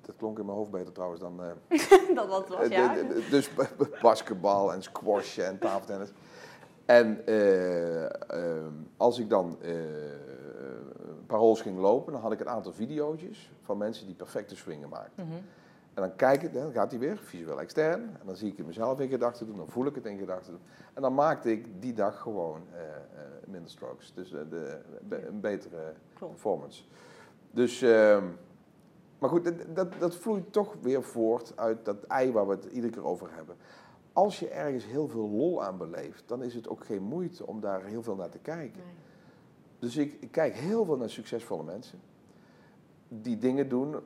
[0.00, 1.40] Dat, klonk in mijn hoofd beter trouwens dan...
[1.42, 1.78] eh,
[2.16, 2.94] dat wat was, eh, ja.
[3.30, 3.50] Dus
[4.02, 6.12] basketbal en squash en tafeltennis.
[6.84, 12.48] En eh, ehm, als ik dan een paar holes ging lopen, dan had ik een
[12.48, 15.26] aantal video's van mensen die perfecte swingen maakten.
[15.26, 15.36] Mhm.
[15.94, 18.00] En dan kijk ik, dan gaat hij weer, visueel extern.
[18.02, 20.52] En dan zie ik het mezelf in gedachten doen, dan voel ik het in gedachten
[20.52, 20.60] doen.
[20.94, 22.60] En dan maakte ik die dag gewoon
[23.46, 24.12] minder strokes.
[24.14, 26.32] Dus de, be- een betere Klopt.
[26.32, 26.82] performance.
[27.50, 28.24] Dus, ehm,
[29.18, 32.64] maar goed, dat, dat, dat vloeit toch weer voort uit dat ei waar we het
[32.64, 33.56] iedere keer over hebben.
[34.12, 37.60] Als je ergens heel veel lol aan beleeft, dan is het ook geen moeite om
[37.60, 38.82] daar heel veel naar te kijken.
[38.84, 38.94] Nee.
[39.78, 42.00] Dus ik, ik kijk heel veel naar succesvolle mensen
[43.08, 43.96] die dingen doen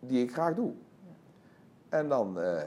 [0.00, 0.72] die ik graag doe.
[1.88, 2.62] En dan eh,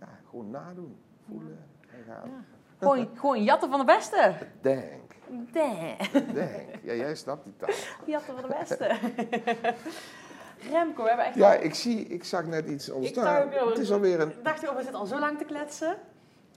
[0.00, 0.96] ja, gewoon nadoen,
[1.28, 1.58] voelen
[1.90, 2.46] en gaan.
[2.78, 4.34] Gewoon, gewoon jatten van de beste.
[4.60, 5.14] Denk,
[5.52, 5.96] Nee.
[6.32, 6.68] denk.
[6.82, 7.74] Ja, jij snapt die taal.
[8.06, 8.96] Jatten van de beste.
[10.70, 13.48] Remco, we hebben echt Ja, al- ik zie, ik zag net iets ontstaan.
[13.50, 14.30] Het is alweer een...
[14.30, 15.96] Ik dacht, joh, we zitten al zo lang te kletsen.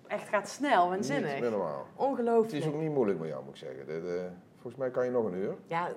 [0.08, 1.86] Echt gaat snel en Niet normaal.
[1.96, 2.64] Het Ongelooflijk.
[2.64, 3.88] is ook niet moeilijk met jou, moet ik zeggen.
[3.90, 5.56] Eh, volgens mij kan je nog een uur.
[5.66, 5.88] Ja,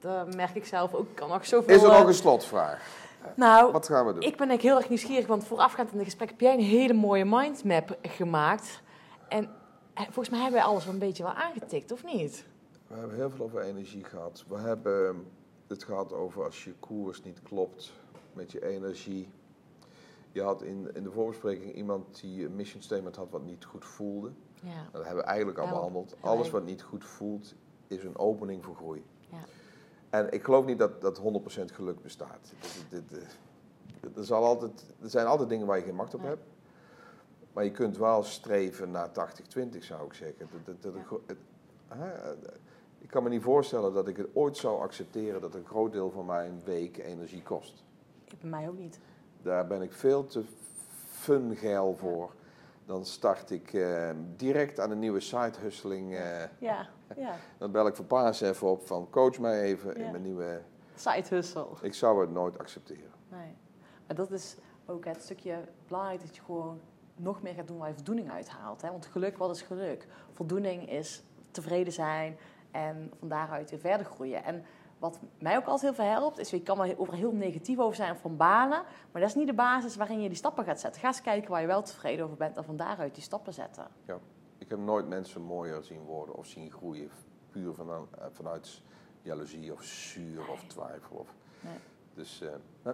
[0.00, 1.08] dat merk ik zelf ook.
[1.08, 1.74] Ik kan nog zoveel...
[1.74, 2.86] Is er eh, nog een slotvraag?
[3.34, 4.22] Nou, Wat gaan we doen?
[4.22, 6.92] ik ben eigenlijk heel erg nieuwsgierig, want voorafgaand aan het gesprek heb jij een hele
[6.92, 8.82] mooie mindmap gemaakt.
[9.28, 9.48] En
[9.94, 12.44] eh, volgens mij hebben wij alles wel een beetje wel aangetikt, of niet?
[12.86, 14.44] We hebben heel veel over energie gehad.
[14.48, 15.26] We hebben
[15.66, 17.92] het gehad over als je koers niet klopt
[18.32, 19.28] met je energie.
[20.32, 23.84] Je had in, in de voorbespreking iemand die een mission statement had wat niet goed
[23.84, 24.30] voelde.
[24.62, 24.88] Ja.
[24.92, 26.16] Dat hebben we eigenlijk al behandeld.
[26.20, 27.54] Alles wat niet goed voelt
[27.86, 29.04] is een opening voor groei.
[29.30, 29.38] Ja.
[30.10, 31.22] En ik geloof niet dat, dat 100%
[31.64, 32.52] geluk bestaat.
[34.16, 36.44] Er, zal altijd, er zijn altijd dingen waar je geen macht op hebt.
[37.52, 39.12] Maar je kunt wel streven naar 80-20,
[39.78, 40.48] zou ik zeggen.
[40.64, 40.98] Dat, dat, dat Ja.
[40.98, 41.38] een gro- het-
[41.88, 42.34] hè,
[42.98, 46.10] ik kan me niet voorstellen dat ik het ooit zou accepteren dat een groot deel
[46.10, 47.84] van mijn week energie kost.
[48.24, 48.98] Ik bij mij ook niet.
[49.42, 50.42] Daar ben ik veel te
[51.06, 52.30] fun geil voor.
[52.86, 56.14] Dan start ik eh, direct aan een nieuwe side hustling.
[56.14, 57.34] eh, Ja, ja.
[57.58, 60.04] dan bel ik voor Paas even op van coach mij even Ja.
[60.04, 60.60] in mijn nieuwe...
[60.94, 61.66] Side hustle.
[61.82, 63.10] Ik zou het nooit accepteren.
[63.28, 63.54] Nee.
[64.06, 66.80] Maar dat is ook het stukje belangrijk dat je gewoon
[67.16, 68.82] nog meer gaat doen waar je voldoening uithaalt.
[68.82, 68.90] Hè?
[68.90, 70.06] Want geluk, wat is geluk?
[70.32, 72.36] Voldoening is tevreden zijn
[72.76, 74.44] en van daaruit weer verder groeien.
[74.44, 74.64] En
[74.98, 77.96] wat mij ook altijd heel veel helpt, is je kan wel over heel negatief over
[77.96, 81.00] zijn van balen, maar dat is niet de basis waarin je die stappen gaat zetten.
[81.00, 83.86] Ga eens kijken waar je wel tevreden over bent en van daaruit die stappen zetten.
[84.58, 87.10] Ik heb nooit mensen mooier zien worden of zien groeien.
[87.50, 88.82] Puur vanuit, eh, vanuit
[89.22, 91.16] jaloezie of zuur of twijfel.
[91.16, 91.78] Of, Nee.
[92.14, 92.92] Dus eh,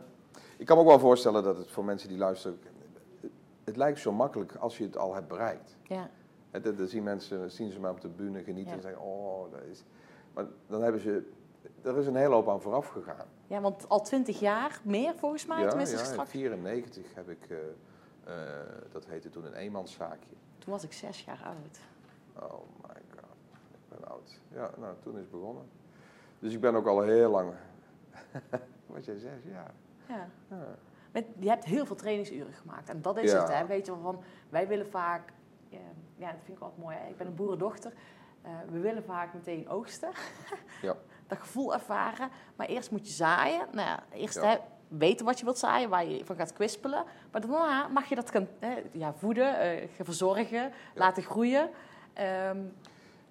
[0.57, 2.61] ik kan me ook wel voorstellen dat het voor mensen die luisteren...
[3.65, 5.77] Het lijkt zo makkelijk als je het al hebt bereikt.
[5.83, 6.11] Ja,
[6.61, 8.77] Dan zien mensen, zien ze mij op de bühne genieten Ja.
[8.77, 9.03] en zeggen...
[9.03, 9.85] Oh, dat is...
[10.33, 11.31] Maar dan hebben ze...
[11.83, 13.27] Er is een hele hoop aan vooraf gegaan.
[13.47, 16.31] ja want al twintig jaar meer volgens mij, ja, tenminste ja, in straks.
[16.31, 17.47] 94 heb ik...
[17.49, 17.57] eh,
[18.25, 20.35] eh, dat heette toen een eenmanszaakje.
[20.59, 21.81] Toen was ik zes jaar oud.
[22.51, 23.37] Oh my god,
[23.73, 24.41] ik ben oud.
[24.49, 25.65] Ja, nou, toen is het begonnen.
[26.39, 27.53] Dus ik ben ook al heel lang...
[28.87, 29.67] Wat jij zegt, ja.
[30.09, 30.29] Ja.
[30.51, 30.67] ja.
[31.13, 32.89] Met, je hebt heel veel trainingsuren gemaakt.
[32.89, 33.41] En dat is Ja.
[33.41, 33.67] het, hè.
[33.67, 35.33] Weet je wel, van, wij willen vaak...
[35.73, 35.79] Ja,
[36.17, 36.97] ja, dat vind ik wel mooi.
[36.97, 37.09] Hè.
[37.09, 37.93] Ik ben een boerendochter.
[38.43, 40.11] Eh, we willen vaak meteen oogsten.
[40.83, 40.97] Ja.
[41.27, 42.29] Dat gevoel ervaren.
[42.57, 43.67] Maar eerst moet je zaaien.
[43.73, 44.43] Nou ja, eerst Ja.
[44.51, 44.57] hè,
[44.89, 47.05] weten wat je wilt zaaien, waar je van gaat kwispelen.
[47.31, 51.71] Maar daarna mag je dat hè, ja, voeden, eh, verzorgen, laten groeien.
[52.13, 52.59] Ehm,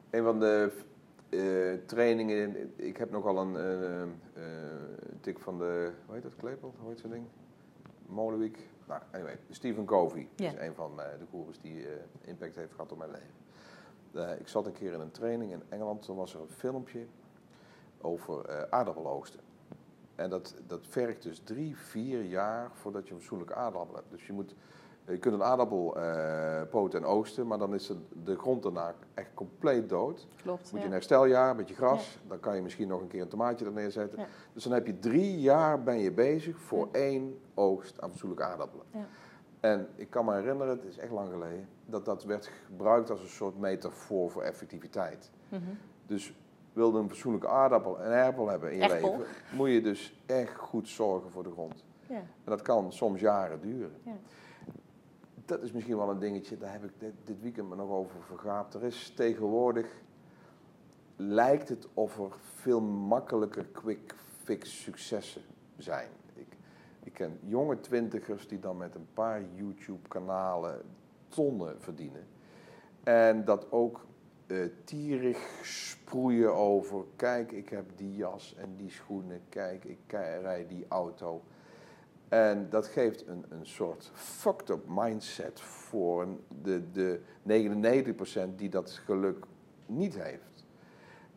[0.09, 0.71] Een van de
[1.29, 2.73] eh, trainingen.
[2.75, 4.19] Ik heb nogal een
[5.21, 6.73] tik van de, hoe heet dat, Klepel?
[6.79, 7.25] Hoe heet zo'n ding?
[8.05, 8.57] Molenweek.
[8.91, 12.91] Nou, anyway, Stephen Covey is een van eh, de goeroes die eh, impact heeft gehad
[12.91, 14.29] op mijn leven.
[14.31, 17.05] Eh, ik zat een keer in een training in Engeland, toen was er een filmpje
[18.01, 19.39] over eh aardappeloogsten.
[20.15, 24.11] En dat, dat vergt dus drie, vier jaar voordat je een fatsoenlijke aardappel hebt.
[24.11, 24.55] Dus je, moet,
[25.11, 28.93] je kunt een aardappel eh, poten en oogsten, maar dan is de, de grond daarna
[29.13, 30.27] echt compleet dood.
[30.41, 30.61] Klopt.
[30.61, 30.85] Moet je ja.
[30.85, 33.71] een hersteljaar, een beetje gras, dan kan je misschien nog een keer een tomaatje er
[33.71, 34.19] neerzetten.
[34.19, 34.25] Ja.
[34.53, 38.85] Dus dan heb je drie jaar ben je bezig voor één oogst aan fatsoenlijke aardappelen.
[38.91, 39.05] Ja.
[39.59, 43.21] En ik kan me herinneren, het is echt lang geleden, dat dat werd gebruikt als
[43.21, 45.31] een soort metafoor voor effectiviteit.
[45.49, 45.61] Mhm.
[46.05, 46.35] Dus
[46.73, 49.25] wilde een fatsoenlijke aardappel en erpel hebben in je leven,
[49.55, 51.83] moet je dus echt goed zorgen voor de grond.
[52.07, 52.15] Ja.
[52.15, 53.95] En dat kan soms jaren duren.
[55.51, 56.91] Dat is misschien wel een dingetje, daar heb ik
[57.25, 58.73] dit, weekend me nog over vergaapt.
[58.73, 60.01] Er is tegenwoordig,
[61.15, 65.41] lijkt het of er veel makkelijker quick fix successen
[65.77, 66.09] zijn.
[66.33, 66.57] Ik,
[67.03, 70.81] ik ken jonge twintigers die dan met een paar YouTube kanalen
[71.27, 72.27] tonnen verdienen.
[73.03, 74.05] En dat ook
[74.47, 79.99] eh tierig sproeien over, kijk ik heb die jas en die schoenen, kijk ik
[80.41, 81.41] rijd die auto.
[82.31, 86.27] En dat geeft een, een soort fucked up mindset voor
[86.61, 87.19] de, de
[88.51, 89.45] 99% die dat geluk
[89.85, 90.65] niet heeft.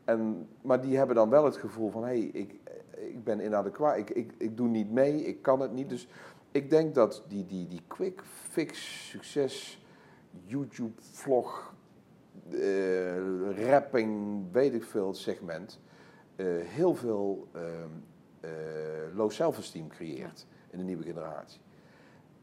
[0.05, 2.55] En, maar die hebben dan wel het gevoel van, hé, hey, ik,
[2.97, 5.89] ik ben inadequaat, ik, ik, ik doe niet mee, ik kan het niet.
[5.89, 6.09] Dus
[6.51, 9.85] ik denk dat die, die, die quick fix succes,
[10.45, 11.75] YouTube vlog,
[12.51, 15.81] eh, rapping, weet ik veel segment,
[16.37, 18.51] eh, heel veel eh,
[19.15, 21.61] low self-esteem creëert in de nieuwe generatie.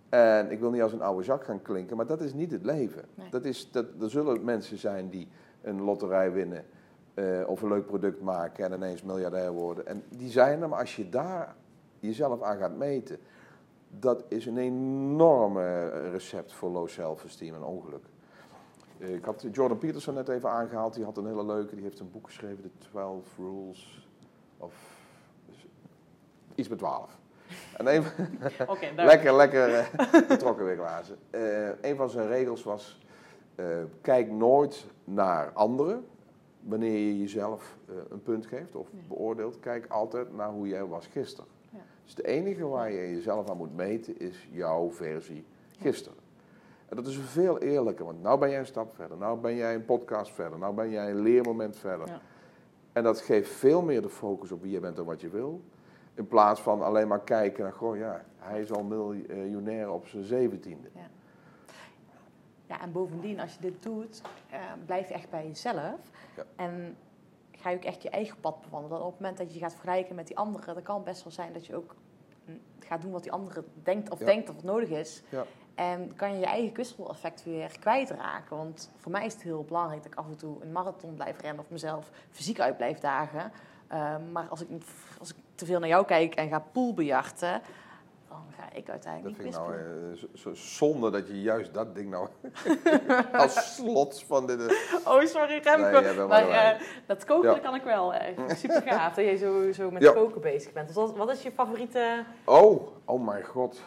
[0.09, 2.65] En ik wil niet als een oude zak gaan klinken, maar dat is niet het
[2.65, 3.05] leven.
[3.15, 3.29] Nee.
[3.29, 5.27] Dat is, dat, er zullen mensen zijn die
[5.61, 6.65] een lotterij winnen
[7.13, 9.87] eh, of een leuk product maken en ineens miljardair worden.
[9.87, 11.55] En die zijn er, maar als je daar
[11.99, 13.17] jezelf aan gaat meten,
[13.99, 18.03] dat is een enorme recept voor low self-esteem en ongeluk.
[18.97, 21.99] Eh, Ik had Jordan Peterson net even aangehaald, die had een hele leuke, die heeft
[21.99, 24.07] een boek geschreven, The 12 Rules
[24.57, 24.73] of
[26.55, 27.19] iets met 12.
[28.67, 31.17] Oké, lekker, lekker eh, betrokken weer glazen.
[31.29, 32.99] Eh, een van zijn regels was,
[33.55, 33.65] eh,
[34.01, 36.05] kijk nooit naar anderen
[36.61, 39.59] wanneer je jezelf eh, een punt geeft of beoordeelt.
[39.59, 41.49] Kijk altijd naar hoe jij was gisteren.
[41.69, 41.79] Ja.
[42.03, 45.45] Dus de enige waar je jezelf aan moet meten is jouw versie
[45.79, 46.17] gisteren.
[46.89, 49.75] En dat is veel eerlijker, want nou ben jij een stap verder, nou ben jij
[49.75, 52.07] een podcast verder, nou ben jij een leermoment verder.
[52.07, 52.21] Ja.
[52.91, 55.61] En dat geeft veel meer de focus op wie je bent en wat je wil.
[56.13, 60.23] In plaats van alleen maar kijken naar, goh ja, hij is al miljonair op zijn
[60.23, 60.89] zeventiende.
[62.67, 65.99] Ja, en bovendien, als je dit doet, eh, blijf je echt bij jezelf.
[66.35, 66.43] Ja.
[66.55, 66.97] En
[67.51, 68.99] ga je ook echt je eigen pad bewandelen.
[69.05, 71.33] Op het moment dat je gaat vergelijken met die anderen, dan kan het best wel
[71.33, 71.95] zijn dat je ook
[72.45, 74.25] mm, gaat doen wat die andere denkt of Ja.
[74.25, 75.23] denkt dat het nodig is.
[75.29, 75.45] Ja.
[75.75, 78.57] En kan je je eigen kwisseleffect weer kwijtraken.
[78.57, 81.41] Want voor mij is het heel belangrijk dat ik af en toe een marathon blijf
[81.41, 83.51] rennen of mezelf fysiek uit blijf dagen.
[83.87, 84.67] Ehm, maar als ik,
[85.19, 87.61] als ik te veel naar jou kijk en ga poolbejachten,
[88.29, 89.73] dan ga ik Dat uiteindelijk vind niet ik nou
[90.11, 92.27] eh, zo, zo zonde dat je juist dat ding nou
[93.41, 94.65] als slot van dit...
[94.65, 94.75] eh,
[95.07, 95.81] Oh, sorry Remco.
[95.91, 97.53] Nee, jij bent maar eh, dat koken Ja.
[97.55, 98.13] dat kan ik wel.
[98.13, 100.11] echt super gaaf dat jij zo, zo met Ja.
[100.11, 100.87] koken bezig bent.
[100.87, 102.23] Dus wat, wat is je favoriete...
[102.45, 103.81] Oh, oh mijn god.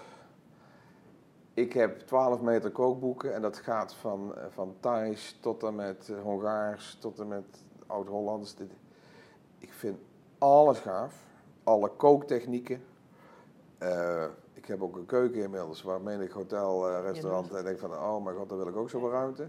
[1.55, 6.09] Ik heb 12 meter kookboeken en dat gaat van, eh, van Thais tot en met
[6.09, 8.55] eh, Hongaars, tot en met Oud-Hollands.
[8.55, 8.77] Dit-
[9.59, 9.99] Ik vind
[10.39, 11.15] alles gaaf.
[11.65, 12.85] Alle kooktechnieken.
[13.79, 17.93] Eh, ik heb ook een keuken inmiddels waar menig hotel, eh, restaurant en denk van,
[17.93, 19.49] oh mijn god, daar wil ik ook zoveel ruimte.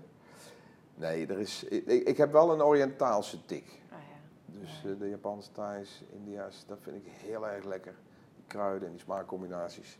[0.95, 3.81] Nee, er is, ik, ik heb wel een Oriëntaalse tik.
[3.89, 4.59] Ah, ja.
[4.59, 7.95] Dus eh, de Japanse, Thais, India's, dat vind ik heel erg lekker.
[8.35, 9.99] Die kruiden en die smaakcombinaties.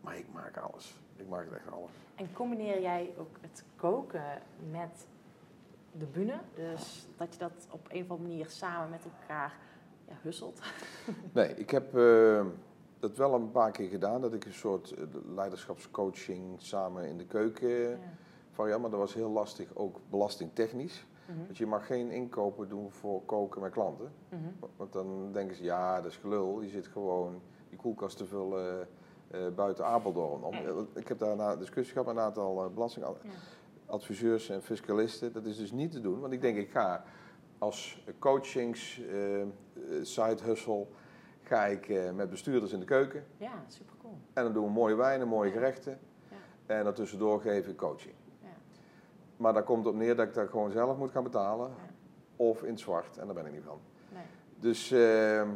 [0.00, 1.00] Maar ik maak alles.
[1.16, 1.90] Ik maak echt alles.
[2.14, 5.06] En combineer jij ook het koken met
[5.92, 6.38] de bühne?
[6.54, 9.56] Dus dat je dat op een of andere manier samen met elkaar
[10.08, 10.60] ja, husselt?
[11.32, 12.44] Nee, ik heb eh,
[12.98, 14.20] dat wel een paar keer gedaan.
[14.20, 15.04] Dat ik een soort eh,
[15.34, 17.96] leiderschapscoaching samen in de keuken Ja.
[18.50, 18.80] variant.
[18.80, 21.06] Maar dat was heel lastig, ook belastingtechnisch.
[21.28, 21.38] Mhm.
[21.44, 24.12] Want je mag geen inkopen doen voor koken met klanten.
[24.28, 24.40] Mhm.
[24.76, 26.60] Want dan denken ze, ja, dat is gelul.
[26.62, 28.88] Je zit gewoon die koelkast te vullen
[29.30, 30.42] eh, buiten Apeldoorn.
[30.42, 30.54] Om,
[30.94, 35.32] ik heb daar een discussie gehad met een aantal eh, belastingadviseurs en fiscalisten.
[35.32, 36.20] Dat is dus niet te doen.
[36.20, 37.04] Want ik denk, ik ga
[37.58, 39.48] als coachings eh, eh,
[40.02, 40.86] side hustle...
[41.42, 43.24] ga ik eh, met bestuurders in de keuken.
[43.36, 44.18] Ja, super cool.
[44.32, 45.98] En dan doen we mooie wijnen, mooie gerechten.
[46.28, 46.74] Ja.
[46.74, 48.14] En daartussendoor geef ik coaching.
[48.42, 48.48] Ja.
[49.36, 51.70] Maar daar komt op neer dat ik dat gewoon zelf moet gaan betalen.
[52.36, 53.18] of in het zwart.
[53.18, 53.80] En daar ben ik niet van.
[54.12, 54.22] Nee.
[54.58, 55.48] Dus ehm,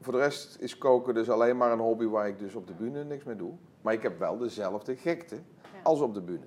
[0.00, 2.74] voor de rest is koken dus alleen maar een hobby waar ik dus op de
[2.74, 3.52] bühne niks mee doe.
[3.82, 5.38] Maar ik heb wel dezelfde gekte
[5.82, 6.46] als op de bühne.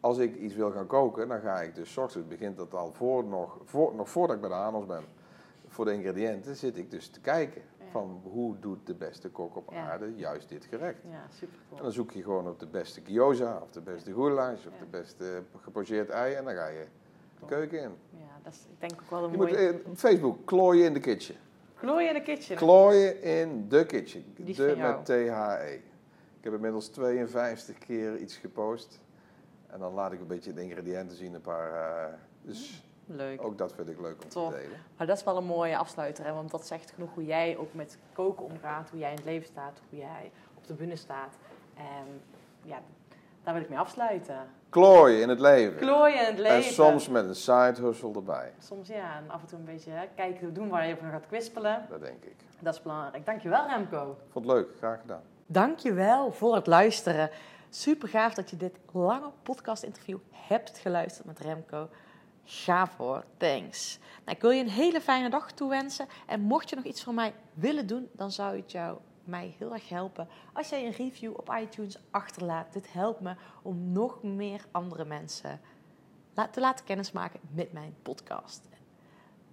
[0.00, 3.24] Als ik iets wil gaan koken, dan ga ik dus ochtends begint dat al voor,
[3.24, 5.04] nog, voor, nog voordat ik bij de Hanos ben.
[5.68, 7.84] Voor de ingrediënten zit ik dus te kijken Ja.
[7.90, 9.90] van hoe doet de beste kok op Ja.
[9.90, 10.98] aarde juist dit gerecht.
[11.10, 11.82] Ja, super En cool.
[11.82, 15.42] dan zoek je gewoon op de beste gyoza, of de beste goulash, of de beste
[15.62, 16.84] gepocheerd ei en dan ga je
[17.40, 17.90] de keuken in.
[18.10, 19.68] Ja, dat is ik denk ook wel een Je moet mooie...
[19.68, 21.34] eh, Facebook, klooien in de kitchen.
[21.74, 22.56] Glooi in de kitchen.
[22.56, 24.24] Klooien in de kitchen.
[24.36, 25.78] Die de met THE.
[26.38, 29.00] Ik heb inmiddels 52 keer iets gepost.
[29.72, 31.72] En dan laat ik een beetje de ingrediënten zien, een paar.
[31.72, 33.44] eh, dus Leuk.
[33.44, 34.78] ook dat vind ik leuk om te delen.
[34.96, 36.32] Maar dat is wel een mooie afsluiter, hè?
[36.32, 39.46] want dat zegt genoeg hoe jij ook met koken omgaat, hoe jij in het leven
[39.46, 41.34] staat, hoe jij op de bühne staat.
[41.74, 42.20] En
[42.62, 42.78] ja,
[43.42, 44.36] daar wil ik mee afsluiten.
[44.68, 45.76] Klooien in het leven.
[45.78, 46.56] Klooien in het leven.
[46.56, 48.52] En soms met een side hustle erbij.
[48.58, 51.26] Soms ja, en af en toe een beetje hè, kijken, doen waar je van gaat
[51.26, 51.86] kwispelen.
[51.88, 52.36] Dat denk ik.
[52.60, 53.26] Dat is belangrijk.
[53.26, 54.16] Dankjewel Remco.
[54.30, 55.22] Vond het leuk, graag gedaan.
[55.46, 57.30] Dankjewel voor het luisteren.
[57.72, 61.88] Super gaaf dat je dit lange podcast interview hebt geluisterd met Remco.
[62.44, 63.98] Gaaf hoor, thanks.
[64.24, 66.06] Nou, ik wil je een hele fijne dag toewensen.
[66.26, 69.72] En mocht je nog iets voor mij willen doen, dan zou het jou mij heel
[69.72, 72.72] erg helpen als jij een review op iTunes achterlaat.
[72.72, 75.60] Dit helpt me om nog meer andere mensen
[76.50, 78.68] te laten kennismaken met mijn podcast.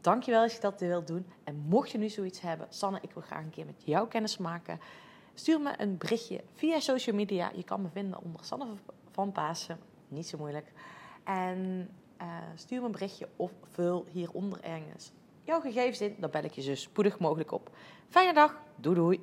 [0.01, 1.25] Dankjewel als je dat wilt doen.
[1.43, 4.79] En mocht je nu zoiets hebben, Sanne, ik wil graag een keer met jou kennismaken.
[5.39, 7.51] Stuur me een berichtje via social media.
[7.55, 8.65] Je kan me vinden onder Sanne
[9.11, 9.79] van Pasen.
[10.07, 10.71] Niet zo moeilijk.
[11.23, 15.11] En eh, stuur me een berichtje of vul hieronder ergens
[15.43, 16.15] jouw gegevens in.
[16.19, 17.69] Dan bel ik je zo spoedig mogelijk op.
[18.09, 18.61] Fijne dag.
[18.75, 19.21] Doei doei.